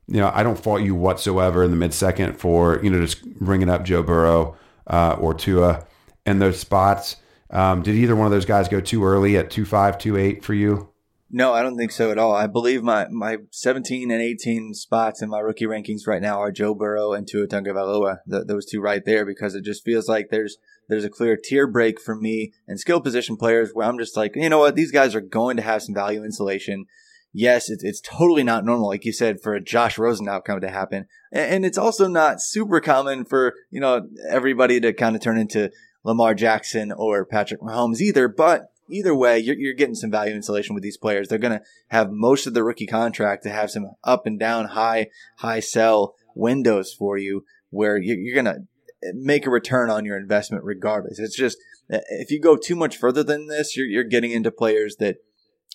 you 0.08 0.18
know, 0.18 0.32
I 0.34 0.44
don't 0.44 0.62
fault 0.62 0.82
you 0.82 0.96
whatsoever 0.96 1.64
in 1.64 1.72
the 1.72 1.78
mid 1.78 1.94
second 1.94 2.38
for, 2.38 2.84
you 2.84 2.90
know, 2.90 3.00
just 3.00 3.24
bringing 3.40 3.70
up 3.70 3.86
Joe 3.86 4.04
Burrow 4.04 4.58
uh, 4.88 5.16
or 5.20 5.34
Tua 5.34 5.86
in 6.26 6.40
those 6.40 6.60
spots. 6.60 7.18
Um, 7.50 7.84
did 7.84 7.96
either 7.96 8.16
one 8.16 8.26
of 8.26 8.32
those 8.32 8.46
guys 8.46 8.68
go 8.68 8.82
too 8.82 9.04
early 9.06 9.38
at 9.38 9.52
two 9.52 9.66
five, 9.66 9.98
two 9.98 10.18
eight 10.18 10.44
for 10.44 10.54
you? 10.54 10.90
No, 11.36 11.52
I 11.52 11.64
don't 11.64 11.78
think 11.78 11.92
so 11.92 12.12
at 12.12 12.20
all. 12.20 12.36
I 12.36 12.46
believe 12.46 12.84
my, 12.84 13.08
my 13.08 13.38
17 13.50 14.12
and 14.12 14.22
18 14.22 14.76
spots 14.76 15.20
in 15.20 15.30
my 15.30 15.40
rookie 15.40 15.66
rankings 15.66 16.06
right 16.06 16.22
now 16.22 16.40
are 16.40 16.52
Joe 16.52 16.76
Burrow 16.76 17.14
and 17.14 17.28
Tua 17.28 17.48
Tagovailoa. 17.48 18.20
Those 18.28 18.68
two 18.68 18.80
right 18.80 19.04
there 19.04 19.26
because 19.26 19.56
it 19.56 19.64
just 19.64 19.84
feels 19.84 20.08
like 20.08 20.30
there's 20.30 20.58
there's 20.90 21.04
a 21.04 21.10
clear 21.10 21.36
tier 21.36 21.66
break 21.66 22.00
for 22.00 22.16
me 22.16 22.54
and 22.68 22.80
skill 22.80 23.02
position 23.02 23.36
players 23.36 23.72
where 23.74 23.88
I'm 23.88 23.98
just 23.98 24.16
like, 24.16 24.36
you 24.36 24.48
know 24.48 24.60
what, 24.60 24.76
these 24.76 24.92
guys 24.92 25.16
are 25.16 25.22
going 25.22 25.58
to 25.58 25.64
have 25.64 25.82
some 25.82 25.96
value 25.96 26.24
insulation. 26.24 26.86
Yes, 27.36 27.68
it's, 27.68 27.84
it's 27.84 28.02
totally 28.02 28.44
not 28.44 28.64
normal, 28.64 28.90
like 28.90 29.06
you 29.06 29.12
said, 29.12 29.42
for 29.42 29.56
a 29.56 29.64
Josh 29.64 29.98
Rosen 29.98 30.30
outcome 30.30 30.62
to 30.62 30.70
happen. 30.70 31.08
And, 31.32 31.52
and 31.52 31.66
it's 31.66 31.80
also 31.80 32.08
not 32.08 32.42
super 32.42 32.80
common 32.80 33.26
for, 33.26 33.56
you 33.72 33.80
know, 33.80 34.08
everybody 34.30 34.80
to 34.82 34.94
kind 34.94 35.16
of 35.16 35.22
turn 35.24 35.40
into 35.40 35.72
Lamar 36.04 36.34
Jackson 36.34 36.92
or 36.92 37.26
Patrick 37.26 37.62
Mahomes 37.62 38.02
either. 38.02 38.28
But 38.28 38.72
either 38.90 39.16
way, 39.16 39.40
you're, 39.40 39.56
you're 39.56 39.74
getting 39.74 39.96
some 39.96 40.12
value 40.12 40.36
insulation 40.36 40.74
with 40.76 40.84
these 40.84 40.98
players. 40.98 41.28
They're 41.28 41.38
going 41.38 41.60
to 41.60 41.66
have 41.90 42.12
most 42.12 42.48
of 42.48 42.54
the 42.54 42.64
rookie 42.64 42.88
contract 42.88 43.44
to 43.44 43.50
have 43.50 43.72
some 43.72 43.92
up 44.04 44.26
and 44.26 44.40
down, 44.40 44.66
high, 44.70 45.08
high 45.38 45.60
sell 45.60 46.16
windows 46.36 46.94
for 46.94 47.18
you 47.18 47.46
where 47.70 47.98
you're, 47.98 48.36
going 48.36 48.46
to 48.46 48.62
make 49.14 49.46
a 49.46 49.52
return 49.52 49.90
on 49.90 50.06
your 50.06 50.18
investment 50.18 50.64
regardless. 50.64 51.20
It's 51.20 51.36
just, 51.36 51.58
if 51.90 52.32
you 52.32 52.40
go 52.40 52.56
too 52.56 52.76
much 52.76 52.98
further 52.98 53.24
than 53.24 53.48
this, 53.48 53.76
you're, 53.76 53.88
you're 53.88 54.04
getting 54.04 54.32
into 54.32 54.52
players 54.52 54.98
that 54.98 55.18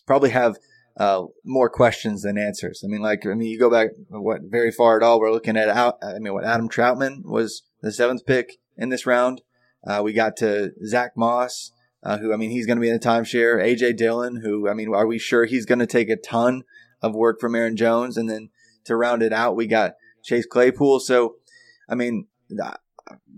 probably 0.07 0.31
have 0.31 0.57
uh, 0.99 1.25
more 1.45 1.71
questions 1.71 2.23
than 2.23 2.37
answers. 2.37 2.83
I 2.85 2.89
mean, 2.89 3.01
like, 3.01 3.25
I 3.25 3.35
mean, 3.35 3.49
you 3.49 3.59
go 3.59 3.71
back 3.71 3.91
what 4.09 4.41
very 4.45 4.73
far 4.73 4.97
at 4.97 5.03
all. 5.03 5.21
We're 5.21 5.33
looking 5.33 5.57
at 5.57 5.69
out. 5.69 5.99
I 6.03 6.19
mean, 6.19 6.35
what 6.35 6.45
Adam 6.45 6.69
Trautman 6.69 7.25
was 7.25 7.63
the 7.83 7.93
seventh 7.93 8.27
pick 8.27 8.59
in 8.77 8.89
this 8.89 9.07
round. 9.07 9.43
Uh, 9.87 10.03
we 10.03 10.13
got 10.13 10.37
to 10.39 10.73
Zach 10.85 11.13
Moss, 11.17 11.73
uh, 12.03 12.19
who 12.19 12.33
I 12.33 12.37
mean 12.37 12.51
he's 12.51 12.67
going 12.67 12.77
to 12.77 12.83
be 12.83 12.89
in 12.89 12.97
a 12.97 13.01
timeshare. 13.01 13.63
AJ 13.63 13.97
Dillon, 13.97 14.41
who 14.43 14.69
I 14.69 14.75
mean, 14.75 14.93
are 14.95 15.07
we 15.07 15.19
sure 15.19 15.45
he's 15.45 15.67
going 15.67 15.79
to 15.79 15.87
take 15.87 16.09
a 16.11 16.17
ton 16.17 16.63
of 17.03 17.15
work 17.15 17.41
from 17.41 17.55
Aaron 17.55 17.77
Jones? 17.77 18.17
And 18.17 18.29
then 18.29 18.51
to 18.85 18.97
round 18.97 19.23
it 19.23 19.33
out, 19.33 19.57
we 19.57 19.67
got 19.67 19.93
Chase 20.25 20.47
Claypool. 20.47 21.01
So 21.01 21.37
I 21.89 21.95
mean, 21.95 22.27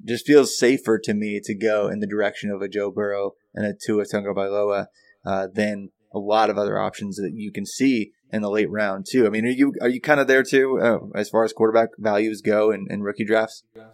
just 0.04 0.26
feels 0.26 0.58
safer 0.58 0.98
to 0.98 1.14
me 1.14 1.40
to 1.44 1.54
go 1.54 1.88
in 1.88 2.00
the 2.00 2.06
direction 2.06 2.50
of 2.50 2.62
a 2.62 2.68
Joe 2.68 2.90
Burrow 2.90 3.34
and 3.54 3.66
a 3.66 3.74
Tua 3.74 4.04
Tagovailoa 4.04 4.86
uh, 5.24 5.48
than 5.52 5.90
a 6.12 6.18
lot 6.18 6.50
of 6.50 6.58
other 6.58 6.78
options 6.78 7.16
that 7.16 7.32
you 7.34 7.52
can 7.52 7.66
see 7.66 8.12
in 8.32 8.42
the 8.42 8.50
late 8.50 8.70
round 8.70 9.06
too. 9.08 9.26
I 9.26 9.30
mean, 9.30 9.44
are 9.44 9.50
you 9.50 9.74
are 9.80 9.88
you 9.88 10.00
kind 10.00 10.20
of 10.20 10.26
there 10.26 10.42
too 10.42 10.78
uh, 10.80 11.18
as 11.18 11.28
far 11.28 11.44
as 11.44 11.52
quarterback 11.52 11.90
values 11.98 12.40
go 12.40 12.70
and, 12.70 12.90
in 12.90 13.02
rookie 13.02 13.24
drafts? 13.24 13.64
Yeah, 13.74 13.88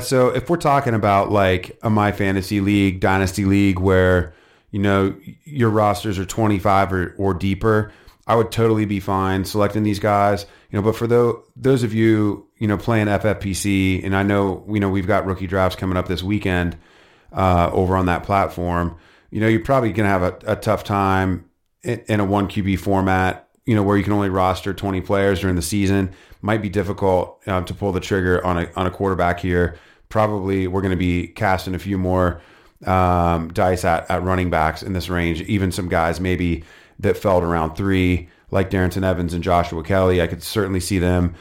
so 0.00 0.28
if 0.28 0.48
we're 0.48 0.56
talking 0.56 0.94
about 0.94 1.30
like 1.30 1.78
a 1.82 1.90
my 1.90 2.12
fantasy 2.12 2.60
league, 2.60 3.00
dynasty 3.00 3.44
league 3.44 3.78
where 3.78 4.34
you 4.70 4.78
know 4.78 5.16
your 5.44 5.70
rosters 5.70 6.18
are 6.18 6.24
25 6.24 6.92
or, 6.92 7.14
or 7.18 7.34
deeper, 7.34 7.92
I 8.26 8.36
would 8.36 8.52
totally 8.52 8.84
be 8.84 9.00
fine 9.00 9.44
selecting 9.44 9.82
these 9.82 9.98
guys. 9.98 10.46
You 10.70 10.78
know, 10.78 10.82
but 10.82 10.96
for 10.96 11.06
those 11.06 11.42
those 11.56 11.82
of 11.82 11.92
you 11.94 12.46
you 12.58 12.68
know 12.68 12.76
playing 12.76 13.06
FFPC, 13.06 14.04
and 14.04 14.14
I 14.14 14.22
know 14.22 14.64
you 14.68 14.80
know 14.80 14.88
we've 14.88 15.06
got 15.06 15.26
rookie 15.26 15.46
drafts 15.46 15.76
coming 15.76 15.96
up 15.96 16.06
this 16.06 16.22
weekend 16.22 16.76
uh, 17.32 17.70
over 17.72 17.96
on 17.96 18.06
that 18.06 18.22
platform. 18.22 18.96
You 19.30 19.40
know, 19.40 19.48
you're 19.48 19.60
probably 19.60 19.92
gonna 19.92 20.08
have 20.08 20.22
a, 20.22 20.38
a 20.46 20.56
tough 20.56 20.84
time 20.84 21.50
in, 21.82 22.00
in 22.08 22.20
a 22.20 22.24
one 22.24 22.46
QB 22.46 22.78
format 22.78 23.45
you 23.66 23.74
know, 23.74 23.82
where 23.82 23.96
you 23.96 24.04
can 24.04 24.12
only 24.12 24.30
roster 24.30 24.72
20 24.72 25.00
players 25.02 25.40
during 25.40 25.56
the 25.56 25.62
season 25.62 26.12
might 26.40 26.62
be 26.62 26.68
difficult 26.68 27.40
uh, 27.46 27.60
to 27.62 27.74
pull 27.74 27.92
the 27.92 28.00
trigger 28.00 28.44
on 28.44 28.58
a, 28.58 28.70
on 28.76 28.86
a 28.86 28.90
quarterback 28.90 29.40
here. 29.40 29.76
Probably 30.08 30.68
we're 30.68 30.80
going 30.80 30.92
to 30.92 30.96
be 30.96 31.26
casting 31.28 31.74
a 31.74 31.78
few 31.78 31.98
more 31.98 32.40
um, 32.84 33.52
dice 33.52 33.84
at, 33.84 34.08
at 34.10 34.22
running 34.22 34.50
backs 34.50 34.82
in 34.82 34.92
this 34.92 35.08
range. 35.08 35.42
Even 35.42 35.72
some 35.72 35.88
guys 35.88 36.20
maybe 36.20 36.62
that 37.00 37.16
fell 37.16 37.40
around 37.40 37.74
three, 37.74 38.28
like 38.50 38.70
Darrynton 38.70 39.04
Evans 39.04 39.34
and 39.34 39.42
Joshua 39.42 39.82
Kelley. 39.82 40.22
I 40.22 40.28
could 40.28 40.42
certainly 40.42 40.80
see 40.80 40.98
them 40.98 41.34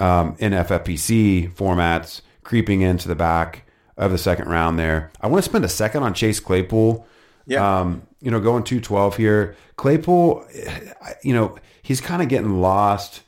um, 0.00 0.36
in 0.38 0.52
FFPC 0.52 1.54
formats 1.54 2.22
creeping 2.42 2.80
into 2.80 3.08
the 3.08 3.14
back 3.14 3.64
of 3.96 4.10
the 4.10 4.18
second 4.18 4.48
round 4.48 4.78
there. 4.78 5.10
I 5.20 5.26
want 5.28 5.44
to 5.44 5.48
spend 5.48 5.64
a 5.64 5.68
second 5.68 6.02
on 6.02 6.14
Chase 6.14 6.40
Claypool. 6.40 7.06
Yeah. 7.48 7.80
Um, 7.80 8.02
you 8.20 8.30
know, 8.30 8.40
going 8.40 8.62
212 8.62 9.16
here. 9.16 9.56
Claypool, 9.76 10.46
you 11.22 11.32
know, 11.32 11.56
he's 11.82 12.00
kind 12.00 12.20
of 12.22 12.28
getting 12.28 12.60
lost 12.60 13.22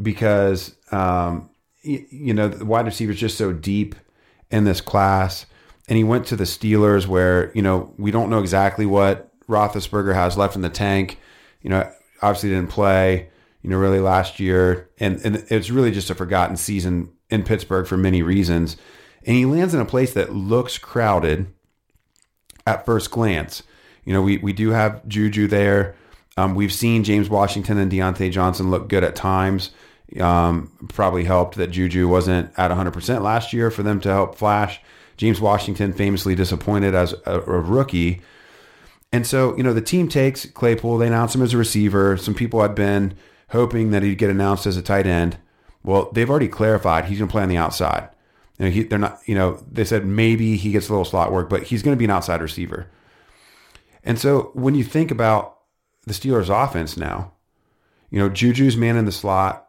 because, 0.00 0.74
um, 0.92 1.48
you, 1.82 2.04
you 2.10 2.34
know, 2.34 2.48
the 2.48 2.64
wide 2.64 2.84
receiver 2.84 3.12
is 3.12 3.18
just 3.18 3.38
so 3.38 3.52
deep 3.52 3.94
in 4.50 4.64
this 4.64 4.80
class. 4.80 5.46
And 5.88 5.96
he 5.96 6.04
went 6.04 6.26
to 6.26 6.36
the 6.36 6.44
Steelers 6.44 7.06
where, 7.06 7.52
you 7.54 7.62
know, 7.62 7.94
we 7.96 8.10
don't 8.10 8.30
know 8.30 8.40
exactly 8.40 8.86
what 8.86 9.30
Roethlisberger 9.48 10.14
has 10.14 10.36
left 10.36 10.56
in 10.56 10.62
the 10.62 10.70
tank. 10.70 11.18
You 11.62 11.70
know, 11.70 11.90
obviously 12.22 12.50
didn't 12.50 12.70
play, 12.70 13.28
you 13.62 13.70
know, 13.70 13.78
really 13.78 14.00
last 14.00 14.40
year. 14.40 14.90
And, 14.98 15.20
and 15.24 15.44
it's 15.48 15.70
really 15.70 15.90
just 15.90 16.10
a 16.10 16.14
forgotten 16.14 16.56
season 16.56 17.12
in 17.30 17.42
Pittsburgh 17.44 17.86
for 17.86 17.96
many 17.96 18.22
reasons. 18.22 18.76
and 19.26 19.36
he 19.36 19.46
lands 19.46 19.74
in 19.74 19.80
a 19.80 19.86
place 19.86 20.12
that 20.14 20.34
looks 20.34 20.76
crowded 20.76 21.46
at 22.66 22.84
first 22.84 23.10
glance. 23.10 23.62
You 24.04 24.12
know, 24.12 24.22
we, 24.22 24.38
we 24.38 24.52
do 24.52 24.70
have 24.70 25.06
Juju 25.08 25.46
there. 25.46 25.94
Um, 26.36 26.54
we've 26.54 26.72
seen 26.72 27.04
James 27.04 27.28
Washington 27.28 27.78
and 27.78 27.90
Diontae 27.90 28.30
Johnson 28.30 28.70
look 28.70 28.88
good 28.88 29.04
at 29.04 29.14
times. 29.14 29.70
Um, 30.20 30.70
probably 30.88 31.24
helped 31.24 31.56
that 31.56 31.68
Juju 31.68 32.08
wasn't 32.08 32.52
at 32.56 32.70
100% 32.70 33.22
last 33.22 33.52
year 33.52 33.70
for 33.70 33.82
them 33.82 34.00
to 34.00 34.08
help 34.08 34.36
flash. 34.36 34.80
James 35.16 35.40
Washington 35.40 35.92
famously 35.92 36.34
disappointed 36.34 36.94
as 36.94 37.14
a, 37.24 37.40
a 37.40 37.60
rookie. 37.60 38.20
And 39.12 39.26
so, 39.26 39.56
you 39.56 39.62
know, 39.62 39.72
the 39.72 39.80
team 39.80 40.08
takes 40.08 40.44
Claypool. 40.44 40.98
They 40.98 41.06
announce 41.06 41.34
him 41.34 41.42
as 41.42 41.54
a 41.54 41.58
receiver. 41.58 42.16
Some 42.16 42.34
people 42.34 42.60
had 42.62 42.74
been 42.74 43.14
hoping 43.50 43.90
that 43.92 44.02
he'd 44.02 44.18
get 44.18 44.30
announced 44.30 44.66
as 44.66 44.76
a 44.76 44.82
tight 44.82 45.06
end. 45.06 45.38
Well, 45.84 46.10
they've 46.12 46.28
already 46.28 46.48
clarified 46.48 47.04
he's 47.04 47.18
going 47.18 47.28
to 47.28 47.32
play 47.32 47.42
on 47.42 47.48
the 47.48 47.56
outside. 47.56 48.08
You 48.58 48.64
know, 48.64 48.70
he, 48.70 48.82
they're 48.84 48.98
not, 48.98 49.20
you 49.26 49.34
know, 49.34 49.62
they 49.70 49.84
said 49.84 50.06
maybe 50.06 50.56
he 50.56 50.72
gets 50.72 50.88
a 50.88 50.92
little 50.92 51.04
slot 51.04 51.32
work, 51.32 51.50
but 51.50 51.64
he's 51.64 51.82
going 51.82 51.96
to 51.96 51.98
be 51.98 52.04
an 52.04 52.10
outside 52.10 52.40
receiver. 52.40 52.88
And 54.04 54.18
so 54.18 54.50
when 54.54 54.74
you 54.74 54.84
think 54.84 55.10
about 55.10 55.58
the 56.06 56.12
Steelers 56.12 56.50
offense 56.50 56.96
now, 56.96 57.32
you 58.10 58.18
know, 58.18 58.28
Juju's 58.28 58.76
man 58.76 58.96
in 58.96 59.06
the 59.06 59.12
slot, 59.12 59.68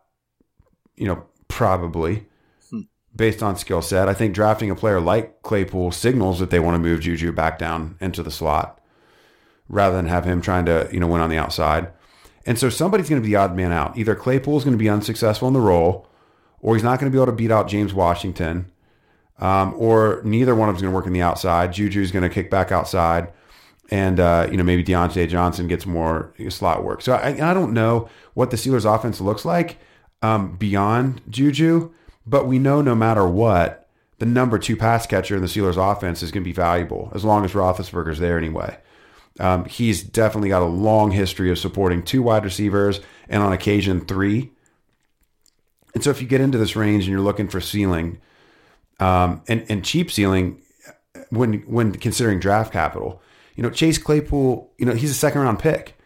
you 0.95 1.07
know, 1.07 1.25
probably 1.47 2.25
hmm. 2.69 2.81
based 3.15 3.41
on 3.41 3.57
skill 3.57 3.81
set. 3.81 4.07
I 4.07 4.13
think 4.13 4.35
drafting 4.35 4.69
a 4.69 4.75
player 4.75 4.99
like 4.99 5.41
Claypool 5.41 5.91
signals 5.91 6.39
that 6.39 6.51
they 6.51 6.59
want 6.59 6.75
to 6.75 6.79
move 6.79 7.01
Juju 7.01 7.31
back 7.31 7.57
down 7.57 7.97
into 7.99 8.21
the 8.21 8.31
slot 8.31 8.79
rather 9.67 9.95
than 9.95 10.07
have 10.07 10.25
him 10.25 10.41
trying 10.41 10.65
to, 10.65 10.87
you 10.91 10.99
know, 10.99 11.07
win 11.07 11.21
on 11.21 11.29
the 11.29 11.37
outside. 11.37 11.91
And 12.45 12.59
so 12.59 12.69
somebody's 12.69 13.09
going 13.09 13.21
to 13.21 13.25
be 13.25 13.33
the 13.33 13.37
odd 13.37 13.55
man 13.55 13.71
out. 13.71 13.97
Either 13.97 14.13
Claypool 14.15 14.57
is 14.57 14.63
going 14.63 14.77
to 14.77 14.83
be 14.83 14.89
unsuccessful 14.89 15.47
in 15.47 15.55
the 15.55 15.59
role, 15.59 16.07
or 16.59 16.75
he's 16.75 16.83
not 16.83 16.99
going 16.99 17.11
to 17.11 17.15
be 17.15 17.19
able 17.19 17.31
to 17.31 17.37
beat 17.37 17.51
out 17.51 17.67
James 17.67 17.93
Washington, 17.93 18.71
um, 19.39 19.73
or 19.77 20.21
neither 20.23 20.55
one 20.55 20.69
of 20.69 20.75
them 20.75 20.77
is 20.77 20.81
going 20.81 20.91
to 20.91 20.95
work 20.95 21.07
in 21.07 21.13
the 21.13 21.21
outside. 21.21 21.73
Juju's 21.73 22.11
going 22.11 22.23
to 22.23 22.29
kick 22.29 22.49
back 22.49 22.71
outside, 22.71 23.31
and 23.89 24.19
uh, 24.19 24.47
you 24.49 24.57
know 24.57 24.63
maybe 24.63 24.83
Diontae 24.83 25.27
Johnson 25.27 25.67
gets 25.67 25.85
more 25.85 26.33
slot 26.49 26.83
work. 26.83 27.01
So 27.01 27.13
I, 27.13 27.29
I 27.49 27.53
don't 27.53 27.73
know 27.73 28.09
what 28.33 28.51
the 28.51 28.57
Steelers' 28.57 28.91
offense 28.91 29.19
looks 29.19 29.45
like 29.45 29.77
um, 30.21 30.55
beyond 30.55 31.21
Juju, 31.29 31.91
but 32.25 32.47
we 32.47 32.59
know 32.59 32.81
no 32.81 32.95
matter 32.95 33.27
what, 33.27 33.87
the 34.19 34.25
number 34.25 34.57
two 34.57 34.77
pass 34.77 35.05
catcher 35.05 35.35
in 35.35 35.41
the 35.41 35.47
Steelers' 35.47 35.77
offense 35.77 36.23
is 36.23 36.31
going 36.31 36.43
to 36.43 36.49
be 36.49 36.53
valuable 36.53 37.11
as 37.13 37.25
long 37.25 37.43
as 37.43 37.51
Roethlisberger's 37.51 38.19
there 38.19 38.37
anyway. 38.37 38.77
Um, 39.39 39.65
he's 39.65 40.01
definitely 40.01 40.49
got 40.49 40.61
a 40.61 40.65
long 40.65 41.11
history 41.11 41.51
of 41.51 41.59
supporting 41.59 42.03
two 42.03 42.21
wide 42.21 42.45
receivers 42.45 43.01
and 43.27 43.43
on 43.43 43.51
occasion 43.51 44.05
three. 44.05 44.51
And 45.93 46.03
so 46.03 46.09
if 46.09 46.21
you 46.21 46.27
get 46.27 46.41
into 46.41 46.57
this 46.57 46.75
range 46.75 47.03
and 47.03 47.11
you're 47.11 47.19
looking 47.19 47.49
for 47.49 47.59
ceiling 47.59 48.21
um, 48.99 49.41
and, 49.47 49.65
and 49.69 49.83
cheap 49.83 50.11
ceiling 50.11 50.61
when 51.29 51.59
when 51.61 51.93
considering 51.93 52.39
draft 52.39 52.71
capital, 52.71 53.21
you 53.55 53.63
know, 53.63 53.69
Chase 53.69 53.97
Claypool, 53.97 54.71
you 54.77 54.85
know, 54.85 54.93
he's 54.93 55.11
a 55.11 55.15
second 55.15 55.41
round 55.41 55.59
pick. 55.59 55.97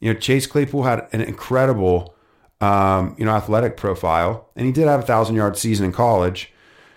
You 0.00 0.12
know, 0.12 0.18
Chase 0.18 0.46
Claypool 0.46 0.82
had 0.82 1.08
an 1.12 1.20
incredible, 1.20 2.14
um, 2.60 3.14
you 3.18 3.24
know, 3.24 3.32
athletic 3.32 3.76
profile, 3.76 4.50
and 4.56 4.66
he 4.66 4.72
did 4.72 4.86
have 4.86 5.00
a 5.00 5.06
thousand 5.06 5.36
yard 5.36 5.56
season 5.56 5.86
in 5.86 5.92
college. 5.92 6.52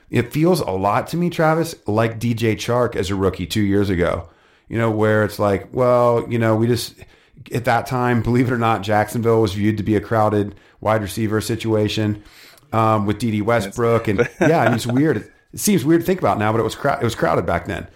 It 0.10 0.32
feels 0.32 0.62
a 0.62 0.72
lot 0.72 1.08
to 1.08 1.18
me, 1.18 1.30
Travis, 1.30 1.76
like 1.86 2.20
DJ 2.20 2.56
Chark 2.56 2.96
as 2.96 3.10
a 3.10 3.16
rookie 3.16 3.46
two 3.46 3.62
years 3.62 3.90
ago 3.90 4.30
you 4.68 4.78
know, 4.78 4.92
where 4.92 5.24
it's 5.24 5.40
like, 5.40 5.70
well, 5.72 6.26
you 6.30 6.38
know, 6.38 6.56
we 6.56 6.68
just 6.68 6.96
at 7.54 7.66
that 7.66 7.88
time, 7.88 8.22
believe 8.22 8.48
it 8.48 8.54
or 8.54 8.58
not, 8.58 8.82
Jacksonville 8.82 9.42
was 9.42 9.54
viewed 9.54 9.78
to 9.78 9.84
be 9.84 9.96
a 9.96 10.02
crowded 10.02 10.56
wide 10.82 11.02
receiver 11.02 11.40
situation 11.42 12.24
um, 12.74 13.06
with 13.06 13.20
Dede 13.20 13.42
Westbrook, 13.42 14.08
and 14.10 14.30
yeah, 14.40 14.62
I 14.62 14.66
mean, 14.66 14.76
it's 14.76 14.88
weird. 14.88 15.18
It 15.54 15.60
seems 15.60 15.86
weird 15.86 16.02
to 16.02 16.06
think 16.06 16.20
about 16.20 16.38
now, 16.38 16.52
but 16.52 16.60
it 16.60 16.64
was 16.64 16.76
crowd, 16.76 17.02
it 17.02 17.06
was 17.06 17.16
crowded 17.16 17.46
back 17.46 17.66
then, 17.66 17.88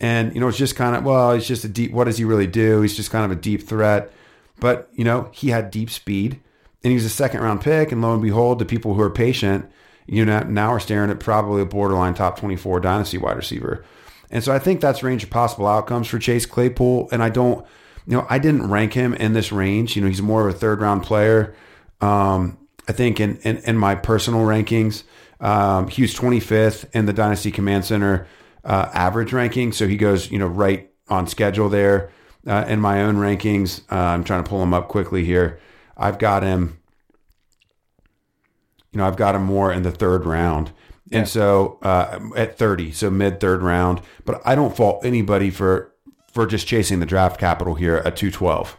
and 0.00 0.34
you 0.34 0.40
know, 0.40 0.48
it's 0.48 0.58
just 0.58 0.76
kind 0.76 0.96
of 0.96 1.04
well, 1.04 1.32
it's 1.32 1.46
just 1.46 1.64
a 1.64 1.68
deep. 1.68 1.92
What 1.92 2.04
does 2.04 2.18
he 2.18 2.24
really 2.24 2.46
do? 2.46 2.80
He's 2.80 2.96
just 2.96 3.10
kind 3.10 3.24
of 3.24 3.36
a 3.36 3.40
deep 3.40 3.62
threat, 3.62 4.12
but 4.60 4.88
you 4.92 5.04
know, 5.04 5.30
he 5.32 5.48
had 5.48 5.70
deep 5.70 5.90
speed, 5.90 6.40
and 6.82 6.90
he 6.90 6.94
was 6.94 7.04
a 7.04 7.10
second 7.10 7.40
round 7.40 7.60
pick, 7.60 7.92
and 7.92 8.02
lo 8.02 8.12
and 8.12 8.22
behold, 8.22 8.58
the 8.58 8.64
people 8.64 8.94
who 8.94 9.02
are 9.02 9.10
patient, 9.10 9.70
you 10.06 10.24
know, 10.24 10.40
now 10.40 10.72
are 10.72 10.80
staring 10.80 11.10
at 11.10 11.20
probably 11.20 11.62
a 11.62 11.66
borderline 11.66 12.14
top 12.14 12.38
twenty 12.38 12.56
four 12.56 12.80
dynasty 12.80 13.18
wide 13.18 13.36
receiver. 13.36 13.84
And 14.30 14.42
so 14.42 14.52
I 14.52 14.58
think 14.58 14.80
that's 14.80 15.02
range 15.04 15.22
of 15.22 15.30
possible 15.30 15.66
outcomes 15.68 16.08
for 16.08 16.18
Chase 16.18 16.44
Claypool. 16.44 17.08
And 17.12 17.22
I 17.22 17.28
don't, 17.28 17.64
you 18.06 18.16
know, 18.16 18.26
I 18.28 18.38
didn't 18.38 18.68
rank 18.68 18.92
him 18.92 19.14
in 19.14 19.32
this 19.32 19.52
range. 19.52 19.94
You 19.94 20.02
know, 20.02 20.08
he's 20.08 20.20
more 20.20 20.46
of 20.46 20.54
a 20.54 20.58
third 20.58 20.80
round 20.80 21.04
player. 21.04 21.54
Um, 22.00 22.58
I 22.88 22.92
think 22.92 23.20
in, 23.20 23.36
in, 23.38 23.58
in 23.58 23.76
my 23.78 23.94
personal 23.94 24.40
rankings, 24.40 25.04
um, 25.40 25.88
he 25.88 26.02
was 26.02 26.14
25th 26.14 26.86
in 26.92 27.06
the 27.06 27.12
Dynasty 27.12 27.50
Command 27.50 27.84
Center 27.84 28.26
uh, 28.64 28.90
average 28.92 29.32
ranking. 29.32 29.72
So 29.72 29.86
he 29.86 29.96
goes, 29.96 30.30
you 30.30 30.38
know, 30.38 30.46
right 30.46 30.90
on 31.08 31.26
schedule 31.26 31.68
there. 31.68 32.10
Uh, 32.46 32.64
in 32.68 32.78
my 32.78 33.02
own 33.02 33.16
rankings, 33.16 33.80
uh, 33.90 33.96
I'm 33.96 34.22
trying 34.22 34.44
to 34.44 34.48
pull 34.48 34.62
him 34.62 34.74
up 34.74 34.88
quickly 34.88 35.24
here. 35.24 35.58
I've 35.96 36.18
got 36.18 36.42
him, 36.42 36.78
you 38.92 38.98
know, 38.98 39.06
I've 39.06 39.16
got 39.16 39.34
him 39.34 39.44
more 39.44 39.72
in 39.72 39.82
the 39.82 39.90
third 39.90 40.26
round. 40.26 40.70
Yeah. 41.06 41.20
And 41.20 41.28
so 41.28 41.78
uh, 41.82 42.18
at 42.36 42.58
30, 42.58 42.92
so 42.92 43.10
mid 43.10 43.40
third 43.40 43.62
round. 43.62 44.02
But 44.26 44.42
I 44.44 44.54
don't 44.54 44.76
fault 44.76 45.04
anybody 45.04 45.50
for 45.50 45.92
for 46.32 46.46
just 46.46 46.66
chasing 46.66 46.98
the 46.98 47.06
draft 47.06 47.38
capital 47.38 47.74
here 47.74 47.96
at 47.96 48.16
212. 48.16 48.76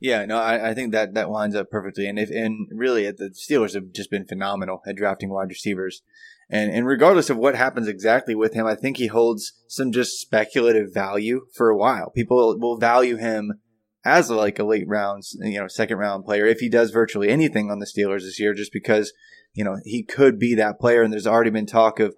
Yeah, 0.00 0.24
no, 0.26 0.38
I, 0.38 0.70
I 0.70 0.74
think 0.74 0.92
that 0.92 1.14
that 1.14 1.30
lines 1.30 1.56
up 1.56 1.70
perfectly. 1.70 2.06
And 2.06 2.18
if 2.18 2.30
and 2.30 2.68
really, 2.72 3.10
the 3.10 3.30
Steelers 3.30 3.74
have 3.74 3.92
just 3.92 4.10
been 4.10 4.26
phenomenal 4.26 4.80
at 4.86 4.96
drafting 4.96 5.30
wide 5.30 5.48
receivers. 5.48 6.02
And 6.50 6.70
and 6.70 6.86
regardless 6.86 7.30
of 7.30 7.36
what 7.36 7.56
happens 7.56 7.88
exactly 7.88 8.34
with 8.34 8.54
him, 8.54 8.66
I 8.66 8.74
think 8.74 8.96
he 8.96 9.08
holds 9.08 9.54
some 9.66 9.92
just 9.92 10.20
speculative 10.20 10.94
value 10.94 11.46
for 11.54 11.68
a 11.68 11.76
while. 11.76 12.10
People 12.10 12.56
will 12.58 12.78
value 12.78 13.16
him 13.16 13.60
as 14.04 14.30
like 14.30 14.58
a 14.58 14.64
late 14.64 14.86
rounds, 14.86 15.36
you 15.40 15.58
know, 15.58 15.66
second 15.68 15.98
round 15.98 16.24
player 16.24 16.46
if 16.46 16.60
he 16.60 16.68
does 16.68 16.90
virtually 16.90 17.28
anything 17.28 17.70
on 17.70 17.80
the 17.80 17.86
Steelers 17.86 18.20
this 18.20 18.38
year, 18.38 18.54
just 18.54 18.72
because 18.72 19.12
you 19.58 19.64
know, 19.64 19.78
he 19.84 20.04
could 20.04 20.38
be 20.38 20.54
that 20.54 20.78
player. 20.78 21.02
And 21.02 21.12
there's 21.12 21.26
already 21.26 21.50
been 21.50 21.66
talk 21.66 21.98
of 21.98 22.14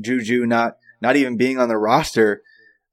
Juju 0.00 0.46
not, 0.46 0.74
not 1.00 1.16
even 1.16 1.38
being 1.38 1.58
on 1.58 1.68
the 1.68 1.78
roster, 1.78 2.42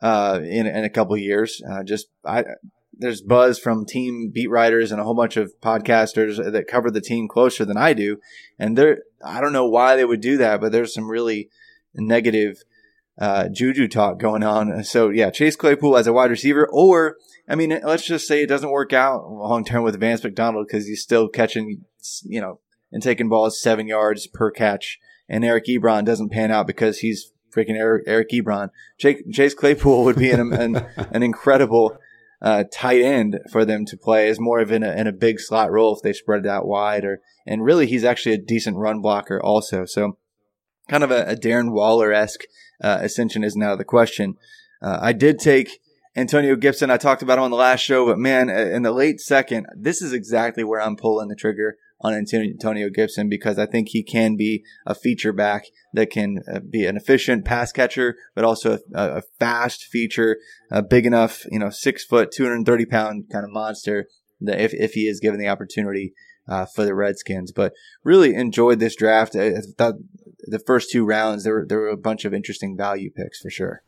uh, 0.02 0.40
in, 0.42 0.66
in 0.66 0.86
a 0.86 0.90
couple 0.90 1.18
years. 1.18 1.62
Uh, 1.70 1.84
just, 1.84 2.08
I, 2.26 2.46
there's 3.00 3.22
buzz 3.22 3.58
from 3.58 3.86
team 3.86 4.30
beat 4.30 4.50
writers 4.50 4.92
and 4.92 5.00
a 5.00 5.04
whole 5.04 5.16
bunch 5.16 5.38
of 5.38 5.54
podcasters 5.62 6.38
that 6.52 6.68
cover 6.68 6.92
the 6.92 7.02
team 7.02 7.28
closer 7.28 7.66
than 7.66 7.78
I 7.78 7.94
do. 7.94 8.20
And 8.60 8.78
they're, 8.78 9.00
I 9.24 9.42
don't 9.42 9.54
know 9.54 9.68
why 9.68 9.96
they 9.96 10.06
would 10.06 10.22
do 10.22 10.38
that, 10.38 10.60
but 10.60 10.72
there's 10.72 10.94
some 10.94 11.10
really 11.10 11.50
negative, 11.96 12.62
uh, 13.20 13.48
Juju 13.50 13.88
talk 13.88 14.20
going 14.20 14.44
on. 14.44 14.84
So 14.84 15.10
yeah, 15.10 15.30
Chase 15.30 15.56
Claypool 15.56 15.98
as 15.98 16.08
a 16.08 16.14
wide 16.14 16.30
receiver, 16.30 16.68
or 16.72 17.16
I 17.48 17.56
mean, 17.56 17.80
let's 17.84 18.06
just 18.06 18.28
say 18.28 18.44
it 18.44 18.48
doesn't 18.48 18.70
work 18.70 18.94
out 18.94 19.30
long 19.30 19.64
term 19.64 19.84
with 19.84 20.00
Vance 20.00 20.24
McDonald 20.24 20.68
because 20.68 20.86
he's 20.86 21.02
still 21.02 21.28
catching, 21.28 21.86
you 22.24 22.42
know, 22.42 22.60
and 22.92 23.02
taking 23.02 23.30
balls 23.30 23.62
seven 23.62 23.88
yards 23.88 24.28
per 24.28 24.52
catch. 24.52 25.00
And 25.28 25.46
Eric 25.46 25.66
Ebron 25.66 26.06
doesn't 26.06 26.30
pan 26.30 26.52
out 26.52 26.68
because 26.68 27.00
he's 27.00 27.32
freaking 27.56 27.78
Eric, 27.78 28.04
Eric 28.08 28.30
Ebron. 28.30 28.70
Chase 28.98 29.54
Claypool 29.54 30.04
would 30.04 30.16
be 30.16 30.32
an, 30.32 30.54
an, 30.54 30.86
an 30.98 31.24
incredible 31.24 31.98
uh, 32.42 32.64
tight 32.72 33.02
end 33.02 33.40
for 33.52 33.66
them 33.66 33.86
to 33.86 33.98
play 33.98 34.30
as 34.30 34.40
more 34.40 34.60
of 34.60 34.72
in 34.72 34.84
a, 34.84 34.92
in 34.92 35.08
a 35.08 35.12
big 35.12 35.40
slot 35.40 35.72
role 35.72 35.96
if 35.96 36.02
they 36.02 36.14
spread 36.14 36.46
it 36.46 36.50
out 36.50 36.68
wide. 36.68 37.04
Or 37.04 37.22
and 37.46 37.64
really, 37.64 37.88
he's 37.88 38.04
actually 38.04 38.36
a 38.36 38.40
decent 38.40 38.78
run 38.78 39.02
blocker 39.02 39.42
also. 39.42 39.86
So 39.86 40.18
kind 40.88 41.04
of 41.04 41.12
a, 41.12 41.24
a 41.24 41.36
Darren 41.36 41.72
Waller 41.72 42.14
esque 42.14 42.44
uh, 42.82 43.00
ascension 43.02 43.44
is 43.44 43.56
now 43.56 43.76
the 43.76 43.84
question. 43.84 44.36
Uh, 44.82 45.00
I 45.02 45.14
did 45.14 45.40
take 45.40 45.80
Antonio 46.16 46.56
Gibson. 46.56 46.90
I 46.90 46.98
talked 46.98 47.22
about 47.22 47.38
him 47.38 47.46
on 47.46 47.52
the 47.52 47.58
last 47.58 47.82
show, 47.82 48.06
but 48.06 48.18
man, 48.18 48.50
in 48.50 48.84
the 48.84 48.92
late 48.92 49.20
second, 49.20 49.68
this 49.76 50.02
is 50.02 50.14
exactly 50.14 50.64
where 50.64 50.82
I'm 50.82 50.96
pulling 50.96 51.28
the 51.28 51.36
trigger 51.36 51.78
on 52.02 52.14
Antonio 52.14 52.90
Gibson 52.90 53.28
because 53.28 53.60
I 53.60 53.66
think 53.66 53.90
he 53.90 54.04
can 54.04 54.36
be 54.36 54.64
a 54.86 54.96
feature 54.96 55.34
back 55.34 55.66
that 55.94 56.10
can 56.10 56.40
uh, 56.52 56.60
be 56.60 56.86
an 56.86 56.96
efficient 56.96 57.46
pass 57.46 57.72
catcher, 57.72 58.16
but 58.36 58.46
also 58.46 58.80
a, 58.94 59.18
a 59.18 59.22
fast 59.40 59.84
feature, 59.84 60.38
a 60.72 60.82
big 60.82 61.06
enough, 61.06 61.46
you 61.52 61.60
know, 61.60 61.70
six 61.70 62.06
foot, 62.06 62.32
230 62.32 62.86
pound 62.86 63.26
kind 63.32 63.44
of 63.44 63.52
monster 63.52 64.08
that 64.42 64.60
if, 64.60 64.74
if 64.74 64.94
he 64.94 65.08
is 65.08 65.20
given 65.20 65.40
the 65.40 65.48
opportunity 65.48 66.14
uh, 66.48 66.66
for 66.66 66.86
the 66.86 66.96
Redskins. 66.96 67.52
But 67.52 67.74
really 68.04 68.34
enjoyed 68.34 68.80
this 68.80 68.96
draft. 68.96 69.36
I 69.36 69.56
thought 69.78 69.96
the 70.44 70.60
first 70.60 70.92
two 70.92 71.06
rounds, 71.06 71.44
there 71.44 71.54
were, 71.54 71.66
there 71.68 71.80
were 71.80 71.90
a 71.90 71.98
bunch 71.98 72.26
of 72.26 72.34
interesting 72.34 72.78
value 72.78 73.12
picks 73.12 73.40
for 73.40 73.50
sure. 73.50 73.84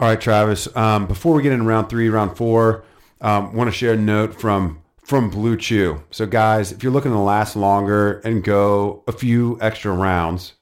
All 0.00 0.08
right, 0.08 0.20
Travis. 0.20 0.74
Um, 0.74 1.06
before 1.06 1.34
we 1.34 1.42
get 1.42 1.52
into 1.52 1.64
round 1.64 1.90
three, 1.90 2.08
round 2.08 2.36
four, 2.36 2.84
um, 3.20 3.54
want 3.54 3.68
to 3.68 3.72
share 3.72 3.92
a 3.92 3.98
note 3.98 4.40
from 4.40 4.82
from 5.02 5.30
Blue 5.30 5.56
Chew. 5.56 6.02
So, 6.10 6.26
guys, 6.26 6.72
if 6.72 6.82
you're 6.82 6.92
looking 6.92 7.12
to 7.12 7.18
last 7.18 7.56
longer 7.56 8.20
and 8.20 8.44
go 8.44 9.02
a 9.06 9.12
few 9.12 9.58
extra 9.60 9.92
rounds, 9.92 10.54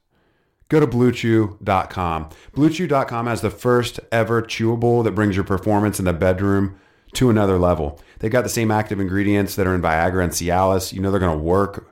go 0.69 0.79
to 0.79 0.87
bluechew.com. 0.87 2.29
Bluechew.com 2.53 3.27
has 3.27 3.41
the 3.41 3.51
first 3.51 3.99
ever 4.11 4.41
chewable 4.41 5.03
that 5.03 5.11
brings 5.11 5.35
your 5.35 5.45
performance 5.45 5.99
in 5.99 6.05
the 6.05 6.13
bedroom 6.13 6.79
to 7.13 7.29
another 7.29 7.57
level. 7.57 7.99
They've 8.19 8.31
got 8.31 8.43
the 8.43 8.49
same 8.49 8.71
active 8.71 8.99
ingredients 8.99 9.55
that 9.55 9.67
are 9.67 9.75
in 9.75 9.81
Viagra 9.81 10.23
and 10.23 10.31
Cialis. 10.31 10.93
You 10.93 11.01
know 11.01 11.11
they're 11.11 11.19
going 11.19 11.37
to 11.37 11.43
work. 11.43 11.91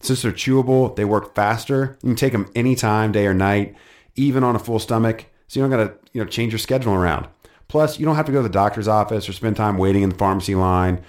Since 0.00 0.22
they're 0.22 0.32
chewable, 0.32 0.94
they 0.96 1.04
work 1.04 1.34
faster. 1.34 1.96
You 2.02 2.10
can 2.10 2.16
take 2.16 2.32
them 2.32 2.50
anytime, 2.54 3.12
day 3.12 3.26
or 3.26 3.34
night, 3.34 3.76
even 4.16 4.42
on 4.44 4.56
a 4.56 4.58
full 4.58 4.78
stomach. 4.78 5.26
So 5.46 5.60
you 5.60 5.68
don't 5.68 5.78
got 5.78 5.84
to 5.84 5.94
you 6.12 6.22
know 6.22 6.28
change 6.28 6.52
your 6.52 6.58
schedule 6.58 6.94
around. 6.94 7.28
Plus, 7.68 7.98
you 7.98 8.04
don't 8.04 8.16
have 8.16 8.26
to 8.26 8.32
go 8.32 8.38
to 8.38 8.42
the 8.42 8.52
doctor's 8.52 8.88
office 8.88 9.28
or 9.28 9.32
spend 9.32 9.56
time 9.56 9.78
waiting 9.78 10.02
in 10.02 10.10
the 10.10 10.14
pharmacy 10.16 10.54
line. 10.54 11.02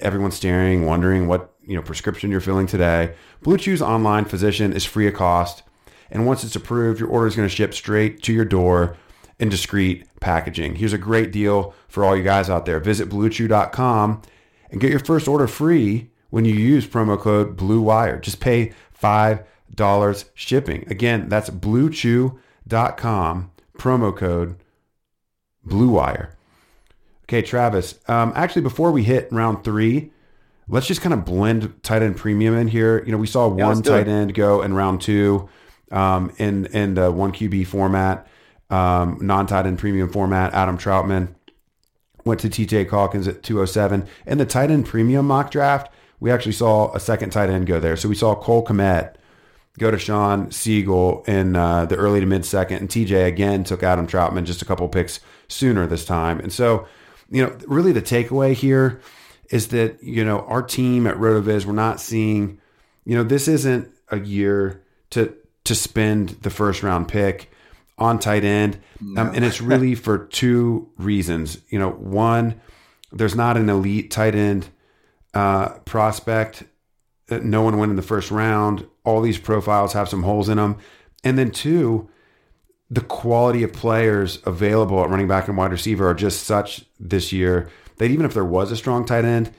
Everyone's 0.00 0.36
staring, 0.36 0.86
wondering 0.86 1.26
what 1.26 1.54
you 1.62 1.76
know 1.76 1.82
prescription 1.82 2.30
you're 2.30 2.40
filling 2.40 2.66
today. 2.66 3.14
Blue 3.42 3.56
Chew's 3.56 3.82
online 3.82 4.24
physician 4.24 4.72
is 4.72 4.84
free 4.84 5.08
of 5.08 5.14
cost, 5.14 5.62
and 6.10 6.26
once 6.26 6.44
it's 6.44 6.56
approved, 6.56 7.00
your 7.00 7.08
order 7.08 7.26
is 7.26 7.36
going 7.36 7.48
to 7.48 7.54
ship 7.54 7.74
straight 7.74 8.22
to 8.24 8.32
your 8.32 8.44
door 8.44 8.96
in 9.38 9.48
discreet 9.48 10.06
packaging. 10.20 10.76
Here's 10.76 10.92
a 10.92 10.98
great 10.98 11.32
deal 11.32 11.74
for 11.88 12.04
all 12.04 12.16
you 12.16 12.22
guys 12.22 12.48
out 12.48 12.66
there. 12.66 12.80
Visit 12.80 13.08
BlueChew.com 13.08 14.22
and 14.70 14.80
get 14.80 14.90
your 14.90 15.00
first 15.00 15.28
order 15.28 15.46
free 15.46 16.10
when 16.30 16.44
you 16.44 16.54
use 16.54 16.86
promo 16.86 17.18
code 17.18 17.56
BlueWire. 17.56 18.20
Just 18.20 18.40
pay 18.40 18.72
five 18.92 19.44
dollars 19.74 20.26
shipping. 20.34 20.84
Again, 20.88 21.28
that's 21.28 21.50
BlueChew.com 21.50 23.50
promo 23.78 24.16
code 24.16 24.56
Blue 25.64 25.90
Wire. 25.90 26.35
Okay, 27.28 27.42
Travis. 27.42 27.98
Um, 28.08 28.32
actually, 28.36 28.62
before 28.62 28.92
we 28.92 29.02
hit 29.02 29.28
round 29.32 29.64
three, 29.64 30.12
let's 30.68 30.86
just 30.86 31.00
kind 31.00 31.12
of 31.12 31.24
blend 31.24 31.82
tight 31.82 32.02
end 32.02 32.16
premium 32.16 32.54
in 32.56 32.68
here. 32.68 33.02
You 33.04 33.12
know, 33.12 33.18
we 33.18 33.26
saw 33.26 33.54
Yeah, 33.56 33.66
one 33.66 33.82
tight 33.82 34.06
it. 34.06 34.08
end 34.08 34.34
go 34.34 34.62
in 34.62 34.74
round 34.74 35.00
two 35.02 35.48
um, 35.90 36.32
in 36.38 36.66
in 36.66 36.94
the 36.94 37.10
one 37.10 37.32
QB 37.32 37.66
format, 37.66 38.26
um, 38.70 39.18
non 39.20 39.46
tight 39.46 39.66
end 39.66 39.78
premium 39.78 40.08
format. 40.10 40.54
Adam 40.54 40.78
Trautman 40.78 41.34
went 42.24 42.40
to 42.40 42.48
TJ 42.48 42.88
Calkins 42.88 43.28
at 43.28 43.42
207. 43.42 44.06
In 44.26 44.38
the 44.38 44.46
tight 44.46 44.70
end 44.70 44.86
premium 44.86 45.26
mock 45.26 45.50
draft, 45.50 45.92
we 46.20 46.30
actually 46.30 46.52
saw 46.52 46.92
a 46.94 47.00
second 47.00 47.30
tight 47.30 47.50
end 47.50 47.66
go 47.66 47.78
there. 47.80 47.96
So 47.96 48.08
we 48.08 48.14
saw 48.16 48.34
Cole 48.34 48.64
Kmet 48.64 49.14
go 49.78 49.90
to 49.90 49.98
Sean 49.98 50.50
Siegel 50.50 51.22
in 51.26 51.54
uh, 51.54 51.86
the 51.86 51.96
early 51.96 52.20
to 52.20 52.26
mid 52.26 52.44
second, 52.44 52.78
and 52.78 52.88
TJ 52.88 53.26
again 53.26 53.64
took 53.64 53.82
Adam 53.82 54.06
Trautman 54.06 54.44
just 54.44 54.62
a 54.62 54.64
couple 54.64 54.88
picks 54.88 55.20
sooner 55.48 55.86
this 55.86 56.04
time. 56.04 56.40
And 56.40 56.52
so, 56.52 56.86
you 57.30 57.42
know, 57.42 57.56
really 57.66 57.92
the 57.92 58.02
takeaway 58.02 58.52
here 58.52 59.00
is 59.50 59.68
that 59.68 60.02
you 60.02 60.24
know 60.24 60.40
our 60.40 60.62
team 60.62 61.06
at 61.06 61.16
Rotoviz, 61.16 61.64
we're 61.64 61.72
not 61.72 62.00
seeing, 62.00 62.60
you 63.04 63.16
know, 63.16 63.22
this 63.22 63.48
isn't 63.48 63.90
a 64.10 64.18
year 64.18 64.82
to 65.10 65.34
to 65.64 65.74
spend 65.74 66.30
the 66.42 66.50
first 66.50 66.82
round 66.82 67.08
pick 67.08 67.50
on 67.98 68.18
tight 68.18 68.44
end, 68.44 68.78
um, 69.16 69.32
and 69.34 69.44
it's 69.44 69.60
really 69.60 69.94
for 69.96 70.18
two 70.26 70.90
reasons. 70.98 71.58
You 71.68 71.78
know, 71.78 71.90
one, 71.90 72.60
there's 73.12 73.34
not 73.34 73.56
an 73.56 73.68
elite 73.68 74.10
tight 74.10 74.34
end 74.34 74.68
uh, 75.34 75.70
prospect 75.80 76.64
no 77.28 77.62
one 77.62 77.78
went 77.78 77.90
in 77.90 77.96
the 77.96 78.02
first 78.02 78.30
round. 78.30 78.86
All 79.04 79.20
these 79.20 79.38
profiles 79.38 79.92
have 79.92 80.08
some 80.08 80.22
holes 80.22 80.48
in 80.48 80.58
them. 80.58 80.78
And 81.24 81.36
then 81.38 81.50
two, 81.50 82.08
the 82.90 83.00
quality 83.00 83.62
of 83.62 83.72
players 83.72 84.40
available 84.46 85.02
at 85.02 85.10
running 85.10 85.28
back 85.28 85.48
and 85.48 85.56
wide 85.56 85.72
receiver 85.72 86.08
are 86.08 86.14
just 86.14 86.44
such 86.44 86.84
this 87.00 87.32
year 87.32 87.68
that 87.96 88.10
even 88.10 88.24
if 88.24 88.34
there 88.34 88.44
was 88.44 88.70
a 88.70 88.76
strong 88.76 89.04
tight 89.04 89.24
end 89.24 89.52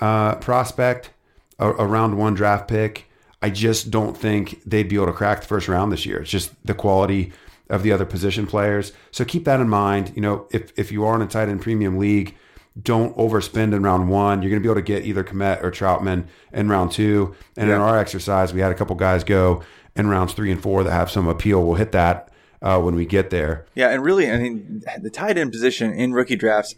uh, 0.00 0.34
prospect, 0.36 1.10
a, 1.58 1.68
a 1.70 1.86
round 1.86 2.18
one 2.18 2.34
draft 2.34 2.66
pick, 2.66 3.08
I 3.40 3.50
just 3.50 3.90
don't 3.90 4.16
think 4.16 4.62
they'd 4.64 4.88
be 4.88 4.96
able 4.96 5.06
to 5.06 5.12
crack 5.12 5.42
the 5.42 5.46
first 5.46 5.68
round 5.68 5.92
this 5.92 6.06
year. 6.06 6.20
It's 6.22 6.30
just 6.30 6.52
the 6.66 6.74
quality 6.74 7.32
of 7.70 7.82
the 7.82 7.92
other 7.92 8.04
position 8.04 8.46
players. 8.46 8.92
So 9.10 9.24
keep 9.24 9.44
that 9.44 9.60
in 9.60 9.68
mind. 9.68 10.12
You 10.14 10.22
know, 10.22 10.46
if 10.50 10.72
if 10.76 10.92
you 10.92 11.04
are 11.04 11.14
in 11.14 11.22
a 11.22 11.26
tight 11.26 11.48
end 11.48 11.60
premium 11.60 11.98
league, 11.98 12.36
don't 12.80 13.16
overspend 13.16 13.74
in 13.74 13.82
round 13.82 14.08
one. 14.08 14.42
You're 14.42 14.50
going 14.50 14.62
to 14.62 14.66
be 14.66 14.70
able 14.70 14.80
to 14.80 14.86
get 14.86 15.04
either 15.04 15.24
Kmet 15.24 15.62
or 15.62 15.70
Trautman 15.70 16.26
in 16.52 16.68
round 16.68 16.92
two. 16.92 17.34
And 17.56 17.70
in 17.70 17.76
our 17.76 17.98
exercise, 17.98 18.52
we 18.52 18.60
had 18.60 18.72
a 18.72 18.74
couple 18.74 18.96
guys 18.96 19.24
go 19.24 19.62
in 19.94 20.08
rounds 20.08 20.32
three 20.32 20.50
and 20.50 20.62
four 20.62 20.82
that 20.84 20.90
have 20.90 21.10
some 21.10 21.28
appeal. 21.28 21.62
We'll 21.64 21.76
hit 21.76 21.92
that 21.92 22.31
uh, 22.62 22.80
when 22.80 22.94
we 22.94 23.04
get 23.04 23.30
there. 23.30 23.66
Yeah, 23.74 23.90
and 23.90 24.04
really, 24.04 24.30
I 24.30 24.38
mean, 24.38 24.82
the 25.00 25.10
tight 25.10 25.36
end 25.36 25.52
position 25.52 25.92
in 25.92 26.12
rookie 26.12 26.36
drafts, 26.36 26.74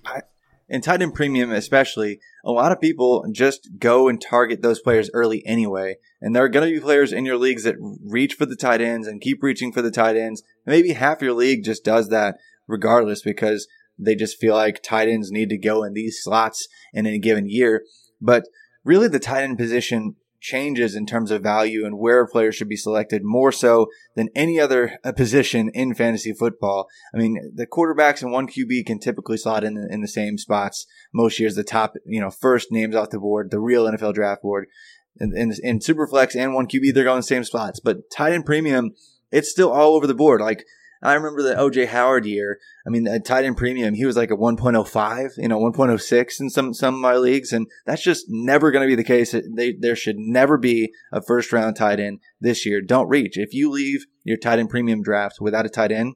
in 0.68 0.80
tight 0.80 1.02
end 1.02 1.14
premium 1.14 1.52
especially, 1.52 2.20
a 2.44 2.50
lot 2.50 2.72
of 2.72 2.80
people 2.80 3.24
just 3.30 3.78
go 3.78 4.08
and 4.08 4.20
target 4.20 4.62
those 4.62 4.80
players 4.80 5.10
early 5.12 5.46
anyway. 5.46 5.96
And 6.20 6.34
there 6.34 6.44
are 6.44 6.48
going 6.48 6.66
to 6.68 6.74
be 6.74 6.80
players 6.80 7.12
in 7.12 7.26
your 7.26 7.36
leagues 7.36 7.64
that 7.64 7.76
reach 7.78 8.34
for 8.34 8.46
the 8.46 8.56
tight 8.56 8.80
ends 8.80 9.06
and 9.06 9.20
keep 9.20 9.42
reaching 9.42 9.72
for 9.72 9.82
the 9.82 9.90
tight 9.90 10.16
ends. 10.16 10.42
Maybe 10.66 10.92
half 10.92 11.20
your 11.20 11.34
league 11.34 11.64
just 11.64 11.84
does 11.84 12.08
that 12.08 12.38
regardless 12.66 13.22
because 13.22 13.68
they 13.98 14.14
just 14.14 14.38
feel 14.38 14.54
like 14.54 14.82
tight 14.82 15.08
ends 15.08 15.30
need 15.30 15.50
to 15.50 15.58
go 15.58 15.84
in 15.84 15.92
these 15.92 16.22
slots 16.22 16.66
in 16.92 17.06
any 17.06 17.18
given 17.18 17.48
year. 17.48 17.84
But 18.20 18.44
really, 18.84 19.08
the 19.08 19.18
tight 19.18 19.42
end 19.42 19.58
position 19.58 20.16
changes 20.44 20.94
in 20.94 21.06
terms 21.06 21.30
of 21.30 21.42
value 21.42 21.86
and 21.86 21.98
where 21.98 22.20
a 22.20 22.28
player 22.28 22.52
should 22.52 22.68
be 22.68 22.76
selected 22.76 23.22
more 23.24 23.50
so 23.50 23.88
than 24.14 24.28
any 24.36 24.60
other 24.60 24.98
uh, 25.02 25.10
position 25.10 25.70
in 25.72 25.94
fantasy 25.94 26.34
football. 26.34 26.86
I 27.14 27.18
mean, 27.18 27.52
the 27.54 27.66
quarterbacks 27.66 28.20
and 28.20 28.30
one 28.30 28.46
QB 28.46 28.84
can 28.84 28.98
typically 28.98 29.38
slot 29.38 29.64
in 29.64 29.74
the, 29.74 29.88
in 29.90 30.02
the 30.02 30.08
same 30.08 30.36
spots 30.36 30.86
most 31.14 31.40
years. 31.40 31.54
The 31.54 31.64
top, 31.64 31.94
you 32.04 32.20
know, 32.20 32.30
first 32.30 32.70
names 32.70 32.94
off 32.94 33.08
the 33.08 33.18
board, 33.18 33.50
the 33.50 33.58
real 33.58 33.86
NFL 33.86 34.12
draft 34.12 34.42
board. 34.42 34.66
In, 35.18 35.34
in, 35.34 35.54
in 35.62 35.78
Superflex 35.78 36.36
and 36.36 36.52
one 36.52 36.66
QB, 36.66 36.92
they're 36.92 37.04
going 37.04 37.20
the 37.20 37.22
same 37.22 37.44
spots. 37.44 37.80
But 37.80 38.10
tight 38.10 38.34
end 38.34 38.44
premium, 38.44 38.90
it's 39.32 39.50
still 39.50 39.72
all 39.72 39.94
over 39.94 40.06
the 40.06 40.14
board. 40.14 40.42
Like 40.42 40.66
I 41.04 41.12
remember 41.14 41.42
the 41.42 41.54
OJ 41.54 41.88
Howard 41.88 42.24
year. 42.24 42.58
I 42.86 42.90
mean, 42.90 43.06
a 43.06 43.20
tight 43.20 43.44
end 43.44 43.58
premium, 43.58 43.92
he 43.92 44.06
was 44.06 44.16
like 44.16 44.30
a 44.30 44.36
1.05, 44.36 45.32
you 45.36 45.48
know, 45.48 45.60
1.06 45.60 46.40
in 46.40 46.48
some 46.48 46.72
some 46.72 46.94
of 46.94 47.00
my 47.00 47.16
leagues, 47.16 47.52
and 47.52 47.66
that's 47.84 48.02
just 48.02 48.24
never 48.28 48.70
going 48.70 48.82
to 48.82 48.90
be 48.90 48.94
the 48.94 49.04
case. 49.04 49.32
They, 49.32 49.72
there 49.78 49.96
should 49.96 50.16
never 50.18 50.56
be 50.56 50.94
a 51.12 51.20
first 51.20 51.52
round 51.52 51.76
tight 51.76 52.00
end 52.00 52.20
this 52.40 52.64
year. 52.64 52.80
Don't 52.80 53.08
reach. 53.08 53.36
If 53.36 53.52
you 53.52 53.70
leave 53.70 54.06
your 54.24 54.38
tight 54.38 54.58
end 54.58 54.70
premium 54.70 55.02
draft 55.02 55.36
without 55.42 55.66
a 55.66 55.68
tight 55.68 55.92
end 55.92 56.14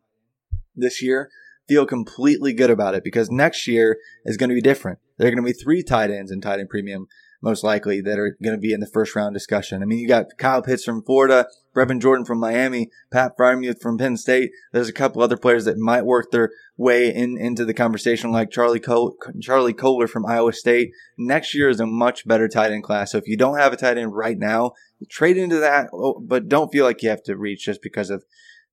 this 0.75 1.03
year, 1.03 1.29
feel 1.69 1.85
completely 1.85 2.55
good 2.55 2.71
about 2.71 2.95
it 2.95 3.05
because 3.05 3.31
next 3.31 3.69
year 3.69 3.99
is 4.25 4.39
going 4.39 4.49
to 4.49 4.55
be 4.55 4.63
different. 4.63 5.01
There 5.19 5.29
are 5.29 5.31
going 5.31 5.45
to 5.45 5.53
be 5.53 5.53
three 5.53 5.83
tight 5.83 6.11
ends 6.11 6.31
in 6.31 6.41
tight 6.41 6.61
end 6.61 6.71
premium 6.71 7.09
most 7.41 7.63
likely 7.63 8.01
that 8.01 8.19
are 8.19 8.37
going 8.43 8.57
to 8.57 8.61
be 8.61 8.73
in 8.73 8.81
the 8.81 8.87
first 8.87 9.15
round 9.15 9.35
discussion. 9.35 9.83
I 9.83 9.87
mean, 9.87 9.99
you 9.99 10.09
got 10.09 10.37
Kyle 10.39 10.63
Pitts 10.63 10.85
from 10.85 11.03
Florida, 11.03 11.47
Brevin 11.75 12.01
Jordan 12.01 12.25
from 12.25 12.41
Miami, 12.41 12.91
Pat 13.11 13.37
Freiermuth 13.39 13.81
from 13.81 13.99
Penn 13.99 14.17
State. 14.17 14.51
There's 14.73 14.89
a 14.89 14.93
couple 14.93 15.23
other 15.23 15.37
players 15.37 15.65
that 15.65 15.79
might 15.79 16.05
work 16.05 16.31
their 16.31 16.51
way 16.77 17.15
in 17.15 17.39
into 17.39 17.65
the 17.65 17.75
conversation, 17.75 18.33
like 18.33 18.51
Charlie 18.51 18.81
Col- 18.81 19.17
Charlie 19.41 19.73
Kolar 19.73 20.09
from 20.09 20.27
Iowa 20.27 20.53
State. 20.53 20.91
Next 21.17 21.55
year 21.55 21.69
is 21.69 21.81
a 21.81 21.87
much 21.87 22.27
better 22.27 22.49
tight 22.49 22.73
end 22.73 22.83
class. 22.83 23.13
So 23.13 23.19
if 23.19 23.29
you 23.29 23.37
don't 23.37 23.59
have 23.59 23.73
a 23.73 23.77
tight 23.77 23.99
end 23.99 24.15
right 24.15 24.39
now, 24.39 24.73
trade 25.09 25.37
into 25.37 25.61
that, 25.61 25.91
oh, 25.93 26.21
but 26.21 26.49
don't 26.49 26.73
feel 26.73 26.85
like 26.85 27.03
you 27.03 27.11
have 27.11 27.23
to 27.25 27.37
reach 27.37 27.67
just 27.67 27.83
because 27.83 28.11
of 28.11 28.25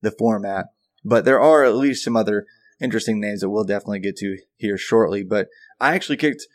the 0.02 0.10
format. 0.10 0.66
But 1.04 1.24
there 1.24 1.40
are 1.40 1.62
at 1.64 1.76
least 1.76 2.04
some 2.04 2.16
other 2.16 2.46
interesting 2.80 3.20
names 3.20 3.40
that 3.40 3.50
we'll 3.50 3.64
definitely 3.64 4.00
get 4.00 4.16
to 4.16 4.38
here 4.56 4.76
shortly. 4.76 5.22
But 5.22 5.48
I 5.80 5.94
actually 5.94 6.16
kicked 6.16 6.46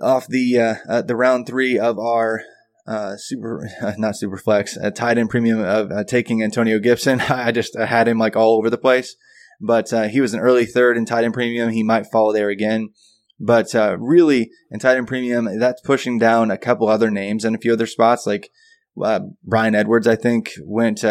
off 0.00 0.26
the 0.26 0.58
uh, 0.58 0.74
uh, 0.88 1.02
the 1.02 1.16
round 1.16 1.46
three 1.46 1.78
of 1.78 1.98
our 1.98 2.42
uh, 2.86 3.16
super 3.16 3.68
not 3.98 4.16
super 4.16 4.36
flex 4.36 4.76
uh, 4.76 4.90
tight 4.90 5.18
end 5.18 5.30
premium 5.30 5.60
of 5.60 5.90
uh, 5.90 6.04
taking 6.04 6.42
Antonio 6.42 6.78
Gibson. 6.78 7.20
I 7.28 7.52
just 7.52 7.76
uh, 7.76 7.86
had 7.86 8.08
him 8.08 8.18
like 8.18 8.36
all 8.36 8.56
over 8.56 8.70
the 8.70 8.78
place, 8.78 9.16
but 9.60 9.92
uh, 9.92 10.04
he 10.04 10.20
was 10.20 10.34
an 10.34 10.40
early 10.40 10.66
third 10.66 10.96
in 10.96 11.04
tight 11.04 11.24
end 11.24 11.34
premium. 11.34 11.70
He 11.70 11.82
might 11.82 12.10
fall 12.10 12.32
there 12.32 12.48
again. 12.48 12.90
But 13.44 13.74
uh, 13.74 13.96
really, 13.98 14.50
in 14.70 14.78
tight 14.78 14.96
end 14.96 15.08
premium, 15.08 15.58
that's 15.58 15.80
pushing 15.82 16.18
down 16.18 16.50
a 16.50 16.58
couple 16.58 16.88
other 16.88 17.10
names 17.10 17.44
and 17.44 17.56
a 17.56 17.58
few 17.58 17.72
other 17.72 17.86
spots. 17.88 18.24
Like 18.24 18.50
Bryan 18.94 19.74
Edwards, 19.74 20.06
I 20.06 20.14
think, 20.14 20.52
went 20.62 21.02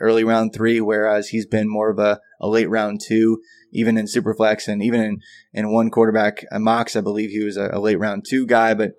early 0.00 0.22
round 0.22 0.52
three, 0.54 0.80
whereas 0.80 1.28
he's 1.30 1.46
been 1.46 1.68
more 1.68 1.90
of 1.90 1.98
a, 1.98 2.20
a 2.40 2.46
late 2.46 2.70
round 2.70 3.00
two, 3.04 3.40
even 3.74 3.98
in 3.98 4.06
Superflex 4.06 4.68
and 4.68 4.82
even 4.82 5.00
in, 5.00 5.20
in 5.52 5.72
one 5.72 5.90
quarterback 5.90 6.44
uh, 6.50 6.58
mocks. 6.58 6.96
I 6.96 7.00
believe 7.00 7.30
he 7.30 7.44
was 7.44 7.56
a, 7.56 7.70
a 7.72 7.80
late 7.80 7.98
round 7.98 8.24
two 8.28 8.46
guy, 8.46 8.74
but 8.74 8.92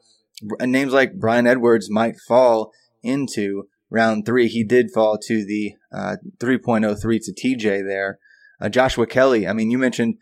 names 0.62 0.94
like 0.94 1.20
Bryan 1.20 1.48
Edwards 1.48 1.90
might 1.90 2.16
fall 2.28 2.72
into 3.02 3.68
round 3.90 4.26
three. 4.26 4.48
He 4.48 4.64
did 4.64 4.92
fall 4.94 5.18
to 5.26 5.46
the 5.46 5.74
uh, 5.92 6.18
3.03 6.40 7.20
to 7.24 7.34
TJ 7.34 7.88
there. 7.88 8.20
Uh, 8.60 8.70
Joshua 8.70 9.08
Kelley, 9.08 9.48
I 9.48 9.54
mean, 9.54 9.72
you 9.72 9.78
mentioned 9.78 10.16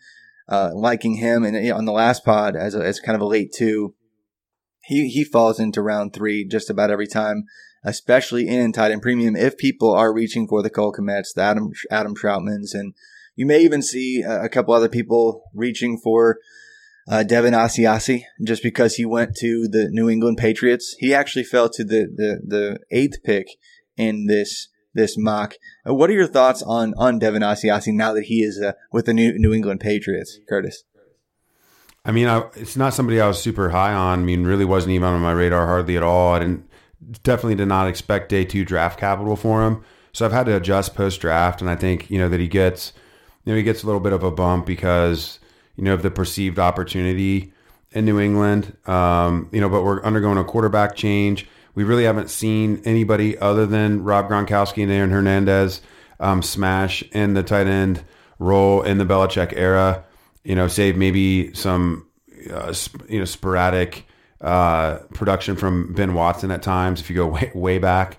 uh, 0.48 0.70
liking 0.74 1.16
him 1.16 1.44
and 1.44 1.56
you 1.56 1.70
know, 1.70 1.76
on 1.76 1.84
the 1.84 1.92
last 1.92 2.24
pod 2.24 2.56
as, 2.56 2.74
a, 2.74 2.84
as 2.84 3.00
kind 3.00 3.16
of 3.16 3.22
a 3.22 3.26
late 3.26 3.52
two. 3.56 3.94
He, 4.82 5.08
he 5.08 5.24
falls 5.24 5.58
into 5.58 5.80
round 5.80 6.12
three 6.12 6.46
just 6.46 6.68
about 6.68 6.90
every 6.90 7.06
time 7.06 7.44
especially 7.84 8.48
in 8.48 8.72
tight 8.72 8.90
end 8.90 9.02
premium, 9.02 9.36
if 9.36 9.56
people 9.58 9.92
are 9.92 10.12
reaching 10.12 10.48
for 10.48 10.62
the 10.62 10.70
Cole 10.70 10.92
Kmets, 10.92 11.34
the 11.34 11.42
Adam 11.42 11.70
Adam 11.90 12.14
Trautmans, 12.14 12.72
and 12.72 12.94
you 13.36 13.46
may 13.46 13.60
even 13.60 13.82
see 13.82 14.22
a, 14.22 14.48
couple 14.48 14.74
other 14.74 14.88
people 14.88 15.42
reaching 15.54 15.98
for 15.98 16.38
uh, 17.08 17.22
Devin 17.22 17.54
Asiasi 17.54 18.22
just 18.42 18.62
because 18.62 18.94
he 18.94 19.04
went 19.04 19.36
to 19.36 19.68
the 19.68 19.88
New 19.90 20.08
England 20.08 20.38
Patriots. 20.38 20.94
He 20.98 21.12
actually 21.12 21.44
fell 21.44 21.68
to 21.70 21.84
the 21.84 22.06
the, 22.14 22.40
the 22.46 22.78
eighth 22.90 23.22
pick 23.24 23.46
in 23.96 24.26
this 24.26 24.68
this 24.94 25.18
mock. 25.18 25.54
Uh, 25.88 25.94
what 25.94 26.08
are 26.10 26.14
your 26.14 26.26
thoughts 26.26 26.62
on 26.62 26.94
on 26.96 27.18
Devin 27.18 27.42
Asiasi 27.42 27.92
now 27.92 28.12
that 28.12 28.24
he 28.24 28.42
is 28.42 28.60
uh, 28.60 28.72
with 28.92 29.06
the 29.06 29.14
New 29.14 29.38
New 29.38 29.52
England 29.52 29.80
Patriots, 29.80 30.38
Curtis? 30.48 30.84
I 32.06 32.12
mean, 32.12 32.28
I, 32.28 32.44
it's 32.54 32.76
not 32.76 32.92
somebody 32.92 33.20
I 33.20 33.26
was 33.26 33.40
super 33.40 33.70
high 33.70 33.94
on. 33.94 34.20
I 34.20 34.22
mean, 34.22 34.44
really 34.44 34.66
wasn't 34.66 34.92
even 34.92 35.08
on 35.08 35.20
my 35.20 35.32
radar 35.32 35.66
hardly 35.66 35.96
at 35.96 36.02
all. 36.02 36.34
I 36.34 36.40
didn't 36.40 36.68
definitely 37.22 37.54
did 37.54 37.68
not 37.68 37.88
expect 37.88 38.28
day 38.28 38.44
two 38.44 38.64
draft 38.64 38.98
capital 38.98 39.36
for 39.36 39.66
him. 39.66 39.84
So 40.12 40.24
I've 40.24 40.32
had 40.32 40.46
to 40.46 40.56
adjust 40.56 40.94
post 40.94 41.20
draft, 41.20 41.60
and 41.60 41.68
I 41.68 41.76
think 41.76 42.10
you 42.10 42.18
know 42.18 42.28
that 42.28 42.40
he 42.40 42.48
gets, 42.48 42.92
you 43.44 43.52
know, 43.52 43.56
he 43.56 43.62
gets 43.62 43.82
a 43.82 43.86
little 43.86 44.00
bit 44.00 44.12
of 44.12 44.22
a 44.22 44.30
bump 44.30 44.66
because 44.66 45.38
you 45.76 45.84
know 45.84 45.94
of 45.94 46.02
the 46.02 46.10
perceived 46.10 46.58
opportunity 46.58 47.52
in 47.92 48.04
New 48.04 48.18
England. 48.18 48.76
Um, 48.86 49.48
you 49.52 49.60
know, 49.60 49.68
but 49.68 49.82
we're 49.82 50.02
undergoing 50.02 50.38
a 50.38 50.44
quarterback 50.44 50.96
change. 50.96 51.46
We 51.74 51.84
really 51.84 52.04
haven't 52.04 52.30
seen 52.30 52.82
anybody 52.84 53.36
other 53.38 53.66
than 53.66 54.04
Rob 54.04 54.28
Gronkowski 54.28 54.82
and 54.82 54.92
Aaron 54.92 55.10
Hernandez 55.10 55.80
um, 56.20 56.42
smash 56.42 57.02
in 57.12 57.34
the 57.34 57.42
tight 57.42 57.66
end 57.66 58.02
role 58.38 58.82
in 58.82 58.98
the 58.98 59.04
Belichick 59.04 59.52
era. 59.56 60.04
You 60.44 60.54
know, 60.54 60.68
save 60.68 60.96
maybe 60.96 61.52
some 61.54 62.06
uh, 62.50 62.74
you 63.08 63.18
know 63.18 63.24
sporadic 63.24 64.06
uh, 64.40 64.98
production 65.14 65.56
from 65.56 65.92
Ben 65.94 66.14
Watson 66.14 66.50
at 66.50 66.62
times 66.62 67.00
if 67.00 67.10
you 67.10 67.16
go 67.16 67.26
way, 67.26 67.50
way 67.54 67.78
back. 67.78 68.18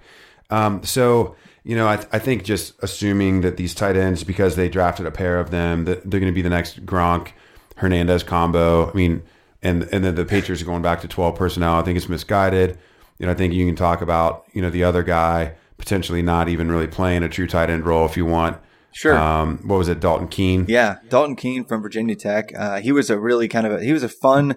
Um, 0.49 0.83
so 0.83 1.35
you 1.65 1.75
know, 1.75 1.89
I, 1.89 1.95
th- 1.97 2.07
I 2.13 2.19
think 2.19 2.43
just 2.43 2.75
assuming 2.83 3.41
that 3.41 3.57
these 3.57 3.73
tight 3.73 3.97
ends, 3.97 4.23
because 4.23 4.55
they 4.55 4.69
drafted 4.69 5.07
a 5.07 5.11
pair 5.11 5.39
of 5.39 5.49
them, 5.49 5.85
that 5.85 6.09
they're 6.09 6.19
going 6.19 6.31
to 6.31 6.35
be 6.35 6.43
the 6.43 6.49
next 6.49 6.85
Gronk 6.85 7.31
Hernandez 7.77 8.21
combo. 8.21 8.89
I 8.89 8.93
mean, 8.93 9.23
and 9.63 9.83
and 9.91 10.05
then 10.05 10.13
the 10.13 10.25
Patriots 10.25 10.61
are 10.61 10.65
going 10.65 10.83
back 10.83 11.01
to 11.01 11.07
twelve 11.07 11.35
personnel. 11.35 11.75
I 11.75 11.81
think 11.81 11.97
it's 11.97 12.07
misguided. 12.07 12.77
You 13.17 13.25
know, 13.25 13.31
I 13.31 13.35
think 13.35 13.53
you 13.53 13.65
can 13.65 13.75
talk 13.75 14.01
about 14.01 14.45
you 14.53 14.61
know 14.61 14.69
the 14.69 14.83
other 14.83 15.01
guy 15.01 15.55
potentially 15.77 16.21
not 16.21 16.47
even 16.47 16.71
really 16.71 16.87
playing 16.87 17.23
a 17.23 17.29
true 17.29 17.47
tight 17.47 17.71
end 17.71 17.85
role 17.85 18.05
if 18.05 18.15
you 18.15 18.25
want. 18.25 18.57
Sure. 18.91 19.17
Um, 19.17 19.57
what 19.65 19.77
was 19.77 19.89
it, 19.89 19.99
Dalton 19.99 20.27
Keene? 20.27 20.65
Yeah, 20.69 20.97
Dalton 21.09 21.35
Keene 21.35 21.65
from 21.65 21.81
Virginia 21.81 22.15
Tech. 22.15 22.51
Uh, 22.55 22.79
he 22.79 22.91
was 22.91 23.09
a 23.09 23.19
really 23.19 23.47
kind 23.47 23.65
of 23.65 23.73
a, 23.73 23.83
he 23.83 23.91
was 23.91 24.03
a 24.03 24.09
fun 24.09 24.55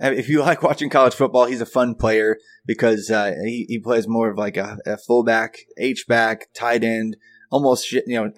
if 0.00 0.28
you 0.28 0.40
like 0.42 0.62
watching 0.62 0.90
college 0.90 1.14
football, 1.14 1.46
he's 1.46 1.60
a 1.60 1.66
fun 1.66 1.94
player 1.94 2.38
because 2.66 3.10
uh, 3.10 3.34
he, 3.44 3.66
he 3.68 3.78
plays 3.78 4.08
more 4.08 4.30
of 4.30 4.38
like 4.38 4.56
a, 4.56 4.78
a 4.86 4.96
fullback, 4.96 5.58
H 5.78 6.06
back, 6.08 6.48
tight 6.54 6.84
end, 6.84 7.16
almost 7.50 7.92
you 7.92 8.02
know 8.08 8.32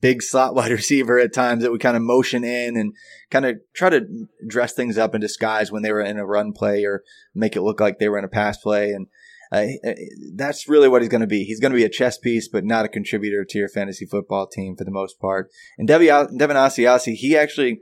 big 0.00 0.22
slot 0.22 0.54
wide 0.56 0.72
receiver 0.72 1.18
at 1.18 1.32
times 1.32 1.62
that 1.62 1.70
would 1.70 1.80
kind 1.80 1.96
of 1.96 2.02
motion 2.02 2.44
in 2.44 2.76
and 2.76 2.94
kind 3.30 3.46
of 3.46 3.56
try 3.74 3.90
to 3.90 4.06
dress 4.46 4.72
things 4.72 4.98
up 4.98 5.14
in 5.14 5.20
disguise 5.20 5.70
when 5.70 5.82
they 5.82 5.92
were 5.92 6.00
in 6.00 6.18
a 6.18 6.26
run 6.26 6.52
play 6.52 6.84
or 6.84 7.02
make 7.34 7.56
it 7.56 7.62
look 7.62 7.80
like 7.80 7.98
they 7.98 8.08
were 8.08 8.18
in 8.18 8.24
a 8.24 8.28
pass 8.28 8.58
play 8.58 8.90
and. 8.90 9.06
Uh, 9.52 9.66
that's 10.34 10.68
really 10.68 10.88
what 10.88 11.02
he's 11.02 11.08
going 11.08 11.20
to 11.20 11.26
be. 11.26 11.44
He's 11.44 11.60
going 11.60 11.70
to 11.70 11.78
be 11.78 11.84
a 11.84 11.88
chess 11.88 12.18
piece, 12.18 12.48
but 12.48 12.64
not 12.64 12.84
a 12.84 12.88
contributor 12.88 13.44
to 13.44 13.58
your 13.58 13.68
fantasy 13.68 14.04
football 14.04 14.48
team 14.48 14.74
for 14.74 14.82
the 14.82 14.90
most 14.90 15.20
part. 15.20 15.52
And 15.78 15.86
Devin, 15.86 16.36
Devin 16.36 16.56
Asiasi, 16.56 17.14
he 17.14 17.36
actually 17.36 17.80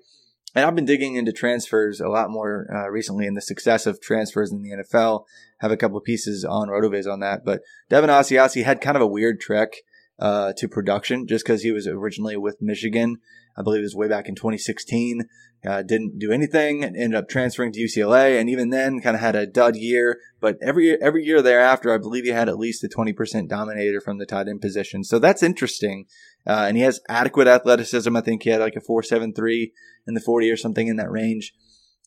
and 0.54 0.64
I've 0.64 0.74
been 0.74 0.84
digging 0.84 1.16
into 1.16 1.32
transfers 1.32 2.00
a 2.00 2.08
lot 2.08 2.30
more 2.30 2.68
uh, 2.72 2.88
recently 2.88 3.26
and 3.26 3.36
the 3.36 3.42
success 3.42 3.86
of 3.86 4.00
transfers 4.00 4.52
in 4.52 4.62
the 4.62 4.70
NFL. 4.70 5.24
Have 5.58 5.72
a 5.72 5.76
couple 5.76 6.00
pieces 6.00 6.44
on 6.44 6.68
Rotoviz 6.68 7.10
on 7.10 7.20
that. 7.20 7.44
But 7.44 7.62
Devin 7.88 8.10
Asiasi 8.10 8.64
had 8.64 8.80
kind 8.80 8.96
of 8.96 9.02
a 9.02 9.06
weird 9.06 9.40
trek 9.40 9.74
uh, 10.18 10.52
to 10.56 10.68
production 10.68 11.26
just 11.26 11.44
because 11.44 11.62
he 11.62 11.72
was 11.72 11.88
originally 11.88 12.36
with 12.36 12.62
Michigan. 12.62 13.18
I 13.56 13.62
believe 13.62 13.80
it 13.80 13.84
was 13.84 13.94
way 13.94 14.08
back 14.08 14.28
in 14.28 14.34
2016. 14.34 15.28
Uh, 15.66 15.82
didn't 15.82 16.18
do 16.18 16.30
anything 16.30 16.84
and 16.84 16.94
ended 16.94 17.14
up 17.18 17.28
transferring 17.28 17.72
to 17.72 17.80
UCLA. 17.80 18.38
And 18.38 18.50
even 18.50 18.70
then 18.70 19.00
kind 19.00 19.14
of 19.14 19.20
had 19.20 19.34
a 19.34 19.46
dud 19.46 19.76
year. 19.76 20.18
But 20.40 20.58
every, 20.62 21.00
every 21.00 21.24
year 21.24 21.40
thereafter, 21.40 21.92
I 21.92 21.98
believe 21.98 22.24
he 22.24 22.30
had 22.30 22.48
at 22.48 22.58
least 22.58 22.84
a 22.84 22.88
20% 22.88 23.48
dominator 23.48 24.00
from 24.00 24.18
the 24.18 24.26
tight 24.26 24.48
end 24.48 24.60
position. 24.60 25.04
So 25.04 25.18
that's 25.18 25.42
interesting. 25.42 26.06
Uh, 26.46 26.66
and 26.68 26.76
he 26.76 26.82
has 26.82 27.00
adequate 27.08 27.48
athleticism. 27.48 28.14
I 28.14 28.20
think 28.20 28.42
he 28.42 28.50
had 28.50 28.60
like 28.60 28.76
a 28.76 28.80
4.73 28.80 29.72
in 30.06 30.14
the 30.14 30.20
40 30.20 30.50
or 30.50 30.56
something 30.56 30.88
in 30.88 30.96
that 30.96 31.10
range. 31.10 31.54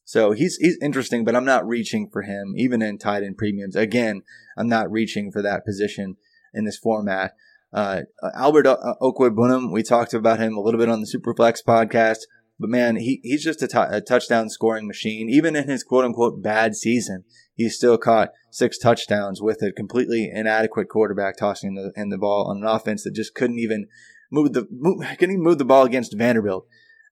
So 0.07 0.31
he's 0.31 0.55
he's 0.55 0.77
interesting, 0.81 1.25
but 1.25 1.35
I'm 1.35 1.43
not 1.43 1.67
reaching 1.67 2.09
for 2.09 2.21
him, 2.21 2.53
even 2.55 2.81
in 2.81 2.97
tight 2.97 3.23
end 3.23 3.35
premiums. 3.35 3.75
Again, 3.75 4.21
I'm 4.57 4.69
not 4.69 4.89
reaching 4.89 5.33
for 5.33 5.41
that 5.41 5.65
position 5.65 6.15
in 6.53 6.63
this 6.63 6.77
format. 6.77 7.33
Uh, 7.73 8.01
uh, 8.23 8.29
Albert 8.35 8.65
uh, 8.65 8.73
uh, 8.73 8.93
o- 9.01 9.13
Okwuegbunam, 9.13 9.71
we 9.71 9.83
talked 9.83 10.13
about 10.13 10.39
him 10.39 10.55
a 10.55 10.61
little 10.61 10.79
bit 10.79 10.89
on 10.89 11.01
the 11.01 11.07
Superflex 11.07 11.59
podcast, 11.67 12.19
but 12.59 12.69
man, 12.69 12.95
he, 12.95 13.19
he's 13.23 13.43
just 13.43 13.61
a, 13.61 13.67
t- 13.67 13.77
a 13.77 14.01
touchdown 14.01 14.49
scoring 14.49 14.87
machine. 14.87 15.29
Even 15.29 15.55
in 15.55 15.67
his 15.67 15.83
quote 15.83 16.05
unquote 16.05 16.41
bad 16.41 16.75
season, 16.75 17.23
he 17.55 17.69
still 17.69 17.97
caught 17.97 18.29
six 18.51 18.77
touchdowns 18.77 19.41
with 19.41 19.61
a 19.61 19.71
completely 19.71 20.31
inadequate 20.33 20.89
quarterback 20.89 21.37
tossing 21.37 21.75
the, 21.75 21.91
in 21.95 22.09
the 22.09 22.17
ball 22.17 22.49
on 22.49 22.57
an 22.57 22.67
offense 22.67 23.03
that 23.03 23.15
just 23.15 23.35
couldn't 23.35 23.59
even 23.59 23.87
move 24.31 24.53
the 24.53 24.67
move, 24.71 25.05
couldn't 25.17 25.33
even 25.33 25.43
move 25.43 25.57
the 25.57 25.65
ball 25.65 25.83
against 25.83 26.17
Vanderbilt 26.17 26.65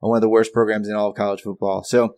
one 0.10 0.18
of 0.18 0.22
the 0.22 0.30
worst 0.30 0.54
programs 0.54 0.88
in 0.88 0.96
all 0.96 1.10
of 1.10 1.16
college 1.16 1.42
football. 1.42 1.84
So 1.84 2.16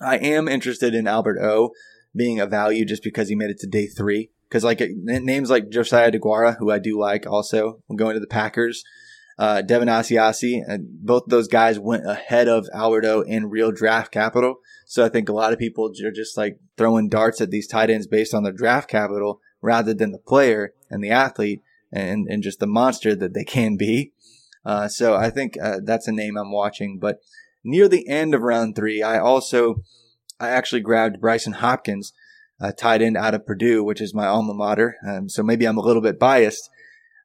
I 0.00 0.16
am 0.18 0.48
interested 0.48 0.94
in 0.94 1.06
Albert 1.06 1.38
O 1.42 1.70
being 2.14 2.40
a 2.40 2.46
value 2.46 2.84
just 2.84 3.02
because 3.02 3.28
he 3.28 3.34
made 3.34 3.50
it 3.50 3.58
to 3.60 3.66
day 3.66 3.86
three. 3.86 4.30
Because 4.50 4.64
like 4.64 4.82
names 4.90 5.48
like 5.48 5.70
Josiah 5.70 6.10
DeGuara, 6.10 6.56
who 6.58 6.70
I 6.70 6.80
do 6.80 6.98
like, 6.98 7.24
also 7.26 7.82
going 7.94 8.14
to 8.14 8.20
the 8.20 8.26
Packers. 8.26 8.84
Uh, 9.38 9.62
Devin 9.62 9.88
Asiasi, 9.88 10.60
and 10.66 10.86
both 11.00 11.22
those 11.28 11.48
guys 11.48 11.78
went 11.78 12.06
ahead 12.06 12.46
of 12.46 12.68
Alberto 12.74 13.22
in 13.22 13.48
real 13.48 13.72
draft 13.72 14.12
capital. 14.12 14.56
So 14.84 15.02
I 15.02 15.08
think 15.08 15.30
a 15.30 15.32
lot 15.32 15.54
of 15.54 15.58
people 15.58 15.90
are 16.04 16.10
just 16.10 16.36
like 16.36 16.58
throwing 16.76 17.08
darts 17.08 17.40
at 17.40 17.50
these 17.50 17.66
tight 17.66 17.88
ends 17.88 18.06
based 18.06 18.34
on 18.34 18.42
their 18.42 18.52
draft 18.52 18.90
capital 18.90 19.40
rather 19.62 19.94
than 19.94 20.12
the 20.12 20.18
player 20.18 20.74
and 20.90 21.02
the 21.02 21.08
athlete 21.10 21.62
and, 21.90 22.26
and 22.28 22.42
just 22.42 22.60
the 22.60 22.66
monster 22.66 23.14
that 23.14 23.32
they 23.32 23.44
can 23.44 23.78
be. 23.78 24.12
Uh, 24.64 24.88
so 24.88 25.14
I 25.14 25.30
think 25.30 25.56
uh, 25.62 25.78
that's 25.82 26.06
a 26.06 26.12
name 26.12 26.36
I'm 26.36 26.52
watching. 26.52 26.98
But 26.98 27.20
near 27.64 27.88
the 27.88 28.08
end 28.08 28.34
of 28.34 28.42
round 28.42 28.76
three, 28.76 29.02
I 29.02 29.18
also 29.18 29.76
I 30.38 30.50
actually 30.50 30.80
grabbed 30.82 31.20
Brycen 31.20 31.54
Hopkins, 31.54 32.12
uh, 32.60 32.72
tight 32.72 33.02
end 33.02 33.16
out 33.16 33.34
of 33.34 33.46
Purdue, 33.46 33.82
which 33.82 34.00
is 34.00 34.14
my 34.14 34.26
alma 34.26 34.54
mater. 34.54 34.96
Um, 35.06 35.28
so 35.28 35.42
maybe 35.42 35.66
I'm 35.66 35.78
a 35.78 35.82
little 35.82 36.02
bit 36.02 36.18
biased. 36.18 36.68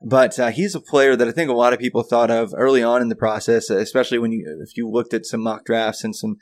But 0.01 0.39
uh, 0.39 0.51
he's 0.51 0.75
a 0.75 0.81
player 0.81 1.15
that 1.15 1.27
I 1.27 1.31
think 1.31 1.49
a 1.49 1.53
lot 1.53 1.73
of 1.73 1.79
people 1.79 2.03
thought 2.03 2.29
of 2.29 2.53
early 2.55 2.83
on 2.83 3.01
in 3.01 3.09
the 3.09 3.15
process, 3.15 3.69
especially 3.69 4.19
when 4.19 4.31
you 4.31 4.59
if 4.61 4.77
you 4.77 4.89
looked 4.89 5.13
at 5.13 5.25
some 5.25 5.41
mock 5.41 5.65
drafts 5.65 6.03
and 6.03 6.15
some 6.15 6.37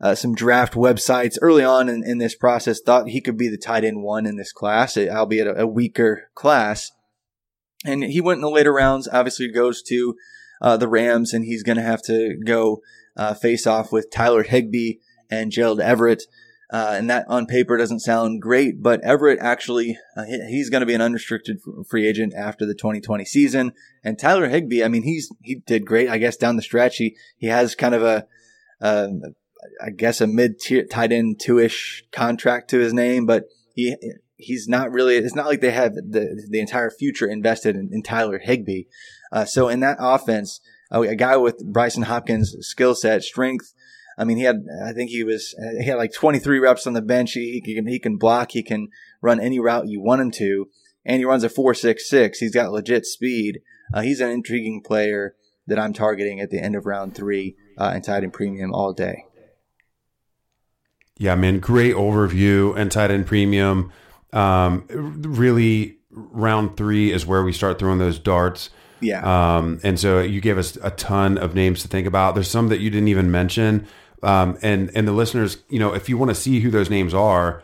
uh, 0.00 0.14
some 0.14 0.34
draft 0.34 0.74
websites 0.74 1.38
early 1.40 1.62
on 1.62 1.88
in, 1.88 2.02
in, 2.04 2.18
this 2.18 2.34
process 2.34 2.80
thought 2.80 3.08
he 3.08 3.20
could 3.20 3.36
be 3.36 3.48
the 3.48 3.56
tight 3.56 3.84
end 3.84 4.02
one 4.02 4.26
in 4.26 4.36
this 4.36 4.52
class, 4.52 4.98
albeit 4.98 5.46
a, 5.46 5.60
a 5.60 5.66
weaker 5.66 6.28
class. 6.34 6.90
And 7.84 8.02
he 8.02 8.20
went 8.20 8.38
in 8.38 8.42
the 8.42 8.50
later 8.50 8.72
rounds. 8.72 9.08
Obviously, 9.12 9.48
goes 9.52 9.82
to 9.82 10.16
uh, 10.60 10.76
the 10.76 10.88
Rams, 10.88 11.32
and 11.32 11.44
he's 11.44 11.62
going 11.62 11.76
to 11.76 11.82
have 11.82 12.02
to 12.02 12.36
go 12.44 12.80
uh, 13.16 13.34
face 13.34 13.66
off 13.66 13.92
with 13.92 14.10
Tyler 14.10 14.42
Higbee 14.42 14.94
and 15.30 15.52
Gerald 15.52 15.80
Everett. 15.80 16.24
Uh, 16.68 16.94
and 16.94 17.08
that 17.08 17.24
on 17.28 17.46
paper 17.46 17.76
doesn't 17.76 18.00
sound 18.00 18.42
great, 18.42 18.82
but 18.82 19.00
Everett 19.02 19.38
actually, 19.40 19.96
uh, 20.16 20.24
he's 20.24 20.68
going 20.68 20.80
to 20.80 20.86
be 20.86 20.94
an 20.94 21.00
unrestricted 21.00 21.58
free 21.88 22.08
agent 22.08 22.34
after 22.34 22.66
the 22.66 22.74
2020 22.74 23.24
season. 23.24 23.72
And 24.02 24.18
Tyler 24.18 24.48
Higbee, 24.48 24.82
I 24.82 24.88
mean, 24.88 25.04
he's, 25.04 25.30
he 25.42 25.56
did 25.66 25.86
great, 25.86 26.08
I 26.08 26.18
guess, 26.18 26.36
down 26.36 26.56
the 26.56 26.62
stretch. 26.62 26.96
He, 26.96 27.16
he 27.36 27.46
has 27.46 27.76
kind 27.76 27.94
of 27.94 28.02
a, 28.02 28.26
um, 28.80 29.22
I 29.84 29.90
guess 29.90 30.20
a 30.20 30.26
mid 30.26 30.58
tier 30.58 30.84
tight 30.84 31.12
end 31.12 31.40
two 31.40 31.58
ish 31.58 32.04
contract 32.12 32.70
to 32.70 32.78
his 32.78 32.92
name, 32.92 33.26
but 33.26 33.44
he, 33.74 33.94
he's 34.36 34.68
not 34.68 34.92
really. 34.92 35.16
It's 35.16 35.34
not 35.34 35.46
like 35.46 35.60
they 35.60 35.70
have 35.70 35.94
the 35.94 36.46
the 36.48 36.60
entire 36.60 36.90
future 36.90 37.26
invested 37.26 37.76
in, 37.76 37.90
in 37.92 38.02
Tyler 38.02 38.38
Higbee. 38.38 38.84
Uh, 39.32 39.44
so 39.44 39.68
in 39.68 39.80
that 39.80 39.96
offense, 39.98 40.60
uh, 40.92 41.02
a 41.02 41.16
guy 41.16 41.36
with 41.36 41.64
Brycen 41.72 42.04
Hopkins' 42.04 42.54
skill 42.60 42.94
set, 42.94 43.22
strength. 43.22 43.72
I 44.18 44.24
mean, 44.24 44.38
he 44.38 44.44
had. 44.44 44.64
I 44.84 44.92
think 44.92 45.10
he 45.10 45.24
was. 45.24 45.54
He 45.78 45.86
had 45.86 45.96
like 45.96 46.12
23 46.12 46.58
reps 46.58 46.86
on 46.86 46.94
the 46.94 47.02
bench. 47.02 47.32
He, 47.32 47.60
he 47.64 47.74
can 47.74 47.86
he 47.86 47.98
can 47.98 48.16
block. 48.16 48.52
He 48.52 48.62
can 48.62 48.88
run 49.20 49.40
any 49.40 49.60
route 49.60 49.88
you 49.88 50.00
want 50.00 50.22
him 50.22 50.30
to, 50.32 50.68
and 51.04 51.18
he 51.18 51.24
runs 51.24 51.44
a 51.44 51.48
four 51.48 51.74
six 51.74 52.08
six. 52.08 52.38
He's 52.38 52.54
got 52.54 52.72
legit 52.72 53.04
speed. 53.04 53.60
Uh, 53.92 54.00
he's 54.00 54.20
an 54.20 54.30
intriguing 54.30 54.82
player 54.82 55.34
that 55.66 55.78
I'm 55.78 55.92
targeting 55.92 56.40
at 56.40 56.50
the 56.50 56.60
end 56.60 56.76
of 56.76 56.86
round 56.86 57.14
three 57.14 57.56
uh, 57.78 57.92
and 57.94 58.02
tight 58.02 58.22
end 58.22 58.32
premium 58.32 58.72
all 58.72 58.92
day. 58.92 59.24
Yeah, 61.18 61.34
man, 61.34 61.60
great 61.60 61.94
overview 61.94 62.76
and 62.76 62.92
tight 62.92 63.10
end 63.10 63.26
premium. 63.26 63.92
Um, 64.32 64.84
really, 64.88 65.98
round 66.10 66.76
three 66.76 67.12
is 67.12 67.26
where 67.26 67.42
we 67.42 67.52
start 67.52 67.78
throwing 67.78 67.98
those 67.98 68.18
darts. 68.18 68.70
Yeah. 69.00 69.56
Um, 69.56 69.80
and 69.82 69.98
so 70.00 70.20
you 70.20 70.40
gave 70.40 70.58
us 70.58 70.76
a 70.82 70.90
ton 70.90 71.38
of 71.38 71.54
names 71.54 71.82
to 71.82 71.88
think 71.88 72.06
about. 72.06 72.34
There's 72.34 72.50
some 72.50 72.68
that 72.68 72.80
you 72.80 72.90
didn't 72.90 73.08
even 73.08 73.30
mention. 73.30 73.86
Um, 74.22 74.58
and 74.62 74.90
and 74.94 75.06
the 75.06 75.12
listeners, 75.12 75.58
you 75.68 75.78
know, 75.78 75.94
if 75.94 76.08
you 76.08 76.16
want 76.16 76.30
to 76.30 76.34
see 76.34 76.60
who 76.60 76.70
those 76.70 76.90
names 76.90 77.14
are, 77.14 77.62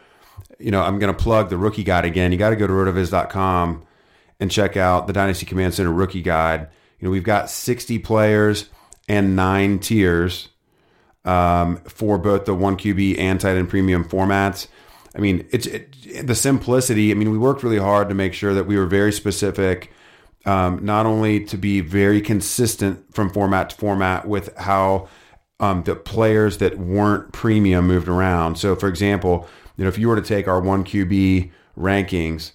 you 0.59 0.71
know, 0.71 0.83
I'm 0.83 0.99
going 0.99 1.15
to 1.15 1.23
plug 1.23 1.51
the 1.51 1.59
rookie 1.59 1.85
guide 1.85 2.05
again. 2.05 2.33
You 2.33 2.39
got 2.39 2.51
to 2.51 2.57
go 2.57 2.67
to 2.67 2.73
rotoviz.com 2.73 3.85
and 4.41 4.51
check 4.51 4.77
out 4.77 5.07
the 5.07 5.13
Dynasty 5.13 5.47
Command 5.47 5.75
Center 5.75 5.93
rookie 5.93 6.23
guide. 6.23 6.69
You 6.99 7.09
know, 7.09 7.11
we've 7.11 7.25
got 7.25 7.51
60 7.51 7.99
players 8.01 8.69
and 9.09 9.35
nine 9.35 9.79
tiers 9.79 10.49
um, 11.25 11.79
for 11.85 12.19
both 12.19 12.45
the 12.45 12.55
one 12.55 12.77
QB 12.77 13.19
and 13.19 13.41
tight 13.41 13.57
end 13.57 13.69
premium 13.69 14.05
formats. 14.05 14.69
I 15.15 15.19
mean, 15.19 15.47
it's 15.51 15.67
it, 15.67 16.27
the 16.27 16.35
simplicity. 16.35 17.11
I 17.11 17.15
mean, 17.15 17.31
we 17.31 17.39
worked 17.39 17.63
really 17.63 17.79
hard 17.79 18.09
to 18.09 18.15
make 18.15 18.35
sure 18.35 18.55
that 18.55 18.67
we 18.67 18.77
were 18.77 18.87
very 18.87 19.13
specific, 19.13 19.93
um, 20.47 20.85
not 20.85 21.07
only 21.07 21.45
to 21.47 21.57
be 21.57 21.81
very 21.81 22.21
consistent 22.21 23.15
from 23.15 23.31
format 23.31 23.71
to 23.71 23.77
format 23.77 24.27
with 24.27 24.57
how 24.57 25.09
um, 25.61 25.83
the 25.85 25.95
players 25.95 26.59
that 26.59 26.79
weren't 26.79 27.33
premium 27.33 27.87
moved 27.87 28.09
around. 28.09 28.57
So, 28.57 28.75
for 28.75 28.89
example, 28.89 29.49
you 29.77 29.85
know, 29.85 29.89
if 29.89 29.99
you 29.99 30.09
were 30.09 30.17
to 30.17 30.23
take 30.23 30.49
our 30.49 30.61
one 30.61 30.85
QB 30.85 31.51
rankings, 31.79 32.53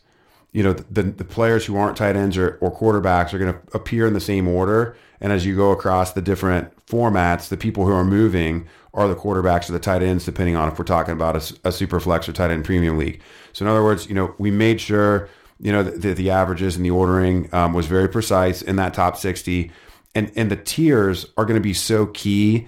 you 0.52 0.64
know, 0.64 0.74
the, 0.74 1.04
the 1.04 1.24
players 1.24 1.66
who 1.66 1.78
aren't 1.78 1.98
tight 1.98 2.16
ends 2.16 2.38
or, 2.38 2.58
or 2.62 2.76
quarterbacks 2.76 3.34
are 3.34 3.38
going 3.38 3.54
to 3.54 3.60
appear 3.74 4.08
in 4.08 4.14
the 4.14 4.20
same 4.20 4.48
order. 4.48 4.98
And 5.20 5.32
as 5.32 5.46
you 5.46 5.56
go 5.56 5.72
across 5.72 6.14
the 6.14 6.22
different 6.22 6.74
formats, 6.86 7.50
the 7.50 7.58
people 7.58 7.86
who 7.86 7.92
are 7.92 8.04
moving 8.04 8.68
are 8.94 9.08
the 9.08 9.16
quarterbacks 9.16 9.70
or 9.70 9.74
the 9.74 9.80
tight 9.80 10.02
ends, 10.02 10.26
depending 10.26 10.56
on 10.56 10.72
if 10.72 10.80
we're 10.80 10.86
talking 10.86 11.14
about 11.14 11.36
a, 11.36 11.68
a 11.68 11.72
super 11.72 12.00
flex 12.00 12.28
or 12.28 12.34
tight 12.34 12.52
end 12.52 12.66
premium 12.66 12.98
league. 12.98 13.22
So 13.54 13.66
in 13.66 13.70
other 13.70 13.84
words, 13.84 14.08
you 14.08 14.16
know, 14.16 14.34
we 14.38 14.52
made 14.52 14.82
sure, 14.82 15.30
you 15.60 15.72
know, 15.72 15.84
that 15.84 16.18
the 16.18 16.30
averages 16.30 16.76
and 16.76 16.86
the 16.86 16.92
ordering 16.92 17.54
um, 17.54 17.74
was 17.74 17.86
very 17.86 18.08
precise 18.08 18.62
in 18.62 18.76
that 18.78 18.94
top 18.94 19.18
60. 19.18 19.72
And, 20.16 20.32
and 20.36 20.50
the 20.50 20.56
tiers 20.56 21.28
are 21.38 21.46
going 21.46 21.60
to 21.60 21.64
be 21.64 21.74
so 21.74 22.08
key 22.08 22.68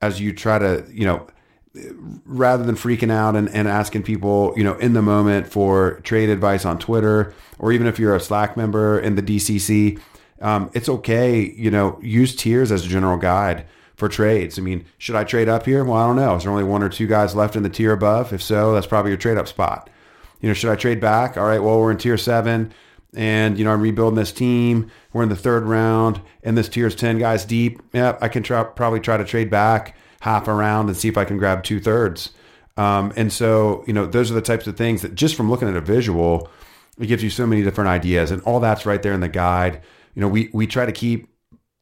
as 0.00 0.20
you 0.20 0.32
try 0.32 0.58
to, 0.58 0.84
you 0.90 1.04
know, 1.04 1.26
rather 2.24 2.64
than 2.64 2.74
freaking 2.74 3.10
out 3.10 3.36
and, 3.36 3.48
and 3.50 3.68
asking 3.68 4.02
people, 4.02 4.52
you 4.56 4.64
know, 4.64 4.74
in 4.74 4.92
the 4.94 5.02
moment 5.02 5.46
for 5.46 6.00
trade 6.00 6.28
advice 6.28 6.64
on 6.64 6.78
Twitter, 6.78 7.34
or 7.58 7.72
even 7.72 7.86
if 7.86 7.98
you're 7.98 8.16
a 8.16 8.20
Slack 8.20 8.56
member 8.56 8.98
in 8.98 9.16
the 9.16 9.22
DCC, 9.22 10.00
um, 10.40 10.70
it's 10.72 10.88
okay, 10.88 11.40
you 11.40 11.70
know, 11.70 11.98
use 12.02 12.34
tiers 12.34 12.70
as 12.70 12.84
a 12.84 12.88
general 12.88 13.16
guide 13.16 13.66
for 13.96 14.08
trades. 14.08 14.58
I 14.58 14.62
mean, 14.62 14.84
should 14.98 15.16
I 15.16 15.24
trade 15.24 15.48
up 15.48 15.66
here? 15.66 15.84
Well, 15.84 15.96
I 15.96 16.06
don't 16.06 16.16
know. 16.16 16.36
Is 16.36 16.44
there 16.44 16.52
only 16.52 16.64
one 16.64 16.82
or 16.82 16.88
two 16.88 17.08
guys 17.08 17.34
left 17.34 17.56
in 17.56 17.64
the 17.64 17.68
tier 17.68 17.92
above? 17.92 18.32
If 18.32 18.42
so, 18.42 18.72
that's 18.72 18.86
probably 18.86 19.10
your 19.10 19.18
trade 19.18 19.38
up 19.38 19.48
spot. 19.48 19.90
You 20.40 20.48
know, 20.48 20.54
should 20.54 20.70
I 20.70 20.76
trade 20.76 21.00
back? 21.00 21.36
All 21.36 21.46
right, 21.46 21.62
well, 21.62 21.80
we're 21.80 21.90
in 21.90 21.98
tier 21.98 22.16
seven 22.16 22.72
and, 23.14 23.58
you 23.58 23.64
know, 23.64 23.72
I'm 23.72 23.80
rebuilding 23.80 24.16
this 24.16 24.32
team. 24.32 24.90
We're 25.12 25.22
in 25.22 25.28
the 25.28 25.36
third 25.36 25.64
round 25.64 26.20
and 26.42 26.56
this 26.56 26.68
tier 26.68 26.86
is 26.86 26.94
10 26.94 27.18
guys 27.18 27.44
deep. 27.44 27.80
Yeah, 27.92 28.18
I 28.20 28.28
can 28.28 28.42
try, 28.42 28.62
probably 28.64 29.00
try 29.00 29.16
to 29.16 29.24
trade 29.24 29.50
back 29.50 29.96
half 30.20 30.48
a 30.48 30.54
round 30.54 30.88
and 30.88 30.96
see 30.96 31.08
if 31.08 31.16
I 31.16 31.24
can 31.24 31.38
grab 31.38 31.64
two 31.64 31.80
thirds. 31.80 32.30
Um, 32.76 33.12
and 33.16 33.32
so, 33.32 33.82
you 33.86 33.92
know, 33.92 34.06
those 34.06 34.30
are 34.30 34.34
the 34.34 34.42
types 34.42 34.66
of 34.66 34.76
things 34.76 35.02
that 35.02 35.14
just 35.14 35.34
from 35.34 35.50
looking 35.50 35.68
at 35.68 35.76
a 35.76 35.80
visual, 35.80 36.48
it 36.98 37.06
gives 37.06 37.22
you 37.22 37.30
so 37.30 37.46
many 37.46 37.62
different 37.62 37.88
ideas. 37.88 38.30
And 38.30 38.42
all 38.42 38.60
that's 38.60 38.86
right 38.86 39.02
there 39.02 39.12
in 39.12 39.20
the 39.20 39.28
guide. 39.28 39.80
You 40.14 40.22
know, 40.22 40.28
we, 40.28 40.50
we 40.52 40.66
try 40.66 40.86
to 40.86 40.92
keep 40.92 41.28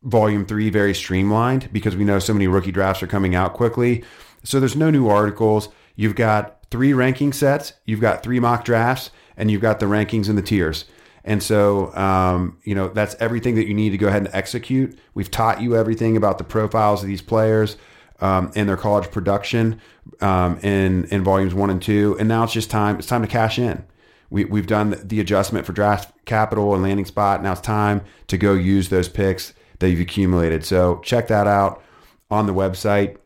volume 0.03 0.47
three 0.47 0.71
very 0.71 0.95
streamlined 0.95 1.71
because 1.73 1.97
we 1.97 2.05
know 2.05 2.19
so 2.19 2.33
many 2.33 2.47
rookie 2.47 2.73
drafts 2.73 3.03
are 3.03 3.09
coming 3.09 3.35
out 3.35 3.55
quickly. 3.55 4.05
So 4.45 4.61
there's 4.61 4.77
no 4.77 4.91
new 4.91 5.09
articles. 5.09 5.69
You've 5.97 6.15
got 6.15 6.65
three 6.71 6.93
ranking 6.93 7.33
sets, 7.33 7.73
you've 7.85 8.01
got 8.01 8.23
three 8.23 8.39
mock 8.39 8.65
drafts, 8.65 9.11
and 9.37 9.51
you've 9.51 9.63
got 9.63 9.81
the 9.81 9.87
rankings 9.87 10.29
and 10.29 10.39
the 10.39 10.43
tiers. 10.43 10.85
And 11.27 11.43
so, 11.43 11.95
um, 11.97 12.57
you 12.63 12.75
know, 12.75 12.89
that's 12.89 13.17
everything 13.19 13.57
that 13.57 13.67
you 13.67 13.75
need 13.75 13.91
to 13.91 13.99
go 13.99 14.07
ahead 14.07 14.23
and 14.25 14.33
execute. 14.33 14.97
We've 15.13 15.31
taught 15.31 15.61
you 15.61 15.77
everything 15.77 16.17
about 16.17 16.39
the 16.39 16.45
profiles 16.45 17.03
of 17.03 17.09
these 17.09 17.21
players 17.21 17.77
um, 18.21 18.53
and 18.55 18.69
their 18.69 18.77
college 18.77 19.11
production 19.11 19.81
um, 20.21 20.59
in 20.61 21.05
in 21.07 21.25
volumes 21.25 21.53
one 21.53 21.69
and 21.69 21.83
two, 21.83 22.17
and 22.21 22.29
now 22.29 22.45
it's 22.45 22.53
just 22.53 22.71
time. 22.71 22.97
It's 22.99 23.09
time 23.09 23.23
to 23.23 23.29
cash 23.29 23.59
in. 23.59 23.85
We 24.31 24.45
we've 24.45 24.69
done 24.69 25.01
the 25.03 25.19
adjustment 25.19 25.67
for 25.67 25.73
draft 25.73 26.13
capital 26.27 26.75
and 26.75 26.83
landing 26.83 27.07
spot. 27.07 27.43
Now 27.43 27.53
it's 27.53 27.61
time 27.61 28.03
to 28.29 28.39
go 28.39 28.55
use 28.55 28.89
those 28.89 29.09
picks 29.09 29.53
that 29.81 29.91
you've 29.91 30.01
accumulated. 30.01 30.65
So 30.65 31.01
check 31.05 31.27
that 31.29 31.49
out 31.49 31.83
on 32.31 32.47
the 32.47 32.55
website. 32.55 33.17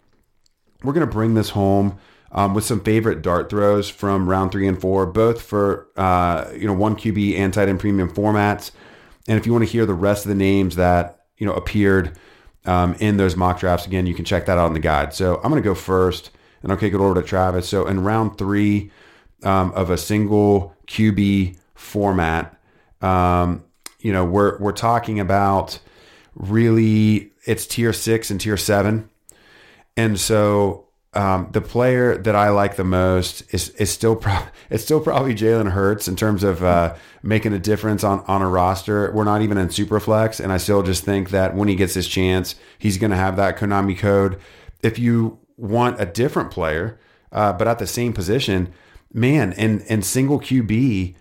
We're 0.82 0.94
going 0.94 1.06
to 1.06 1.12
bring 1.12 1.34
this 1.34 1.50
home 1.50 1.98
um, 2.32 2.54
with 2.54 2.64
some 2.64 2.80
favorite 2.80 3.22
dart 3.22 3.50
throws 3.50 3.88
from 3.88 4.28
round 4.28 4.52
three 4.52 4.68
and 4.68 4.80
four, 4.80 5.06
both 5.06 5.42
for 5.42 5.88
uh, 5.96 6.50
you 6.54 6.66
know 6.66 6.74
one 6.74 6.96
QB 6.96 7.38
and 7.38 7.52
tight 7.52 7.68
end 7.68 7.80
premium 7.80 8.10
formats. 8.10 8.70
And 9.28 9.38
if 9.38 9.46
you 9.46 9.52
want 9.52 9.64
to 9.64 9.70
hear 9.70 9.86
the 9.86 9.94
rest 9.94 10.24
of 10.24 10.28
the 10.28 10.34
names 10.34 10.76
that 10.76 11.24
you 11.36 11.46
know 11.46 11.52
appeared 11.54 12.18
um, 12.64 12.94
in 13.00 13.16
those 13.16 13.36
mock 13.36 13.60
drafts. 13.60 13.86
Again, 13.86 14.06
you 14.06 14.14
can 14.14 14.24
check 14.24 14.46
that 14.46 14.58
out 14.58 14.66
in 14.66 14.74
the 14.74 14.80
guide. 14.80 15.14
So 15.14 15.36
I'm 15.36 15.50
going 15.50 15.62
to 15.62 15.68
go 15.68 15.74
first 15.74 16.30
and 16.62 16.70
I'll 16.70 16.78
kick 16.78 16.92
it 16.92 17.00
over 17.00 17.14
to 17.20 17.26
Travis. 17.26 17.68
So 17.68 17.86
in 17.86 18.02
round 18.02 18.38
three 18.38 18.90
um, 19.42 19.72
of 19.72 19.90
a 19.90 19.96
single 19.96 20.74
QB 20.86 21.58
format, 21.74 22.58
um, 23.00 23.64
you 24.00 24.12
know, 24.12 24.24
we're, 24.24 24.58
we're 24.58 24.72
talking 24.72 25.20
about 25.20 25.78
really 26.34 27.32
it's 27.46 27.66
tier 27.66 27.92
six 27.92 28.30
and 28.30 28.40
tier 28.40 28.56
seven. 28.56 29.08
And 29.96 30.18
so 30.18 30.86
um, 31.12 31.48
the 31.50 31.60
player 31.60 32.16
that 32.16 32.36
I 32.36 32.50
like 32.50 32.76
the 32.76 32.84
most 32.84 33.42
is 33.52 33.70
is 33.70 33.90
still 33.90 34.14
pro- 34.14 34.46
it's 34.70 34.84
still 34.84 35.00
probably 35.00 35.34
Jalen 35.34 35.72
Hurts 35.72 36.06
in 36.06 36.14
terms 36.14 36.44
of 36.44 36.62
uh, 36.62 36.94
making 37.22 37.52
a 37.52 37.58
difference 37.58 38.04
on 38.04 38.20
on 38.28 38.42
a 38.42 38.48
roster. 38.48 39.10
We're 39.12 39.24
not 39.24 39.42
even 39.42 39.58
in 39.58 39.68
Superflex, 39.68 40.38
and 40.38 40.52
I 40.52 40.58
still 40.58 40.82
just 40.82 41.04
think 41.04 41.30
that 41.30 41.54
when 41.56 41.68
he 41.68 41.74
gets 41.74 41.94
his 41.94 42.06
chance, 42.06 42.54
he's 42.78 42.96
going 42.96 43.10
to 43.10 43.16
have 43.16 43.36
that 43.36 43.58
Konami 43.58 43.98
code. 43.98 44.38
If 44.82 44.98
you 44.98 45.38
want 45.56 46.00
a 46.00 46.06
different 46.06 46.50
player, 46.50 46.98
uh, 47.32 47.52
but 47.52 47.66
at 47.66 47.78
the 47.80 47.86
same 47.86 48.12
position, 48.12 48.72
man, 49.12 49.52
and 49.54 49.82
and 49.88 50.04
single 50.04 50.40
QB. 50.40 51.16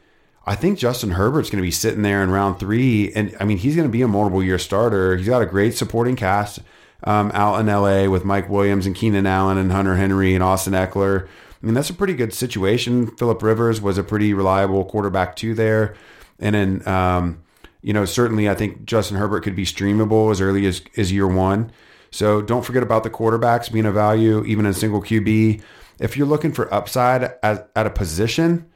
I 0.46 0.56
think 0.56 0.80
Justin 0.80 1.12
Herbert's 1.12 1.52
going 1.52 1.62
to 1.62 1.68
be 1.68 1.70
sitting 1.70 2.02
there 2.02 2.24
in 2.24 2.32
round 2.32 2.60
three, 2.60 3.12
and 3.14 3.36
I 3.40 3.46
mean 3.46 3.58
he's 3.58 3.76
going 3.76 3.88
to 3.88 3.92
be 3.92 4.02
a 4.02 4.08
multiple 4.08 4.44
year 4.44 4.58
starter. 4.58 5.16
He's 5.16 5.28
got 5.28 5.42
a 5.42 5.46
great 5.46 5.76
supporting 5.76 6.16
cast 6.16 6.60
um, 7.04 7.32
out 7.34 7.60
in 7.60 7.68
LA 7.68 8.10
with 8.10 8.26
Mike 8.26 8.50
Williams 8.50 8.86
and 8.86 8.96
Keenan 8.96 9.26
Allen 9.26 9.58
and 9.58 9.72
Hunter 9.72 9.96
Henry 9.96 10.34
and 10.34 10.44
Austin 10.44 10.74
Ekeler. 10.74 11.28
I 11.28 11.66
mean, 11.66 11.74
that's 11.74 11.90
a 11.90 11.94
pretty 11.94 12.14
good 12.14 12.34
situation. 12.34 13.08
Philip 13.18 13.42
Rivers 13.42 13.82
was 13.82 13.98
a 13.98 14.04
pretty 14.04 14.34
reliable 14.34 14.86
quarterback 14.86 15.36
too 15.36 15.54
there. 15.54 15.96
And 16.40 16.56
then, 16.56 16.88
um, 16.88 17.44
you 17.82 17.94
know, 17.94 18.06
certainly 18.06 18.50
I 18.50 18.56
think 18.56 18.86
Justin 18.86 19.18
Herbert 19.18 19.42
could 19.42 19.56
be 19.56 19.66
streamable 19.66 20.32
as 20.32 20.40
early 20.40 20.66
as, 20.66 20.82
as 20.96 21.12
year 21.12 21.28
one. 21.28 21.72
So 22.12 22.42
don't 22.42 22.66
forget 22.66 22.82
about 22.84 23.04
the 23.04 23.10
quarterbacks 23.10 23.72
being 23.72 23.86
a 23.86 23.92
value, 23.92 24.44
even 24.46 24.66
in 24.66 24.74
single 24.74 25.02
QB. 25.02 25.62
If 26.00 26.18
you're 26.18 26.28
looking 26.28 26.54
for 26.54 26.74
upside 26.74 27.24
at, 27.44 27.70
at 27.76 27.86
a 27.86 27.90
position 27.90 28.70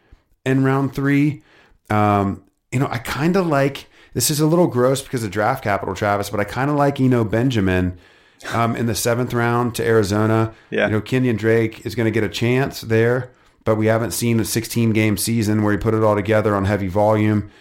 in 0.46 0.64
round 0.64 0.94
three, 0.94 1.42
um, 1.90 2.44
you 2.72 2.80
know, 2.80 2.88
I 2.90 2.98
kind 2.98 3.36
of 3.36 3.48
like 3.48 3.88
this 4.14 4.30
is 4.30 4.40
a 4.40 4.46
little 4.46 4.68
gross 4.68 5.02
because 5.02 5.24
of 5.24 5.32
draft 5.32 5.64
capital, 5.64 5.96
Travis, 5.96 6.30
but 6.30 6.40
I 6.40 6.44
kind 6.44 6.70
of 6.70 6.76
like 6.76 7.00
Eno 7.00 7.24
Benjamin 7.24 7.98
um, 8.54 8.76
in 8.76 8.86
the 8.86 8.96
seventh 8.96 9.34
round 9.34 9.76
to 9.76 9.86
Arizona. 9.86 10.54
Yeah. 10.70 10.88
You 10.88 10.94
know, 10.94 11.02
Kenyan 11.02 11.38
Drake 11.38 11.86
is 11.86 11.96
going 11.96 12.06
to 12.06 12.12
get 12.12 12.24
a 12.24 12.30
chance 12.30 12.82
there, 12.82 13.32
but 13.64 13.76
we 13.76 13.88
haven't 13.88 14.12
seen 14.12 14.40
a 14.40 14.46
16 14.46 14.92
game 14.92 15.18
season 15.18 15.64
where 15.64 15.72
he 15.72 15.78
put 15.78 15.94
it 15.94 16.04
all 16.04 16.16
together 16.16 16.56
on 16.56 16.66
heavy 16.66 16.88
volume. 16.88 17.52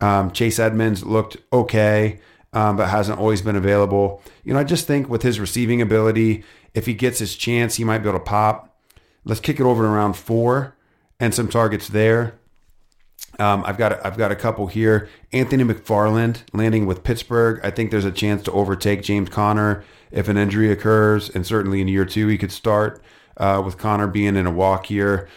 Um, 0.00 0.30
Chase 0.30 0.58
Edmonds 0.58 1.04
looked 1.04 1.36
okay, 1.52 2.20
um, 2.52 2.76
but 2.76 2.88
hasn't 2.88 3.18
always 3.18 3.42
been 3.42 3.56
available. 3.56 4.22
You 4.44 4.54
know, 4.54 4.60
I 4.60 4.64
just 4.64 4.86
think 4.86 5.08
with 5.08 5.22
his 5.22 5.38
receiving 5.38 5.82
ability, 5.82 6.44
if 6.74 6.86
he 6.86 6.94
gets 6.94 7.18
his 7.18 7.36
chance, 7.36 7.76
he 7.76 7.84
might 7.84 7.98
be 7.98 8.08
able 8.08 8.18
to 8.18 8.24
pop. 8.24 8.78
Let's 9.24 9.40
kick 9.40 9.60
it 9.60 9.64
over 9.64 9.82
to 9.82 9.88
round 9.88 10.16
four 10.16 10.76
and 11.18 11.34
some 11.34 11.48
targets 11.48 11.88
there. 11.88 12.39
Um, 13.40 13.64
I've 13.66 13.78
got 13.78 14.04
I've 14.04 14.18
got 14.18 14.30
a 14.30 14.36
couple 14.36 14.66
here. 14.66 15.08
Anthony 15.32 15.64
McFarland 15.64 16.42
landing 16.52 16.86
with 16.86 17.02
Pittsburgh. 17.02 17.58
I 17.62 17.70
think 17.70 17.90
there's 17.90 18.04
a 18.04 18.12
chance 18.12 18.42
to 18.44 18.52
overtake 18.52 19.02
James 19.02 19.30
Conner 19.30 19.82
if 20.10 20.28
an 20.28 20.36
injury 20.36 20.70
occurs, 20.70 21.30
and 21.30 21.46
certainly 21.46 21.80
in 21.80 21.88
year 21.88 22.04
two 22.04 22.28
he 22.28 22.36
could 22.36 22.52
start 22.52 23.02
uh, 23.38 23.62
with 23.64 23.78
Conner 23.78 24.06
being 24.06 24.36
in 24.36 24.46
a 24.46 24.50
walk 24.50 24.90
year. 24.90 25.28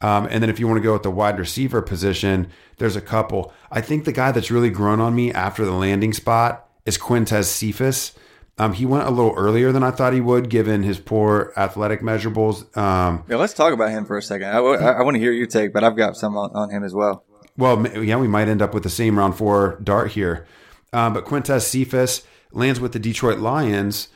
Um, 0.00 0.28
and 0.30 0.40
then 0.40 0.48
if 0.48 0.60
you 0.60 0.68
want 0.68 0.78
to 0.78 0.82
go 0.82 0.92
with 0.92 1.02
the 1.02 1.10
wide 1.10 1.38
receiver 1.38 1.82
position, 1.82 2.48
there's 2.76 2.94
a 2.94 3.00
couple. 3.00 3.52
I 3.72 3.80
think 3.80 4.04
the 4.04 4.12
guy 4.12 4.30
that's 4.30 4.50
really 4.50 4.70
grown 4.70 5.00
on 5.00 5.16
me 5.16 5.32
after 5.32 5.64
the 5.64 5.72
landing 5.72 6.12
spot 6.12 6.68
is 6.86 6.96
Quintez 6.96 7.46
Cephus. 7.46 8.14
Um, 8.58 8.72
he 8.72 8.86
went 8.86 9.06
a 9.06 9.10
little 9.10 9.34
earlier 9.36 9.70
than 9.70 9.82
I 9.84 9.90
thought 9.92 10.12
he 10.12 10.20
would, 10.20 10.48
given 10.48 10.82
his 10.82 10.98
poor 10.98 11.52
athletic 11.56 12.00
measurables. 12.00 12.76
Um, 12.76 13.24
yeah, 13.28 13.36
let's 13.36 13.54
talk 13.54 13.72
about 13.72 13.90
him 13.90 14.04
for 14.04 14.16
a 14.16 14.22
second. 14.22 14.48
I 14.48 14.60
want 14.60 15.14
to 15.14 15.20
hear 15.20 15.32
your 15.32 15.46
take, 15.46 15.72
but 15.72 15.84
I've 15.84 15.96
got 15.96 16.16
some 16.16 16.36
on, 16.36 16.50
on, 16.54 16.70
him 16.70 16.82
as 16.82 16.92
well. 16.92 17.24
Well, 17.58 17.84
yeah, 18.02 18.16
we 18.16 18.28
might 18.28 18.48
end 18.48 18.62
up 18.62 18.72
with 18.72 18.84
the 18.84 18.90
same 18.90 19.18
round 19.18 19.36
four 19.36 19.80
dart 19.82 20.12
here. 20.12 20.46
Um, 20.92 21.12
but 21.12 21.26
Quintez 21.26 21.62
Cephus 21.62 22.22
lands 22.52 22.80
with 22.80 22.92
the 22.92 23.00
Detroit 23.00 23.40
Lions. 23.40 24.08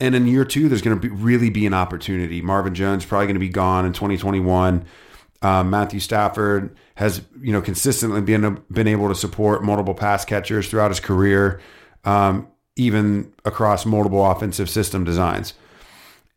And 0.00 0.14
in 0.14 0.28
year 0.28 0.44
two, 0.44 0.68
there's 0.68 0.80
going 0.80 0.98
to 0.98 1.08
be, 1.08 1.14
really 1.14 1.50
be 1.50 1.66
an 1.66 1.74
opportunity. 1.74 2.40
Marvin 2.40 2.74
Jones 2.74 3.04
probably 3.04 3.26
going 3.26 3.34
to 3.34 3.40
be 3.40 3.48
gone 3.48 3.84
in 3.84 3.92
2021. 3.92 4.84
Um, 5.42 5.70
Matthew 5.70 6.00
Stafford 6.00 6.74
has, 6.94 7.20
you 7.40 7.52
know, 7.52 7.60
consistently 7.60 8.20
been 8.20 8.62
been 8.70 8.88
able 8.88 9.08
to 9.08 9.14
support 9.14 9.62
multiple 9.62 9.94
pass 9.94 10.24
catchers 10.24 10.68
throughout 10.68 10.90
his 10.90 11.00
career, 11.00 11.60
um, 12.04 12.48
even 12.76 13.32
across 13.44 13.84
multiple 13.84 14.24
offensive 14.24 14.70
system 14.70 15.04
designs. 15.04 15.54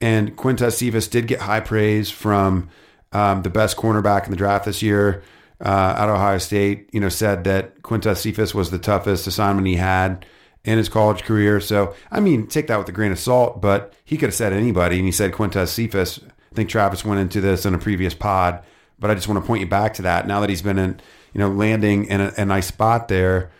And 0.02 0.36
Quintez 0.36 0.74
Cephus 0.74 1.08
did 1.08 1.28
get 1.28 1.42
high 1.42 1.62
praise 1.62 2.10
from 2.10 2.70
um, 3.14 3.44
the 3.44 3.50
best 3.50 3.78
cornerback 3.78 4.26
in 4.26 4.32
the 4.32 4.38
draft 4.38 4.66
this 4.66 4.82
year 4.82 5.24
uh, 5.64 5.96
at 5.98 6.10
Ohio 6.10 6.38
State. 6.38 6.90
You 6.92 7.00
know, 7.00 7.10
said 7.10 7.44
that 7.46 7.82
Quintez 7.82 8.18
Cephus 8.18 8.54
was 8.54 8.72
the 8.72 8.80
toughest 8.80 9.28
assignment 9.28 9.68
he 9.68 9.76
had 9.76 10.26
in 10.64 10.78
his 10.78 10.90
college 10.90 11.24
career. 11.24 11.62
So, 11.62 11.96
I 12.12 12.20
mean, 12.20 12.48
take 12.48 12.68
that 12.68 12.78
with 12.78 12.90
a 12.90 12.92
grain 12.92 13.12
of 13.12 13.20
salt, 13.20 13.62
but 13.62 13.94
he 14.04 14.18
could 14.18 14.28
have 14.28 14.36
said 14.36 14.52
anybody, 14.52 14.98
and 14.98 15.06
he 15.06 15.12
said 15.12 15.32
Quintez 15.32 15.70
Cephus. 15.70 16.20
I 16.52 16.56
think 16.56 16.70
Travis 16.70 17.06
went 17.06 17.22
into 17.22 17.40
this 17.40 17.66
in 17.66 17.74
a 17.74 17.78
previous 17.78 18.14
pod, 18.14 18.64
but 19.00 19.10
I 19.10 19.16
just 19.16 19.28
want 19.28 19.42
to 19.42 19.48
point 19.48 19.62
you 19.62 19.68
back 19.68 19.94
to 19.96 20.02
that. 20.02 20.28
Now 20.28 20.42
that 20.42 20.50
he's 20.50 20.62
been 20.62 20.78
in, 20.78 21.00
you 21.34 21.40
know, 21.40 21.50
landing 21.50 22.06
in 22.06 22.20
a, 22.20 22.34
a 22.38 22.46
nice 22.46 22.68
spot 22.68 23.08
there, 23.08 23.52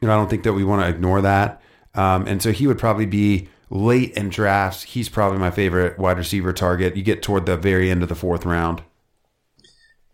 you 0.00 0.08
know, 0.08 0.14
I 0.14 0.16
don't 0.16 0.28
think 0.28 0.42
that 0.42 0.54
we 0.54 0.64
want 0.64 0.82
to 0.82 0.88
ignore 0.88 1.22
that. 1.22 1.62
Um, 1.94 2.26
and 2.26 2.42
so 2.42 2.52
he 2.52 2.66
would 2.66 2.78
probably 2.78 3.06
be 3.06 3.48
late 3.70 4.12
in 4.12 4.28
drafts. 4.28 4.82
He's 4.82 5.08
probably 5.08 5.38
my 5.38 5.50
favorite 5.50 5.98
wide 5.98 6.18
receiver 6.18 6.52
target. 6.52 6.96
You 6.96 7.02
get 7.02 7.22
toward 7.22 7.46
the 7.46 7.56
very 7.56 7.90
end 7.90 8.02
of 8.02 8.08
the 8.08 8.14
fourth 8.14 8.44
round. 8.44 8.82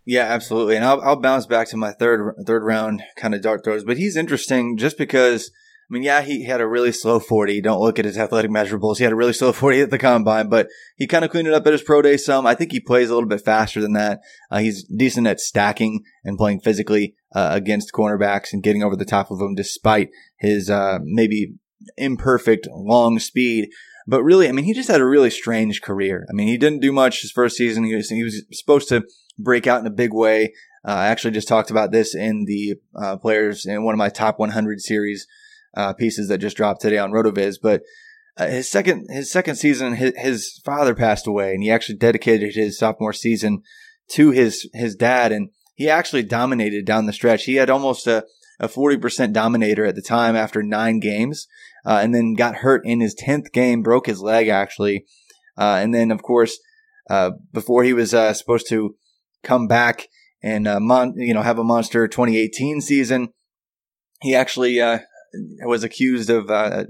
Yeah, 0.05 0.25
absolutely. 0.25 0.77
And 0.77 0.85
I'll, 0.85 1.01
I'll 1.01 1.21
bounce 1.21 1.47
back 1.47 1.69
to 1.69 1.77
my 1.77 1.93
third 1.93 2.35
third 2.47 2.65
round 2.65 3.03
kind 3.17 3.35
of 3.35 3.43
dart 3.43 3.63
throws, 3.65 3.85
but 3.85 3.97
he's 3.97 4.17
interesting 4.17 4.77
just 4.77 4.99
because. 4.99 5.51
I 5.91 5.95
mean, 5.95 6.05
yeah, 6.05 6.23
he 6.23 6.47
had 6.47 6.63
a 6.63 6.67
really 6.67 6.93
slow 6.93 7.19
40. 7.19 7.61
Don't 7.61 7.83
look 7.83 7.99
at 7.99 8.07
his 8.07 8.17
athletic 8.17 8.51
measurables. 8.51 8.97
He 8.97 9.05
had 9.05 9.13
a 9.13 9.17
really 9.17 9.35
slow 9.35 9.53
40 9.53 9.83
at 9.83 9.91
the 9.91 9.99
combine, 9.99 10.49
but 10.49 10.69
he 10.97 11.07
kind 11.07 11.23
of 11.23 11.31
cleaned 11.31 11.49
it 11.49 11.53
up 11.53 11.67
at 11.67 11.73
his 11.73 11.83
pro 11.83 12.01
day 12.01 12.17
some. 12.17 12.47
I 12.47 12.55
think 12.55 12.73
he 12.73 12.81
plays 12.81 13.11
a 13.11 13.15
little 13.15 13.29
bit 13.29 13.45
faster 13.45 13.79
than 13.79 13.93
that. 13.93 14.21
Uh, 14.51 14.61
he's 14.61 14.85
decent 14.85 15.27
at 15.27 15.39
stacking 15.39 16.03
and 16.25 16.39
playing 16.39 16.61
physically 16.61 17.15
uh, 17.35 17.51
against 17.53 17.93
cornerbacks 17.93 18.55
and 18.55 18.63
getting 18.63 18.83
over 18.83 18.97
the 18.97 19.05
top 19.05 19.31
of 19.31 19.39
them 19.39 19.55
despite 19.55 20.09
his 20.39 20.71
uh, 20.71 20.99
maybe 21.03 21.57
imperfect 21.99 22.67
long 22.71 23.19
speed. 23.19 23.69
But 24.07 24.23
really, 24.23 24.49
I 24.49 24.53
mean, 24.53 24.65
he 24.65 24.73
just 24.73 24.91
had 24.91 25.01
a 25.01 25.07
really 25.07 25.31
strange 25.31 25.83
career. 25.83 26.27
I 26.31 26.33
mean, 26.33 26.49
he 26.49 26.57
didn't 26.57 26.81
do 26.81 26.93
much 26.93 27.21
his 27.21 27.33
first 27.33 27.57
season. 27.57 27.85
He 27.85 27.95
was, 27.95 28.09
he 28.09 28.25
was 28.25 28.45
supposed 28.53 28.89
to 28.89 29.05
break 29.39 29.67
out 29.67 29.81
in 29.81 29.87
a 29.87 29.91
big 29.91 30.13
way. 30.13 30.55
Uh, 30.87 30.93
I 30.93 31.07
actually 31.07 31.33
just 31.33 31.49
talked 31.49 31.71
about 31.71 31.93
this 31.93 32.15
in 32.15 32.45
the 32.45 32.75
uh, 32.97 33.17
players 33.17 33.67
in 33.67 33.85
one 33.85 33.95
of 33.95 33.99
my 33.99 34.09
top 34.09 34.39
100 34.39 34.81
series 34.81 35.27
uh, 35.77 35.93
pieces 35.93 36.29
that 36.29 36.39
just 36.39 36.57
dropped 36.57 36.81
today 36.81 36.99
on 36.99 37.13
Rotoviz. 37.13 37.57
But 37.63 37.83
uh, 38.37 38.49
his 38.49 38.71
second 38.71 39.07
his 39.11 39.31
second 39.31 39.57
season, 39.57 39.95
his, 39.95 40.15
his, 40.17 40.61
father 40.65 40.95
passed 40.95 41.27
away, 41.27 41.55
and 41.55 41.63
he 41.63 41.71
actually 41.71 41.99
dedicated 41.99 42.55
his 42.55 42.79
sophomore 42.79 43.13
season 43.13 43.63
to 44.09 44.31
his 44.31 44.69
his 44.73 44.97
dad, 44.97 45.33
and 45.33 45.51
he 45.75 45.89
actually 45.89 46.23
dominated 46.23 46.85
down 46.85 47.07
the 47.07 47.13
stretch. 47.13 47.45
He 47.45 47.57
had 47.57 47.71
almost 47.71 48.07
a 48.07 48.25
a 48.61 48.69
40% 48.69 49.33
dominator 49.33 49.85
at 49.85 49.97
the 49.97 50.03
time 50.03 50.37
after 50.37 50.63
nine 50.63 51.01
games, 51.01 51.49
uh, 51.85 51.99
and 52.01 52.15
then 52.15 52.35
got 52.35 52.57
hurt 52.57 52.83
in 52.85 53.01
his 53.01 53.15
10th 53.17 53.51
game, 53.53 53.83
broke 53.83 54.07
his 54.07 54.21
leg 54.21 54.47
actually. 54.47 55.05
Uh, 55.59 55.81
and 55.83 55.93
then, 55.93 56.13
of 56.13 56.23
course, 56.23 56.59
before 57.53 57.83
he 57.83 57.93
was 57.93 58.11
supposed 58.11 58.69
to 58.69 58.95
come 59.43 59.67
back 59.67 60.09
and 60.43 60.67
uh, 60.67 60.81
mon- 60.81 61.15
you 61.17 61.35
know 61.35 61.43
have 61.43 61.59
a 61.59 61.65
monster 61.65 62.09
2018 62.09 62.81
season. 62.81 63.29
He 64.21 64.35
actually 64.35 64.81
uh, 64.81 65.01
was 65.65 65.85
accused 65.85 66.31
of 66.31 66.51
uh, 66.51 66.85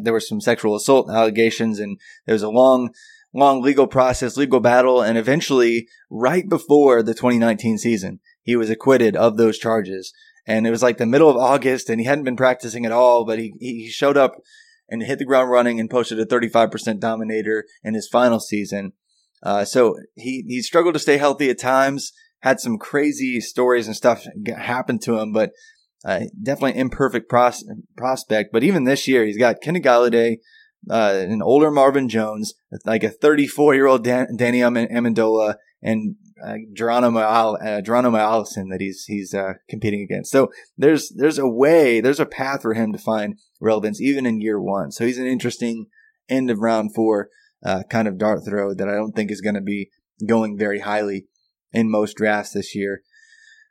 there 0.00 0.12
were 0.12 0.20
some 0.20 0.40
sexual 0.40 0.76
assault 0.76 1.10
allegations, 1.10 1.78
and 1.78 1.98
there 2.26 2.34
was 2.34 2.42
a 2.42 2.50
long, 2.50 2.90
long 3.34 3.62
legal 3.62 3.86
process, 3.86 4.36
legal 4.36 4.60
battle, 4.60 5.02
and 5.02 5.18
eventually, 5.18 5.88
right 6.10 6.48
before 6.48 7.02
the 7.02 7.14
2019 7.14 7.78
season, 7.78 8.20
he 8.42 8.56
was 8.56 8.70
acquitted 8.70 9.16
of 9.16 9.36
those 9.36 9.58
charges. 9.58 10.12
And 10.46 10.66
it 10.66 10.70
was 10.70 10.82
like 10.82 10.96
the 10.96 11.04
middle 11.04 11.28
of 11.28 11.36
August, 11.36 11.90
and 11.90 12.00
he 12.00 12.06
hadn't 12.06 12.24
been 12.24 12.36
practicing 12.36 12.86
at 12.86 12.92
all, 12.92 13.26
but 13.26 13.38
he 13.38 13.52
he 13.60 13.88
showed 13.88 14.16
up 14.16 14.36
and 14.88 15.02
hit 15.02 15.18
the 15.18 15.24
ground 15.26 15.50
running 15.50 15.78
and 15.78 15.90
posted 15.90 16.18
a 16.18 16.24
35% 16.24 16.98
dominator 16.98 17.66
in 17.84 17.92
his 17.92 18.08
final 18.08 18.40
season. 18.40 18.92
Uh, 19.42 19.64
so 19.64 19.96
he, 20.16 20.44
he 20.46 20.62
struggled 20.62 20.94
to 20.94 21.00
stay 21.00 21.16
healthy 21.16 21.50
at 21.50 21.58
times, 21.58 22.12
had 22.40 22.60
some 22.60 22.78
crazy 22.78 23.40
stories 23.40 23.86
and 23.86 23.96
stuff 23.96 24.24
happen 24.56 24.98
to 25.00 25.18
him, 25.18 25.32
but 25.32 25.50
uh, 26.04 26.20
definitely 26.42 26.80
imperfect 26.80 27.28
pros- 27.28 27.64
prospect. 27.96 28.50
But 28.52 28.62
even 28.62 28.84
this 28.84 29.08
year, 29.08 29.24
he's 29.24 29.38
got 29.38 29.60
Kenny 29.62 29.80
Golladay, 29.80 30.36
uh, 30.90 31.24
an 31.28 31.42
older 31.42 31.70
Marvin 31.70 32.08
Jones, 32.08 32.54
like 32.84 33.02
a 33.02 33.10
34 33.10 33.74
year 33.74 33.86
old 33.86 34.04
Dan- 34.04 34.36
Danny 34.36 34.60
Amendola, 34.60 35.56
and 35.82 36.16
uh, 36.44 36.54
Geronimo, 36.72 37.20
uh, 37.20 37.80
Geronimo 37.80 38.18
Allison 38.18 38.68
that 38.68 38.80
he's 38.80 39.04
he's 39.04 39.34
uh, 39.34 39.54
competing 39.68 40.02
against. 40.02 40.30
So 40.30 40.50
there's 40.76 41.10
there's 41.10 41.38
a 41.38 41.48
way, 41.48 42.00
there's 42.00 42.20
a 42.20 42.26
path 42.26 42.62
for 42.62 42.74
him 42.74 42.92
to 42.92 42.98
find 42.98 43.38
relevance 43.60 44.00
even 44.00 44.26
in 44.26 44.40
year 44.40 44.60
one. 44.60 44.92
So 44.92 45.04
he's 45.04 45.18
an 45.18 45.26
interesting 45.26 45.86
end 46.28 46.50
of 46.50 46.60
round 46.60 46.94
four 46.94 47.28
uh, 47.64 47.82
kind 47.90 48.08
of 48.08 48.18
dart 48.18 48.40
throw 48.44 48.74
that 48.74 48.88
I 48.88 48.94
don't 48.94 49.12
think 49.12 49.30
is 49.30 49.40
going 49.40 49.54
to 49.54 49.60
be 49.60 49.90
going 50.26 50.56
very 50.58 50.80
highly 50.80 51.26
in 51.72 51.90
most 51.90 52.16
drafts 52.16 52.52
this 52.52 52.74
year. 52.74 53.02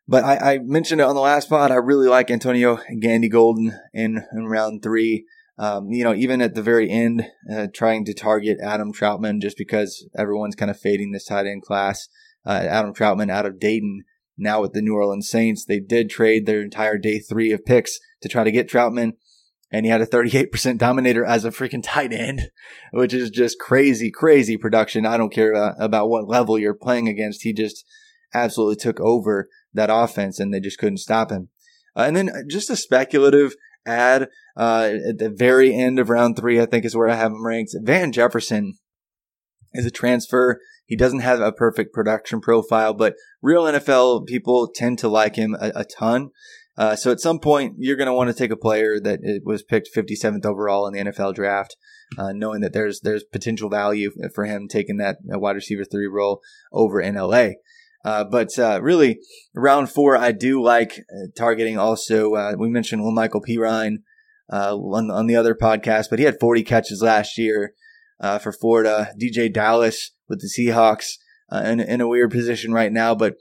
But 0.08 0.24
I, 0.24 0.54
I, 0.54 0.60
mentioned 0.60 1.02
it 1.02 1.08
on 1.08 1.16
the 1.16 1.22
last 1.22 1.50
pod. 1.50 1.70
I 1.70 1.76
really 1.76 2.08
like 2.08 2.32
Antonio 2.32 2.80
Gandy 3.02 3.28
Golden 3.28 3.78
in, 3.94 4.24
in 4.32 4.46
round 4.46 4.82
three. 4.82 5.26
Um, 5.58 5.90
you 5.90 6.04
know, 6.04 6.14
even 6.14 6.42
at 6.42 6.54
the 6.54 6.62
very 6.62 6.90
end, 6.90 7.26
uh, 7.52 7.68
trying 7.74 8.06
to 8.06 8.14
target 8.14 8.58
Adam 8.62 8.94
Trautman 8.94 9.42
just 9.42 9.58
because 9.58 10.08
everyone's 10.18 10.56
kind 10.56 10.72
of 10.72 10.80
fading 10.80 11.12
this 11.12 11.26
tight 11.26 11.46
end 11.46 11.64
class. 11.64 12.08
Uh, 12.46 12.64
Adam 12.70 12.94
Trautman 12.94 13.30
out 13.30 13.46
of 13.46 13.60
Dayton, 13.60 14.04
now 14.38 14.62
with 14.62 14.74
the 14.74 14.82
New 14.82 14.94
Orleans 14.94 15.30
Saints. 15.30 15.66
They 15.66 15.80
did 15.80 16.10
trade 16.10 16.46
their 16.46 16.62
entire 16.62 16.98
day 16.98 17.20
three 17.20 17.52
of 17.52 17.66
picks 17.66 18.00
to 18.22 18.30
try 18.30 18.44
to 18.44 18.52
get 18.52 18.70
Trautman 18.70 19.14
and 19.72 19.86
he 19.86 19.92
had 19.92 20.02
a 20.02 20.06
38% 20.06 20.78
dominator 20.78 21.26
as 21.26 21.44
a 21.44 21.52
freaking 21.52 21.84
tight 21.84 22.14
end, 22.14 22.52
which 22.92 23.14
is 23.14 23.30
just 23.30 23.60
crazy, 23.60 24.10
crazy 24.12 24.58
production. 24.58 25.06
I 25.06 25.18
don't 25.18 25.34
care 25.34 25.54
uh, 25.54 25.74
about 25.80 26.10
what 26.10 26.28
level 26.28 26.58
you're 26.58 26.74
playing 26.74 27.08
against. 27.08 27.44
He 27.44 27.54
just 27.54 27.86
absolutely 28.34 28.78
took 28.78 29.00
over 29.00 29.50
that 29.74 29.90
offense 29.92 30.40
and 30.40 30.54
they 30.54 30.60
just 30.60 30.78
couldn't 30.78 30.98
stop 30.98 31.32
him. 31.32 31.50
Uh, 31.96 32.04
and 32.08 32.16
then 32.16 32.30
uh, 32.30 32.42
just 32.50 32.70
a 32.70 32.76
speculative 32.76 33.56
ad 33.86 34.30
uh, 34.56 34.92
at 35.10 35.18
the 35.18 35.30
very 35.30 35.74
end 35.74 36.00
of 36.00 36.10
round 36.10 36.36
three, 36.36 36.60
I 36.60 36.66
think 36.66 36.86
is 36.86 36.96
where 36.96 37.10
I 37.10 37.16
have 37.16 37.32
him 37.32 37.46
ranked. 37.46 37.76
Van 37.82 38.12
Jefferson 38.12 38.74
is 39.74 39.86
a 39.86 39.92
transfer. 39.92 40.60
He 40.86 40.96
doesn't 40.96 41.20
have 41.20 41.42
a 41.42 41.52
perfect 41.52 41.94
production 41.94 42.40
profile, 42.40 42.94
but 42.94 43.16
real 43.42 43.64
NFL 43.64 44.26
people 44.26 44.70
tend 44.74 45.00
to 45.00 45.10
like 45.10 45.36
him 45.36 45.56
a, 45.60 45.72
a 45.76 45.86
ton. 45.86 46.30
Uh, 46.78 46.96
so 46.96 47.12
at 47.12 47.20
some 47.20 47.40
point, 47.40 47.76
you're 47.80 47.96
going 47.96 48.08
to 48.08 48.14
want 48.14 48.30
to 48.30 48.36
take 48.36 48.52
a 48.52 48.58
player 48.58 49.00
that 49.00 49.20
it 49.24 49.42
was 49.44 49.64
picked 49.64 49.90
57th 49.96 50.46
overall 50.46 50.88
in 50.88 50.94
the 50.94 51.12
NFL 51.12 51.34
draft, 51.34 51.76
uh, 52.18 52.32
knowing 52.32 52.62
that 52.62 52.74
there's 52.74 53.02
there's 53.02 53.24
potential 53.24 53.70
value 53.70 54.12
for 54.36 54.46
him 54.46 54.68
taking 54.68 54.98
that 54.98 55.18
wide 55.24 55.56
receiver 55.56 55.84
three 55.84 56.08
role 56.08 56.42
over 56.72 57.02
in 57.02 57.16
LA. 57.16 57.50
Uh, 58.06 58.24
but 58.24 58.58
uh, 58.60 58.80
really, 58.82 59.20
round 59.56 59.90
four, 59.90 60.16
I 60.16 60.32
do 60.32 60.64
like 60.64 61.00
uh, 61.12 61.28
targeting. 61.36 61.78
Also, 61.80 62.36
uh, 62.36 62.54
we 62.58 62.70
mentioned 62.70 63.02
La'Mical 63.02 63.42
Perine 63.46 63.98
on, 64.50 65.12
on 65.12 65.28
the 65.28 65.36
other 65.36 65.56
podcast, 65.56 66.06
but 66.10 66.20
he 66.20 66.26
had 66.26 66.40
40 66.40 66.64
catches 66.64 67.02
last 67.02 67.38
year 67.38 67.74
for 68.42 68.54
Florida. 68.54 69.12
DeeJay 69.20 69.52
Dallas 69.52 70.12
with 70.30 70.40
the 70.42 70.48
Seahawks 70.48 71.18
in, 71.52 71.80
in 71.80 72.02
a 72.02 72.08
weird 72.08 72.32
position 72.32 72.72
right 72.72 72.94
now, 72.94 73.16
but 73.16 73.36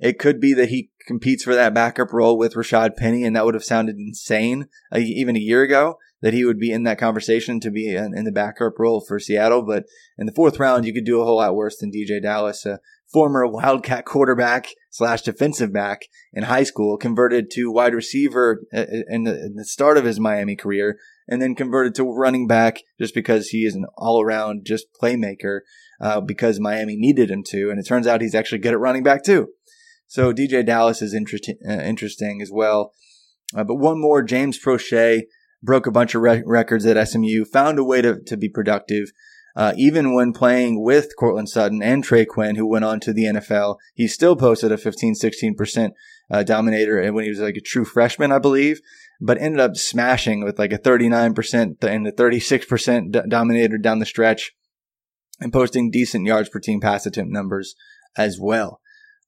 it 0.00 0.18
could 0.18 0.40
be 0.40 0.54
that 0.54 0.70
he 0.70 0.90
competes 1.08 1.42
for 1.42 1.54
that 1.54 1.74
backup 1.74 2.12
role 2.12 2.38
with 2.38 2.54
Rashad 2.54 2.94
Penny, 2.96 3.24
and 3.24 3.34
that 3.34 3.44
would 3.44 3.54
have 3.54 3.64
sounded 3.64 3.96
insane 3.98 4.68
uh, 4.94 4.98
even 4.98 5.34
a 5.34 5.40
year 5.40 5.62
ago 5.62 5.98
that 6.20 6.34
he 6.34 6.44
would 6.44 6.58
be 6.58 6.70
in 6.70 6.82
that 6.84 6.98
conversation 6.98 7.60
to 7.60 7.70
be 7.70 7.94
in, 7.94 8.16
in, 8.16 8.24
the 8.24 8.32
backup 8.32 8.78
role 8.78 9.00
for 9.00 9.18
Seattle. 9.18 9.62
But 9.62 9.84
in 10.16 10.26
the 10.26 10.32
fourth 10.32 10.58
round, 10.58 10.84
you 10.84 10.92
could 10.92 11.04
do 11.04 11.20
a 11.20 11.24
whole 11.24 11.36
lot 11.36 11.54
worse 11.54 11.78
than 11.78 11.90
DeeJay 11.90 12.22
Dallas, 12.22 12.66
a 12.66 12.80
former 13.12 13.46
Wildcat 13.46 14.04
quarterback 14.04 14.68
slash 14.90 15.22
defensive 15.22 15.72
back 15.72 16.02
in 16.32 16.44
high 16.44 16.64
school, 16.64 16.96
converted 16.96 17.50
to 17.52 17.72
wide 17.72 17.94
receiver 17.94 18.64
uh, 18.72 18.80
uh, 18.80 19.02
in 19.08 19.24
the, 19.24 19.32
in 19.46 19.54
the 19.56 19.64
start 19.64 19.96
of 19.96 20.04
his 20.04 20.20
Miami 20.20 20.56
career, 20.56 20.98
and 21.28 21.40
then 21.40 21.54
converted 21.54 21.94
to 21.94 22.04
running 22.04 22.46
back 22.46 22.82
just 23.00 23.14
because 23.14 23.48
he 23.48 23.64
is 23.64 23.74
an 23.74 23.86
all 23.96 24.20
around 24.20 24.66
just 24.66 24.86
playmaker. 25.00 25.60
Uh, 26.00 26.20
because 26.20 26.60
Miami 26.60 26.94
needed 26.94 27.28
him 27.28 27.42
to, 27.42 27.70
and 27.70 27.80
it 27.80 27.82
turns 27.84 28.06
out 28.06 28.20
he's 28.20 28.36
actually 28.36 28.60
good 28.60 28.72
at 28.72 28.78
running 28.78 29.02
back 29.02 29.24
too. 29.24 29.48
So 30.08 30.32
DeeJay 30.32 30.64
Dallas 30.64 31.02
is 31.02 31.14
interesting, 31.14 31.58
uh, 31.68 31.74
interesting 31.74 32.40
as 32.42 32.50
well. 32.50 32.94
Uh, 33.54 33.62
but 33.62 33.76
one 33.76 34.00
more, 34.00 34.22
James 34.22 34.58
Proche 34.58 35.22
broke 35.62 35.86
a 35.86 35.92
bunch 35.92 36.14
of 36.14 36.22
re- 36.22 36.42
records 36.44 36.86
at 36.86 37.08
SMU, 37.08 37.44
found 37.44 37.78
a 37.78 37.84
way 37.84 38.00
to, 38.00 38.18
to 38.26 38.36
be 38.36 38.48
productive. 38.48 39.12
Uh, 39.54 39.74
even 39.76 40.14
when 40.14 40.32
playing 40.32 40.82
with 40.82 41.16
Courtland 41.16 41.48
Sutton 41.48 41.82
and 41.82 42.02
Trey 42.02 42.24
Quinn, 42.24 42.56
who 42.56 42.66
went 42.66 42.84
on 42.84 43.00
to 43.00 43.12
the 43.12 43.24
NFL, 43.24 43.76
he 43.94 44.08
still 44.08 44.36
posted 44.36 44.72
a 44.72 44.78
15, 44.78 45.14
16% 45.14 45.90
uh, 46.30 46.42
dominator 46.42 47.12
when 47.12 47.24
he 47.24 47.30
was 47.30 47.40
like 47.40 47.56
a 47.56 47.60
true 47.60 47.84
freshman, 47.84 48.32
I 48.32 48.38
believe, 48.38 48.80
but 49.20 49.40
ended 49.40 49.60
up 49.60 49.76
smashing 49.76 50.42
with 50.42 50.58
like 50.58 50.72
a 50.72 50.78
39% 50.78 51.84
and 51.84 52.06
a 52.06 52.12
36% 52.12 53.12
d- 53.12 53.20
dominator 53.28 53.78
down 53.78 53.98
the 53.98 54.06
stretch 54.06 54.52
and 55.40 55.52
posting 55.52 55.90
decent 55.90 56.24
yards 56.24 56.48
per 56.48 56.60
team 56.60 56.80
pass 56.80 57.04
attempt 57.04 57.32
numbers 57.32 57.74
as 58.16 58.38
well. 58.40 58.80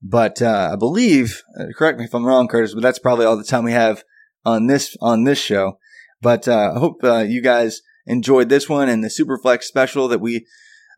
But 0.02 0.40
uh, 0.40 0.70
I 0.72 0.76
believe, 0.76 1.42
uh, 1.58 1.66
correct 1.76 1.98
me 1.98 2.04
if 2.04 2.14
I'm 2.14 2.24
wrong, 2.24 2.48
Curtis, 2.48 2.74
but 2.74 2.82
that's 2.82 2.98
probably 2.98 3.26
all 3.26 3.36
the 3.36 3.44
time 3.44 3.64
we 3.64 3.72
have 3.72 4.02
on 4.44 4.66
this 4.66 4.96
on 5.00 5.24
this 5.24 5.38
show. 5.38 5.78
But 6.22 6.48
uh, 6.48 6.72
I 6.74 6.78
hope 6.78 7.04
uh, 7.04 7.18
you 7.18 7.42
guys 7.42 7.82
enjoyed 8.06 8.48
this 8.48 8.68
one 8.68 8.88
and 8.88 9.04
the 9.04 9.08
Superflex 9.08 9.64
special 9.64 10.08
that 10.08 10.20
we 10.20 10.46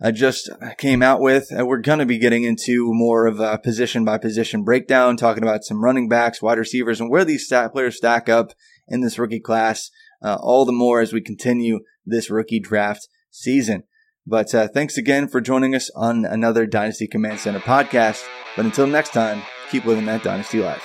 uh, 0.00 0.12
just 0.12 0.50
came 0.78 1.02
out 1.02 1.20
with. 1.20 1.48
we're 1.50 1.78
going 1.78 1.98
to 1.98 2.06
be 2.06 2.18
getting 2.18 2.44
into 2.44 2.92
more 2.92 3.26
of 3.26 3.40
a 3.40 3.58
position 3.58 4.04
by 4.04 4.18
position 4.18 4.64
breakdown, 4.64 5.16
talking 5.16 5.42
about 5.42 5.64
some 5.64 5.82
running 5.82 6.08
backs, 6.08 6.42
wide 6.42 6.58
receivers, 6.58 7.00
and 7.00 7.10
where 7.10 7.24
these 7.24 7.46
stat 7.46 7.72
players 7.72 7.96
stack 7.96 8.28
up 8.28 8.52
in 8.88 9.00
this 9.00 9.18
rookie 9.18 9.40
class. 9.40 9.90
Uh, 10.22 10.38
all 10.40 10.64
the 10.64 10.72
more 10.72 11.00
as 11.00 11.12
we 11.12 11.20
continue 11.20 11.80
this 12.06 12.30
rookie 12.30 12.60
draft 12.60 13.08
season. 13.30 13.82
But 14.26 14.54
uh, 14.54 14.68
thanks 14.68 14.96
again 14.96 15.28
for 15.28 15.40
joining 15.40 15.74
us 15.74 15.90
on 15.94 16.24
another 16.24 16.66
Dynasty 16.66 17.06
Command 17.06 17.40
Center 17.40 17.60
podcast. 17.60 18.24
But 18.56 18.66
until 18.66 18.86
next 18.86 19.12
time, 19.12 19.42
keep 19.70 19.84
living 19.84 20.04
that 20.06 20.22
Dynasty 20.22 20.60
life. 20.60 20.84